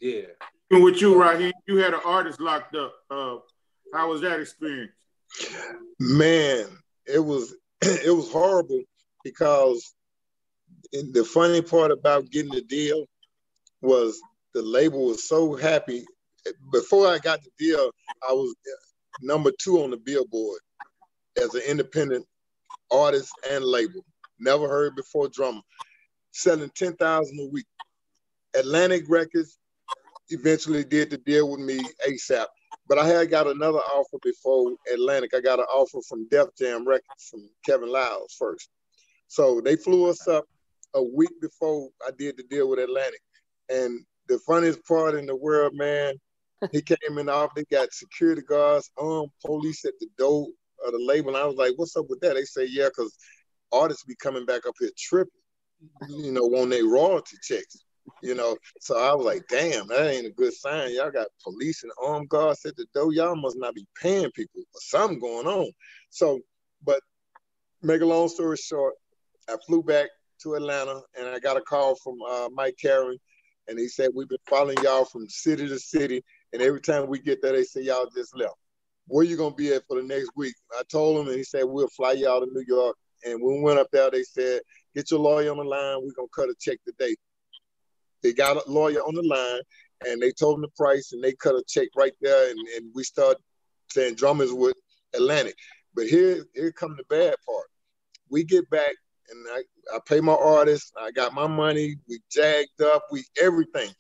[0.01, 0.23] Yeah.
[0.71, 2.95] And with you, right here, you had an artist locked up.
[3.11, 3.37] Uh,
[3.95, 4.93] how was that experience?
[6.01, 6.67] Man,
[7.07, 8.83] it was it was horrible
[9.23, 9.95] because
[10.93, 13.07] the funny part about getting the deal
[13.81, 14.21] was
[14.55, 16.05] the label was so happy.
[16.73, 17.91] Before I got the deal,
[18.29, 18.55] I was
[19.21, 20.61] number two on the Billboard
[21.41, 22.27] as an independent
[22.91, 24.05] artist and label
[24.43, 25.63] never heard before drummer,
[26.33, 27.67] selling 10,000 a week.
[28.55, 29.59] Atlantic Records
[30.29, 32.47] eventually did the deal with me ASAP.
[32.89, 35.35] But I had got another offer before Atlantic.
[35.35, 38.69] I got an offer from Def Jam Records from Kevin Liles first.
[39.29, 40.45] So they flew us up
[40.95, 43.21] a week before I did the deal with Atlantic.
[43.71, 46.15] And the funniest part in the world, man,
[46.71, 50.49] he came in the office, they got security guards, armed police at the door
[50.85, 51.29] of the label.
[51.29, 53.17] And I was like, "What's up with that?" They say, "Yeah, because
[53.73, 55.33] artists be coming back up here tripping,
[56.09, 57.85] you know, on their royalty checks."
[58.23, 60.95] You know, so I was like, "Damn, that ain't a good sign.
[60.95, 63.13] Y'all got police and armed guards at the door.
[63.13, 65.71] Y'all must not be paying people something going on."
[66.11, 66.41] So,
[66.85, 67.01] but
[67.83, 68.95] make a long story short,
[69.49, 70.09] I flew back
[70.43, 73.17] to Atlanta and I got a call from uh, Mike Caren,
[73.69, 77.21] and he said we've been following y'all from city to city, and every time we
[77.21, 78.55] get there, they say y'all just left.
[79.07, 80.55] Where you gonna be at for the next week?
[80.79, 82.97] I told him, and he said we'll fly y'all to New York.
[83.25, 84.61] And when we went up there, they said
[84.95, 85.99] get your lawyer on the line.
[86.03, 87.17] We're gonna cut a check today.
[88.23, 89.63] They got a lawyer on the line,
[90.07, 92.91] and they told him the price, and they cut a check right there, and, and
[92.95, 93.37] we start
[93.91, 94.77] saying drummers with
[95.15, 95.57] Atlantic.
[95.95, 97.67] But here, here come the bad part.
[98.31, 98.95] We get back
[99.33, 100.93] and I, I pay my artist.
[101.01, 101.97] I got my money.
[102.09, 103.05] We jagged up.
[103.11, 103.91] We everything.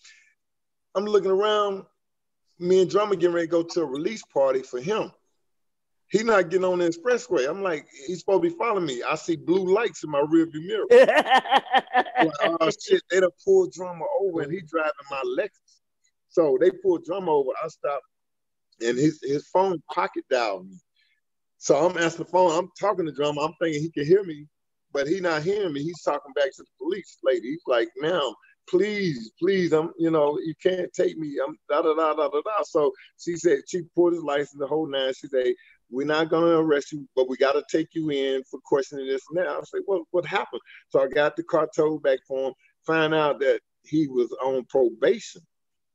[0.95, 1.85] I'm looking around.
[2.59, 5.11] Me and Drummer getting ready to go to a release party for him.
[6.13, 7.49] He not getting on the expressway.
[7.49, 9.03] I'm like, he's supposed to be following me.
[9.03, 10.85] I see blue lights in my rearview mirror.
[10.91, 12.31] like,
[12.61, 15.81] oh shit, they done pulled Drummer over and he driving my Lexus.
[16.29, 17.51] So they pulled Drummer over.
[17.65, 18.05] I stopped
[18.83, 20.77] and his his phone pocket dialed me.
[21.57, 22.59] So I'm answering the phone.
[22.59, 23.41] I'm talking to Drummer.
[23.41, 24.47] I'm thinking he can hear me
[24.93, 25.83] but he not hearing me.
[25.83, 27.51] He's talking back to the police lady.
[27.51, 28.35] He's like, "Now,
[28.69, 31.39] please, please, I'm, you know, you can't take me.
[31.45, 34.67] I'm da da da da da da." So she said she pulled his license, the
[34.67, 35.13] whole nine.
[35.15, 35.55] She said,
[35.93, 39.23] "We're not gonna arrest you, but we got to take you in for questioning this
[39.29, 40.03] and that." I like, "What?
[40.11, 42.55] What happened?" So I got the car towed back for him.
[42.87, 45.43] Find out that he was on probation.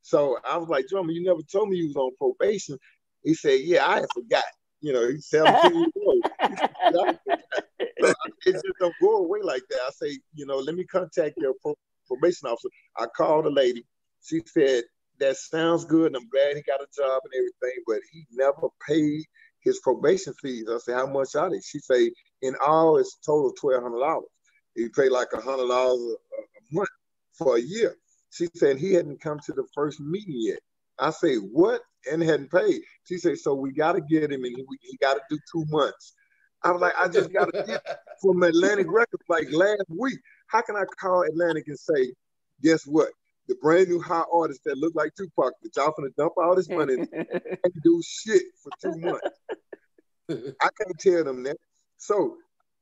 [0.04, 2.78] So I was like, "Drummer, you never told me you was on probation."
[3.24, 4.46] He said, "Yeah, I forgot."
[4.82, 6.26] You know, he's 17 years old.
[8.46, 9.80] it just don't go away like that.
[9.88, 11.56] I say, you know, let me contact your
[12.08, 12.70] probation officer.
[12.96, 13.84] I called a lady.
[14.24, 14.84] She said,
[15.20, 16.08] that sounds good.
[16.08, 19.24] And I'm glad he got a job and everything, but he never paid
[19.68, 20.66] his probation fees.
[20.70, 21.60] I said, how much are they?
[21.62, 22.12] She say,
[22.42, 24.22] in all, it's total $1,200.
[24.76, 26.90] He paid like a $100 a month
[27.34, 27.96] for a year.
[28.32, 30.60] She said he hadn't come to the first meeting yet.
[31.00, 31.82] I say, what?
[32.12, 32.82] And hadn't paid.
[33.08, 35.66] She said, so we got to get him and he, he got to do two
[35.70, 36.14] months.
[36.64, 37.82] I was like, I just got a
[38.22, 40.20] from Atlantic Records like last week.
[40.48, 42.14] How can I call Atlantic and say,
[42.62, 43.10] guess what?
[43.48, 46.70] The brand new hot artist that look like Tupac, that y'all finna dump all this
[46.70, 49.28] money and do shit for two months.
[50.62, 51.58] I can't tell them that.
[51.98, 52.38] So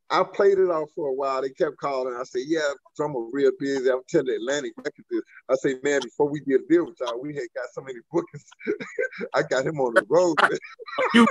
[0.10, 1.42] I played it off for a while.
[1.42, 2.16] They kept calling.
[2.16, 2.70] I said, "Yeah,
[3.02, 5.22] I'm real busy." I'm telling Atlantic Records this.
[5.50, 8.00] I say, "Man, before we did a deal with y'all, we had got so many
[8.12, 8.46] bookings.
[9.34, 10.38] I got him on the road."
[11.14, 11.28] you,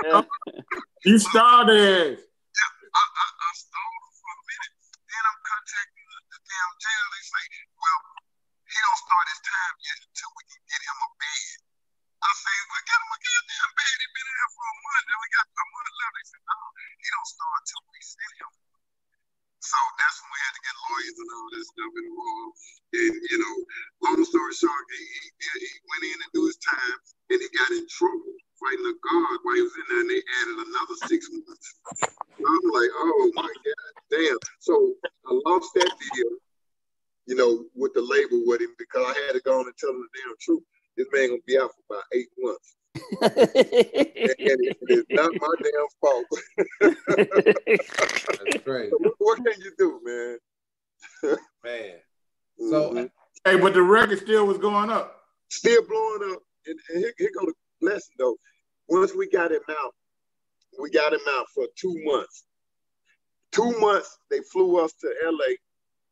[1.04, 2.18] you started.
[2.18, 4.74] Yeah, I, I, I stalled for a minute.
[5.06, 7.06] Then I'm contacting the, the damn jail.
[7.14, 7.44] They say,
[7.78, 7.98] "Well,
[8.74, 11.56] he don't start his time yet until we can get him a bed."
[12.24, 13.96] I say, "Well, get him a goddamn bed.
[14.02, 15.04] He been in there for a month.
[15.06, 16.58] Now we got a month left." They said, "No,
[16.98, 18.52] he don't start until we send him."
[19.64, 22.56] So that's when we had to get lawyers and all that stuff involved.
[23.00, 23.54] And you know,
[24.04, 26.98] long story short, he, he, he went in and do his time,
[27.32, 30.20] and he got in trouble fighting a guard while he was in there, and they
[30.20, 31.68] added another six months.
[31.96, 34.40] So I'm like, oh my god, damn.
[34.60, 34.74] So
[35.26, 36.32] I lost that deal,
[37.26, 39.90] you know, with the label with him because I had to go on and tell
[39.90, 40.62] him the damn truth.
[40.96, 42.76] This man gonna be out for about eight months.
[42.94, 46.26] and it is not my damn fault.
[48.64, 48.90] That's.
[48.90, 50.38] So what, what, can you do, man?
[51.64, 51.94] man.
[52.70, 53.50] So mm-hmm.
[53.50, 55.16] hey, but the record still was going up.
[55.50, 56.42] Still blowing up.
[56.66, 57.54] And, and here, here go the
[57.86, 58.36] lesson though.
[58.88, 59.94] Once we got him out,
[60.80, 62.44] we got him out for two months.
[63.50, 65.54] Two months, they flew us to LA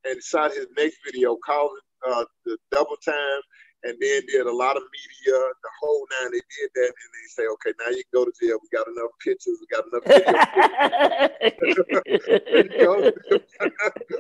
[0.05, 1.73] and shot his next video called
[2.07, 3.41] uh, the double time
[3.85, 6.33] and then did a lot of media, the whole nine.
[6.33, 8.59] They did that, and they say, okay, now you can go to jail.
[8.63, 9.59] We got enough pictures.
[9.61, 10.05] We got enough.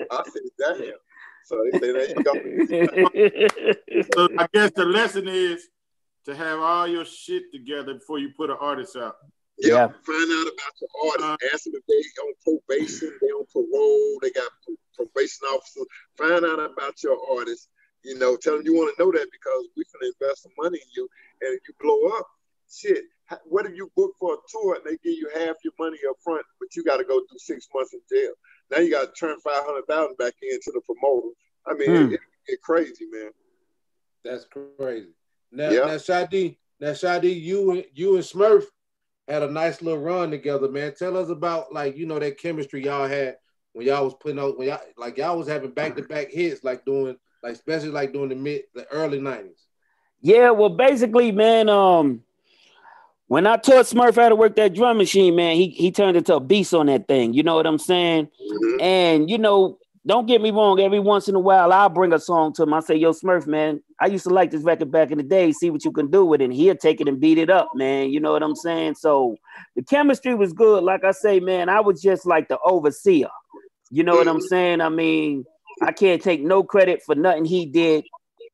[0.10, 1.00] I said, damn.
[1.44, 2.32] So they say, there you go.
[4.12, 5.68] so I guess the lesson is
[6.26, 9.16] to have all your shit together before you put an artist out.
[9.59, 9.87] Yeah.
[9.87, 11.53] Find out about your artist.
[11.53, 14.51] Ask them if they on probation, they on parole, they got
[14.97, 15.87] probation officers.
[16.16, 17.69] Find out about your artist
[18.05, 20.53] you know, tell them you want to know that because we're going to invest some
[20.59, 21.09] money in you.
[21.41, 22.27] And if you blow up,
[22.70, 23.05] shit,
[23.45, 26.16] what if you book for a tour and they give you half your money up
[26.23, 28.33] front, but you got to go through six months in jail?
[28.70, 31.29] Now you got to turn 500000 back into the promoter.
[31.66, 32.15] I mean, hmm.
[32.15, 33.31] it, it, crazy, man.
[34.24, 35.11] That's crazy.
[35.53, 35.87] Now, yeah.
[35.87, 38.65] now Shy D, now Shy D, you you and Smurf
[39.28, 40.94] had a nice little run together, man.
[40.99, 43.36] Tell us about like you know that chemistry y'all had
[43.73, 46.65] when y'all was putting out when y'all like y'all was having back to back hits,
[46.65, 49.66] like doing like especially like during the mid the early nineties.
[50.20, 52.23] Yeah, well, basically, man, um,
[53.32, 56.35] When I taught Smurf how to work that drum machine, man, he he turned into
[56.35, 57.32] a beast on that thing.
[57.32, 58.27] You know what I'm saying?
[58.27, 58.81] Mm-hmm.
[58.82, 60.78] And you know, don't get me wrong.
[60.81, 62.74] Every once in a while, I'll bring a song to him.
[62.74, 65.53] I say, "Yo, Smurf, man, I used to like this record back in the day.
[65.53, 67.69] See what you can do with it." And he'll take it and beat it up,
[67.74, 68.11] man.
[68.11, 68.97] You know what I'm saying?
[68.97, 69.37] So
[69.77, 70.83] the chemistry was good.
[70.83, 73.29] Like I say, man, I was just like the overseer.
[73.91, 74.81] You know what I'm saying?
[74.81, 75.45] I mean,
[75.81, 78.05] I can't take no credit for nothing he did,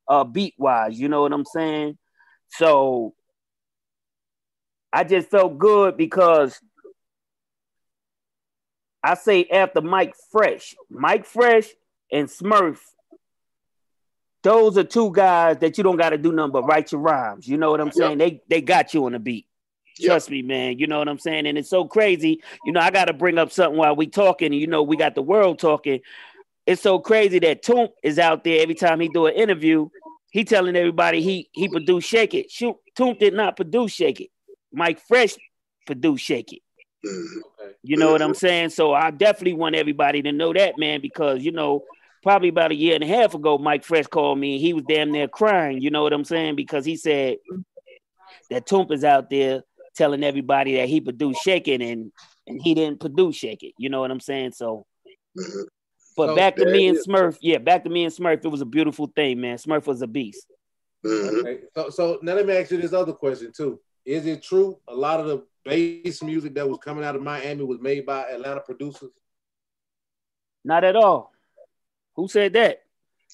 [0.07, 1.01] uh, beat wise.
[1.01, 1.97] You know what I'm saying?
[2.51, 3.15] So
[4.93, 6.61] I just felt good because
[9.03, 11.69] I say after Mike Fresh, Mike Fresh
[12.13, 12.81] and Smurf,
[14.43, 17.49] those are two guys that you don't got to do nothing but write your rhymes.
[17.49, 18.19] You know what I'm saying?
[18.21, 18.31] Yep.
[18.31, 19.47] They they got you on the beat.
[20.01, 20.33] Trust yep.
[20.33, 20.79] me, man.
[20.79, 21.47] You know what I'm saying?
[21.47, 22.41] And it's so crazy.
[22.65, 24.53] You know, I got to bring up something while we talking.
[24.53, 26.01] You know, we got the world talking.
[26.67, 29.89] It's so crazy that Toomp is out there every time he do an interview.
[30.31, 32.51] He telling everybody he he produced Shake It.
[32.51, 34.31] Shoot, Toomp did not produce Shake It.
[34.73, 35.37] Mike Fresh
[35.87, 36.63] produced Shake It.
[37.05, 37.69] Mm-hmm.
[37.83, 38.71] You know what I'm saying?
[38.71, 41.85] So I definitely want everybody to know that, man, because you know,
[42.23, 44.85] probably about a year and a half ago, Mike Fresh called me and he was
[44.89, 45.81] damn near crying.
[45.81, 46.57] You know what I'm saying?
[46.57, 47.39] Because he said
[48.51, 49.63] that Toomp is out there
[49.97, 52.13] telling everybody that he produced Shake It and
[52.47, 53.75] and he didn't produce Shake It.
[53.79, 54.53] You know what I'm saying?
[54.53, 54.87] So
[56.17, 58.61] but so back to me and Smurf, yeah, back to me and Smurf, it was
[58.61, 59.57] a beautiful thing, man.
[59.57, 60.47] Smurf was a beast.
[61.07, 61.61] Okay.
[61.77, 63.79] So, so now let me ask you this other question too.
[64.05, 67.63] Is it true a lot of the bass music that was coming out of Miami
[67.63, 69.13] was made by Atlanta producers?
[70.65, 71.33] Not at all.
[72.19, 72.83] Who said that?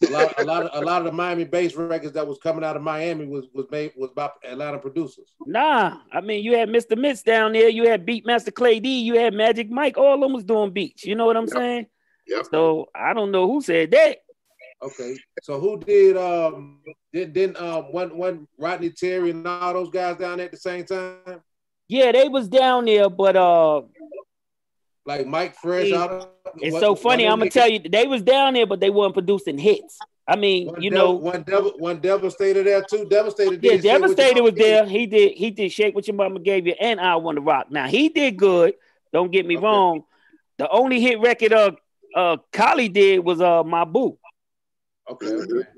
[0.06, 2.62] A lot, a lot, of, a lot of the Miami bass records that was coming
[2.62, 5.32] out of Miami was was made was by Atlanta producers.
[5.46, 6.92] Nah, I mean you had Mr.
[6.92, 10.34] Mixx down there, you had Beatmaster Clay D, you had Magic Mike, all of them
[10.34, 11.06] was doing beats.
[11.06, 11.54] You know what I'm yep.
[11.54, 11.86] saying?
[12.26, 12.46] Yep.
[12.50, 14.18] So I don't know who said that.
[14.82, 16.80] Okay, so who did um
[17.10, 20.58] did then um one one Rodney Terry and all those guys down there at the
[20.58, 21.40] same time?
[21.88, 23.82] Yeah, they was down there, but uh
[25.06, 25.88] like Mike Fresh.
[25.88, 27.26] It, it's what, so funny.
[27.26, 29.98] I'm gonna tell you, they was down there, but they weren't producing hits.
[30.26, 33.06] I mean, one you devil, know, one devil, one devastator there too.
[33.08, 34.86] Devastator, yeah, devastator was there.
[34.86, 37.70] He did, he did shake what your mama gave you, and I want to rock.
[37.70, 38.74] Now he did good.
[39.12, 39.64] Don't get me okay.
[39.64, 40.04] wrong.
[40.56, 41.72] The only hit record uh
[42.16, 44.18] uh Collie did was uh my boo.
[45.10, 45.68] Okay, okay.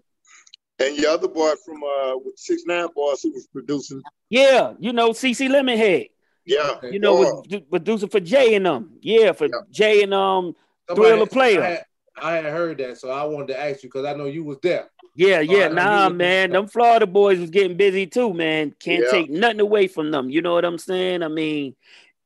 [0.78, 4.02] And your other boy from uh six nine boys who was producing.
[4.30, 6.10] Yeah, you know, CC Lemonhead.
[6.46, 6.76] Yeah.
[6.82, 8.98] You know, was producing for Jay and them.
[9.00, 9.60] Yeah, for yeah.
[9.70, 10.54] Jay and um
[10.88, 11.62] Somebody, Thriller Player.
[11.62, 11.84] I had,
[12.16, 14.58] I had, heard that, so I wanted to ask you because I know you was
[14.62, 14.88] there.
[15.16, 16.50] Yeah, yeah, nah, man.
[16.50, 18.74] Them Florida boys was getting busy too, man.
[18.78, 19.10] Can't yeah.
[19.10, 20.30] take nothing away from them.
[20.30, 21.22] You know what I'm saying?
[21.22, 21.74] I mean,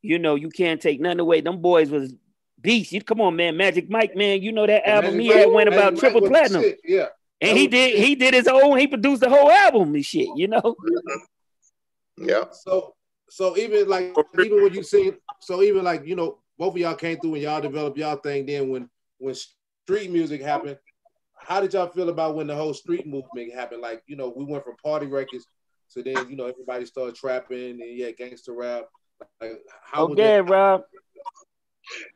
[0.02, 1.40] you know, you can't take nothing away.
[1.40, 2.12] Them boys was
[2.60, 2.92] beast.
[2.92, 3.56] You come on, man.
[3.56, 4.42] Magic Mike, man.
[4.42, 6.64] You know that album Magic he had went about Magic triple platinum.
[6.84, 7.06] Yeah.
[7.40, 10.48] And he did he did his own, he produced the whole album and shit, you
[10.48, 10.76] know.
[12.18, 12.44] Yeah.
[12.52, 12.94] So
[13.30, 16.94] so even like even when you see so even like you know both of y'all
[16.94, 18.88] came through and y'all developed y'all thing then when
[19.18, 20.76] when street music happened
[21.38, 24.44] how did y'all feel about when the whole street movement happened like you know we
[24.44, 25.46] went from party records
[25.88, 28.86] so then you know everybody started trapping and yeah gangster rap
[29.40, 30.82] like how okay Rob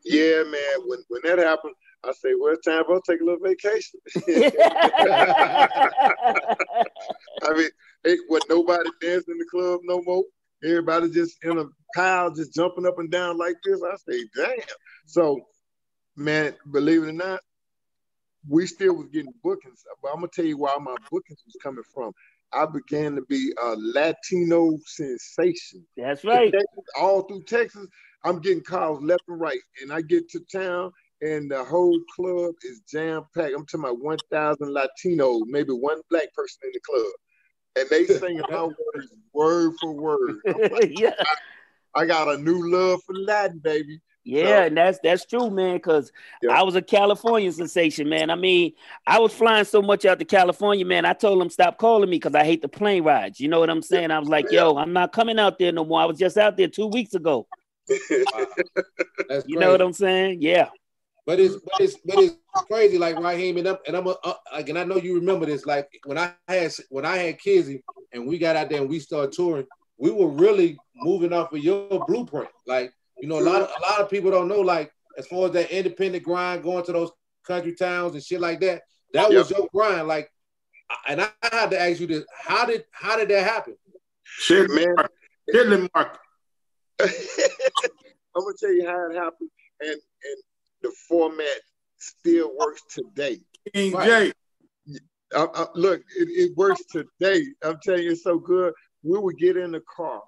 [0.05, 1.75] yeah man when when that happened
[2.07, 3.99] I say, well, it's time for us to take a little vacation.
[7.43, 7.71] I mean,
[8.05, 10.25] hey, what nobody dancing in the club no more.
[10.65, 11.65] Everybody just in a
[11.95, 13.81] pile, just jumping up and down like this.
[13.83, 14.57] I say, damn.
[15.07, 15.41] So,
[16.17, 17.41] man, believe it or not,
[18.49, 19.83] we still was getting bookings.
[20.03, 22.13] But I'm gonna tell you why my bookings was coming from.
[22.53, 25.87] I began to be a Latino sensation.
[25.97, 26.53] That's right.
[26.53, 27.87] Texas, all through Texas,
[28.25, 29.59] I'm getting calls left and right.
[29.83, 33.55] And I get to town and the whole club is jam packed.
[33.57, 37.13] I'm talking about 1,000 Latinos, maybe one black person in the club
[37.77, 40.41] and they singing our words word for word.
[40.47, 41.15] Like, yeah.
[41.95, 44.01] I, I, got a new love for Latin, baby.
[44.27, 45.77] Yeah, so, and that's that's true, man.
[45.77, 46.11] Because
[46.43, 46.53] yeah.
[46.53, 48.31] I was a California sensation, man.
[48.31, 48.73] I mean,
[49.07, 51.05] I was flying so much out to California, man.
[51.05, 53.39] I told them stop calling me because I hate the plane rides.
[53.39, 54.11] You know what I'm saying?
[54.11, 56.01] I was like, yo, I'm not coming out there no more.
[56.01, 57.47] I was just out there two weeks ago.
[59.31, 59.43] Wow.
[59.47, 60.41] you know what I'm saying?
[60.41, 60.69] Yeah.
[61.27, 62.37] But it's but it's but it's
[62.69, 65.47] crazy, like Raheem, and I'm and I'm a, uh, like, and I know you remember
[65.47, 65.65] this.
[65.65, 67.83] Like when I had when I had Kizzy
[68.13, 71.61] and we got out there and we started touring, we were really moving off of
[71.61, 72.51] your blueprint.
[72.67, 74.61] Like you know, a lot of, a lot of people don't know.
[74.61, 77.11] Like as far as that independent grind, going to those
[77.47, 78.83] country towns and shit like that,
[79.15, 79.39] that yep.
[79.39, 80.07] was your grind.
[80.07, 80.31] Like,
[81.09, 83.77] and I had to ask you this: How did how did that happen?
[84.25, 84.95] Shit, man.
[85.47, 86.19] Hit mark.
[87.01, 87.09] I'm
[88.43, 90.43] gonna tell you how it happened, and and
[90.85, 91.61] the format
[91.99, 93.41] still works today.
[93.73, 94.33] King right.
[94.87, 94.99] J.
[95.35, 97.45] I, I, uh, uh, look, it, it, works today.
[97.65, 98.73] I'm telling you, it's so good.
[99.03, 100.23] We would get in the car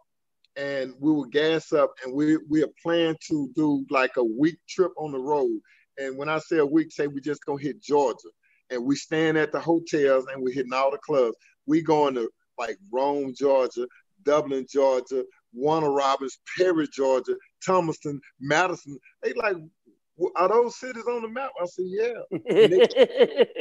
[0.57, 4.57] and we would gas up, and we we are planning to do like a week
[4.69, 5.61] trip on the road.
[5.99, 8.28] And when I say a week, say we just gonna hit Georgia,
[8.70, 11.37] and we stand at the hotels and we're hitting all the clubs.
[11.66, 13.87] We going to like Rome, Georgia,
[14.23, 17.35] Dublin, Georgia, Warner Robins, Perry, Georgia,
[17.65, 18.99] Thomaston, Madison.
[19.23, 19.57] They like,
[20.37, 21.51] are those cities on the map?
[21.61, 22.13] I said, yeah.
[22.31, 23.57] And they,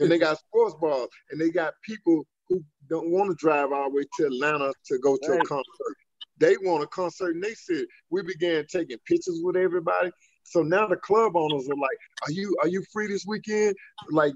[0.00, 3.90] and they got sports bars, and they got people who don't want to drive all
[3.90, 5.40] the way to Atlanta to go to right.
[5.40, 5.96] a concert.
[6.38, 10.10] They want a concert, and they said we began taking pictures with everybody.
[10.44, 13.76] So now the club owners are like, "Are you are you free this weekend?"
[14.10, 14.32] Like,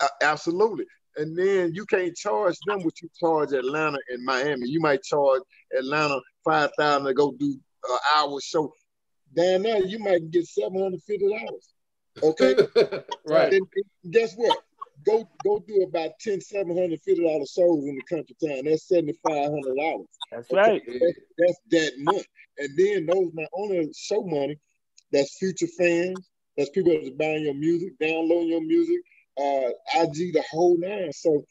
[0.00, 0.86] uh, absolutely.
[1.16, 4.68] And then you can't charge them what you charge Atlanta and Miami.
[4.68, 5.42] You might charge
[5.76, 7.58] Atlanta five thousand to go do
[7.88, 8.72] an hour show.
[9.36, 11.68] Down there, you might get seven hundred fifty dollars.
[12.22, 12.54] Okay,
[13.26, 13.52] right.
[13.52, 14.56] And, and guess what?
[15.04, 18.64] Go go do about 10 750 dollars shows in the country town.
[18.64, 20.06] That's seventy five hundred dollars.
[20.30, 20.72] That's okay?
[20.72, 20.82] right.
[20.86, 22.26] That's, that's that much.
[22.58, 24.58] And then those not only show money,
[25.12, 26.28] that's future fans.
[26.56, 29.00] That's people that's buying your music, downloading your music,
[29.38, 31.12] uh, IG, the whole nine.
[31.12, 31.44] So,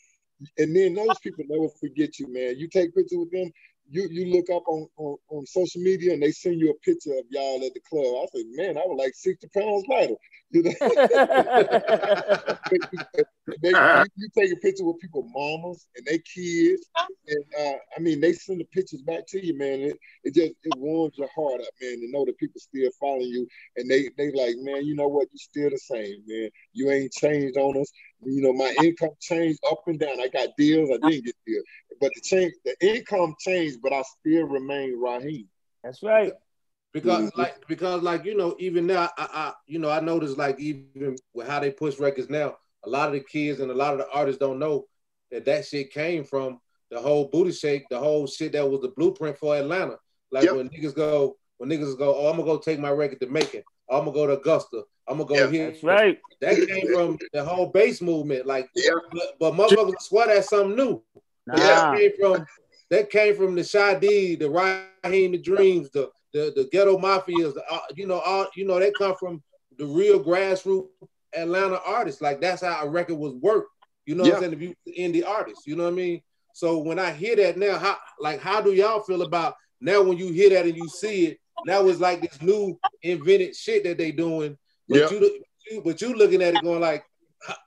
[0.57, 2.57] and then those people never forget you, man.
[2.57, 3.51] You take pictures with them,
[3.89, 7.11] you you look up on, on, on social media and they send you a picture
[7.11, 8.23] of y'all at the club.
[8.23, 10.15] I said, man, I was like 60 pounds lighter.
[10.51, 10.71] You know?
[13.61, 16.87] they, you, you, take a picture with people, mamas and they kids,
[17.27, 19.79] and uh, I mean, they send the pictures back to you, man.
[19.81, 23.27] It, it just it warms your heart up, man, to know that people still following
[23.27, 23.47] you,
[23.77, 25.27] and they they like, man, you know what?
[25.31, 26.49] You still the same, man.
[26.73, 27.91] You ain't changed on us.
[28.25, 30.19] You know, my income changed up and down.
[30.19, 31.65] I got deals, I didn't get deals,
[31.99, 35.47] but the change, the income changed, but I still remain Raheem.
[35.83, 36.33] That's right
[36.93, 37.41] because mm-hmm.
[37.41, 41.15] like because like you know even now I, I you know I noticed like even
[41.33, 42.55] with how they push records now
[42.85, 44.85] a lot of the kids and a lot of the artists don't know
[45.31, 46.59] that that shit came from
[46.91, 49.97] the whole booty shake the whole shit that was the blueprint for Atlanta
[50.31, 50.55] like yep.
[50.55, 53.63] when niggas go when niggas go oh I'm gonna go take my record to Macon
[53.89, 55.51] I'm gonna go to Augusta I'm gonna go yep.
[55.51, 58.93] here that's right that came from the whole bass movement like yep.
[59.11, 61.03] but, but motherfuckers swear that's something new
[61.47, 61.55] nah.
[61.55, 62.45] that came from
[62.89, 67.53] that came from the Shy Ds the Raheem the Dreams the the the ghetto mafias,
[67.53, 69.41] the, uh, you know, all you know, they come from
[69.77, 70.87] the real grassroots
[71.33, 72.21] Atlanta artists.
[72.21, 73.69] Like that's how a record was worked.
[74.05, 74.31] You know yeah.
[74.31, 74.53] what I'm saying?
[74.53, 76.21] If you indie artists, you know what I mean?
[76.53, 80.17] So when I hear that now, how like how do y'all feel about now when
[80.17, 81.39] you hear that and you see it?
[81.65, 84.57] Now was like this new invented shit that they doing.
[84.87, 85.09] But yeah.
[85.11, 87.05] you, you but you looking at it going like,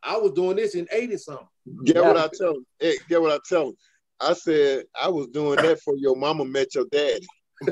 [0.02, 1.46] I was doing this in 80 something.
[1.84, 2.02] Get yeah.
[2.02, 2.66] what I tell them.
[2.78, 3.76] Hey, get what I tell them.
[4.20, 7.26] I said I was doing that for your mama met your daddy.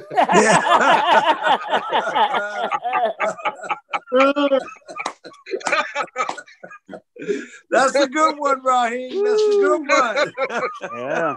[7.71, 9.25] That's a good one, Raheem.
[9.25, 10.33] That's a good one.
[10.97, 11.37] yeah.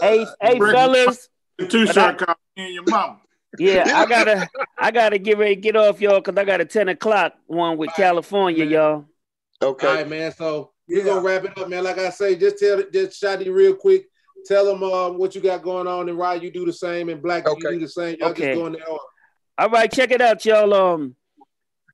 [0.00, 1.28] hey, hey, fellas.
[1.68, 3.20] Two shirt copy and your mom.
[3.58, 4.48] Yeah, I gotta,
[4.78, 7.90] I gotta get ready, get off y'all, cause I got a ten o'clock one with
[7.94, 9.04] California, y'all.
[9.60, 10.32] Okay, All right, man.
[10.32, 11.04] So we're yeah.
[11.04, 11.84] gonna wrap it up, man.
[11.84, 14.06] Like I say, just tell, just Shy D real quick
[14.44, 17.22] Tell them um, what you got going on, and Ryan, you do the same, and
[17.22, 17.60] Black, okay.
[17.62, 18.16] you do the same.
[18.18, 18.54] Y'all okay.
[18.54, 18.82] just going there.
[19.58, 20.74] All right, check it out, y'all.
[20.74, 21.14] Um,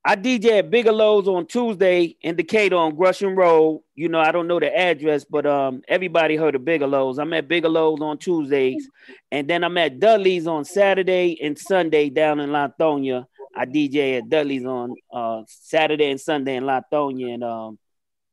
[0.09, 3.82] I DJ at Bigelow's on Tuesday in Decatur on Gresham Road.
[3.94, 7.18] You know, I don't know the address, but um, everybody heard of Bigelow's.
[7.18, 8.89] I'm at Bigelow's on Tuesdays,
[9.30, 13.26] and then I'm at Dudley's on Saturday and Sunday down in Lithonia.
[13.55, 17.78] I DJ at Dudley's on uh, Saturday and Sunday in Lithonia, and um,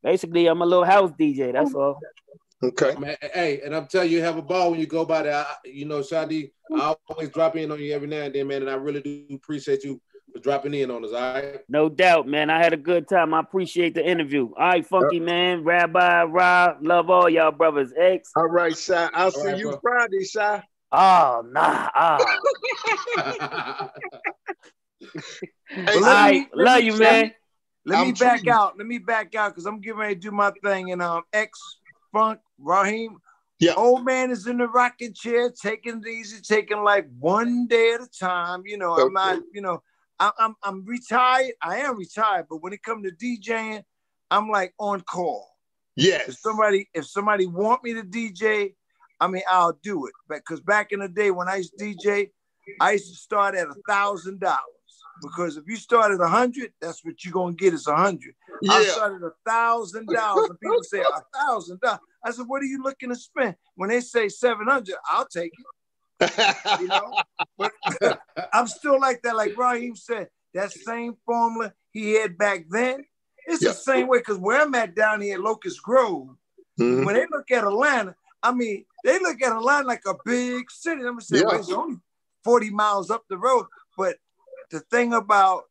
[0.02, 1.52] basically I'm a little house DJ.
[1.52, 1.99] That's all.
[2.64, 2.95] Okay.
[2.97, 5.35] Man, hey, and I'm telling you, have a ball when you go by there.
[5.35, 8.47] I, you know, Shy D, I always drop in on you every now and then,
[8.47, 9.99] man, and I really do appreciate you
[10.36, 11.12] for dropping in on us.
[11.12, 11.62] All right.
[11.70, 12.49] No doubt, man.
[12.49, 13.34] I had a good time.
[13.34, 14.49] I appreciate the interview.
[14.57, 15.26] All right, Funky yep.
[15.26, 17.94] man, Rabbi, Rob, love all y'all brothers.
[17.98, 18.32] X.
[18.36, 19.10] All right, Shy.
[19.14, 19.80] I'll all see right, you bro.
[19.82, 20.64] Friday, Shy.
[20.91, 21.90] Oh nah.
[21.95, 22.36] Oh.
[25.70, 27.32] hey, all right, love you, man.
[27.86, 28.49] Let I'm me back treating.
[28.53, 28.78] out.
[28.78, 30.91] Let me back out because I'm getting ready to do my thing.
[30.91, 31.60] And um, X
[32.12, 33.18] Funk, Raheem.
[33.60, 33.74] Yeah.
[33.78, 38.02] Old man is in the rocking chair, taking it easy, taking life one day at
[38.02, 38.64] a time.
[38.66, 39.03] You know, okay.
[39.03, 39.82] I'm not, you know,
[40.20, 41.54] I, I'm I'm retired.
[41.62, 43.84] I am retired, but when it comes to DJing,
[44.32, 45.48] I'm like on call.
[45.96, 46.30] Yes.
[46.30, 48.74] If somebody if somebody want me to DJ,
[49.20, 50.14] I mean I'll do it.
[50.30, 52.32] Because back in the day when I used to DJ,
[52.80, 54.62] I used to start at a thousand dollars.
[55.22, 58.36] Because if you start at a hundred, that's what you're gonna get is a hundred.
[58.62, 58.74] Yeah.
[58.74, 62.00] I started a thousand dollars, and people say a thousand dollars.
[62.24, 65.54] I said, "What are you looking to spend?" When they say seven hundred, I'll take
[65.58, 65.66] it.
[66.80, 67.14] You know,
[67.58, 67.72] but
[68.54, 69.36] I'm still like that.
[69.36, 73.06] Like Raheem said, that same formula he had back then.
[73.48, 76.30] It's the same way because where I'm at down here at Locust Grove,
[76.80, 77.06] mm-hmm.
[77.06, 81.02] when they look at Atlanta, I mean, they look at Atlanta like a big city.
[81.04, 81.58] I'm saying yeah.
[81.58, 81.98] it's only
[82.44, 83.66] 40 miles up the road.
[83.98, 84.16] But
[84.72, 85.64] the thing about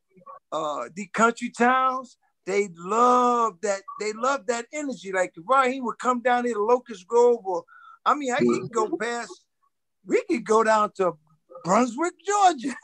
[0.52, 2.16] uh the country towns,
[2.46, 5.12] they love that they love that energy.
[5.12, 7.64] Like Raheem would come down here to Locust Grove, or
[8.04, 9.43] I mean, I can go past.
[10.06, 11.12] We could go down to
[11.64, 12.74] Brunswick, Georgia.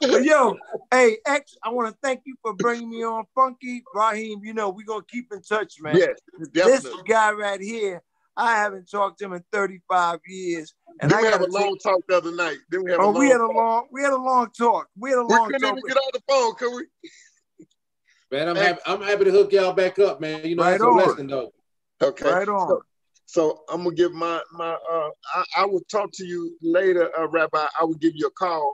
[0.22, 0.56] yo,
[0.90, 4.40] hey X, I want to thank you for bringing me on, Funky Raheem.
[4.42, 5.96] You know we're gonna keep in touch, man.
[5.96, 6.18] Yes,
[6.52, 6.90] definitely.
[6.90, 8.02] This guy right here,
[8.36, 10.74] I haven't talked to him in 35 years.
[11.00, 12.58] And then I we had a long talk the other night.
[12.70, 13.88] Then we had oh, a long we had a long, talk.
[13.92, 14.88] we had a long talk.
[14.96, 15.46] We had a long.
[15.48, 16.86] We couldn't even get on the phone, could we?
[18.30, 18.80] Man, I'm happy.
[18.86, 20.44] I'm happy to hook y'all back up, man.
[20.44, 21.00] You know right that's on.
[21.00, 21.52] a blessing, though.
[22.00, 22.68] Okay, right on.
[22.68, 22.82] So,
[23.28, 24.70] so I'm gonna give my my.
[24.90, 27.66] uh I, I will talk to you later, uh, Rabbi.
[27.78, 28.72] I will give you a call,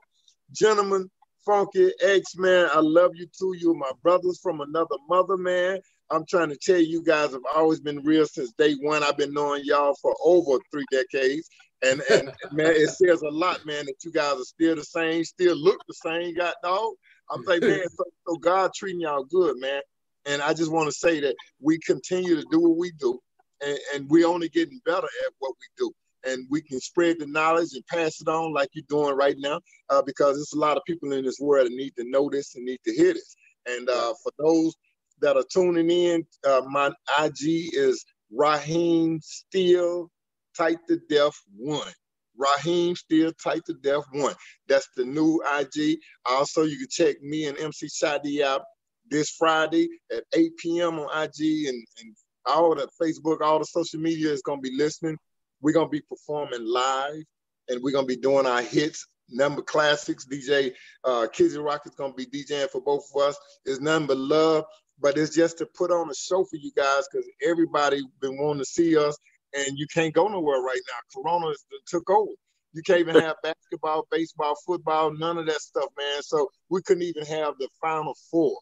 [0.52, 1.10] gentlemen.
[1.44, 3.54] Funky X man, I love you too.
[3.58, 5.80] You're my brothers from another mother, man.
[6.10, 9.02] I'm trying to tell you, guys have always been real since day one.
[9.02, 11.50] I've been knowing y'all for over three decades.
[11.84, 15.24] And, and man, it says a lot, man, that you guys are still the same,
[15.24, 16.94] still look the same, got dog.
[17.30, 19.82] I'm like, man, so, so God treating y'all good, man.
[20.26, 23.20] And I just want to say that we continue to do what we do,
[23.64, 25.92] and, and we're only getting better at what we do.
[26.26, 29.60] And we can spread the knowledge and pass it on like you're doing right now,
[29.90, 32.54] uh, because there's a lot of people in this world that need to know this
[32.54, 33.36] and need to hear this.
[33.66, 34.74] And uh, for those
[35.20, 36.88] that are tuning in, uh, my
[37.22, 40.10] IG is Raheem Steele
[40.56, 41.92] Tight 2 Def One.
[42.36, 44.34] Raheem Steele Tight 2 Def One.
[44.66, 45.98] That's the new IG.
[46.26, 48.62] Also, you can check me and MC Shy D out
[49.10, 50.98] this Friday at 8 p.m.
[50.98, 52.16] on IG and, and
[52.46, 55.16] all the Facebook, all the social media is gonna be listening.
[55.60, 57.24] We're gonna be performing live
[57.68, 60.26] and we're gonna be doing our hits number classics.
[60.26, 60.72] DJ
[61.04, 63.36] uh, Kizzy Rock is gonna be DJing for both of us.
[63.64, 64.64] It's nothing but love
[65.00, 68.60] but it's just to put on a show for you guys because everybody been wanting
[68.60, 69.16] to see us,
[69.54, 71.22] and you can't go nowhere right now.
[71.22, 72.32] Corona is, took over.
[72.72, 76.22] You can't even have basketball, baseball, football, none of that stuff, man.
[76.22, 78.58] So we couldn't even have the final four.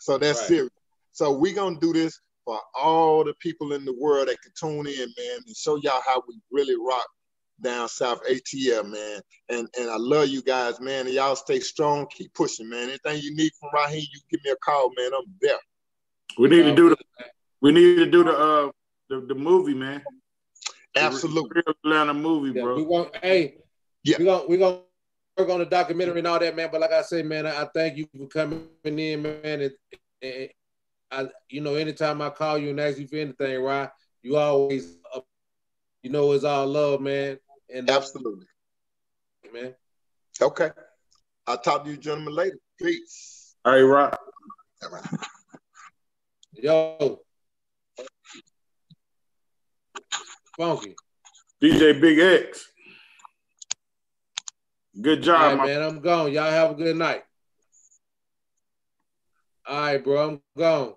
[0.00, 0.48] So that's right.
[0.48, 0.72] serious.
[1.12, 4.86] So we're gonna do this for all the people in the world that can tune
[4.86, 7.06] in, man, and show y'all how we really rock
[7.62, 9.20] down south ATL, man.
[9.48, 11.06] And and I love you guys, man.
[11.06, 12.88] And y'all stay strong, keep pushing, man.
[12.88, 15.10] Anything you need from right here, you give me a call, man.
[15.16, 15.58] I'm there.
[16.38, 16.96] We need to do the
[17.60, 18.70] we need to do the uh
[19.08, 20.02] the, the movie, man.
[20.96, 21.48] Absolutely.
[21.54, 22.76] The real Atlanta movie, yeah, bro.
[22.76, 23.56] We want hey,
[24.02, 24.16] yeah.
[24.18, 24.80] we gonna we gonna
[25.36, 26.68] work on the documentary and all that, man.
[26.70, 29.38] But like I say, man, I, I thank you for coming in, man.
[29.44, 29.72] And,
[30.22, 30.48] and,
[31.14, 33.88] I, you know, anytime I call you and ask you for anything, right?
[34.22, 35.20] You always, uh,
[36.02, 37.38] you know, it's all love, man.
[37.72, 38.46] And absolutely,
[39.52, 39.74] man.
[40.40, 40.70] Okay,
[41.46, 42.58] I'll talk to you, gentlemen, later.
[42.80, 43.54] Peace.
[43.64, 44.18] All right, Rock.
[44.82, 45.04] All right.
[46.52, 47.20] Yo.
[50.56, 50.96] Funky.
[51.62, 52.68] DJ Big X.
[55.00, 55.82] Good job, right, man.
[55.82, 56.32] I'm gone.
[56.32, 57.22] Y'all have a good night.
[59.66, 60.28] All right, bro.
[60.28, 60.94] I'm gone.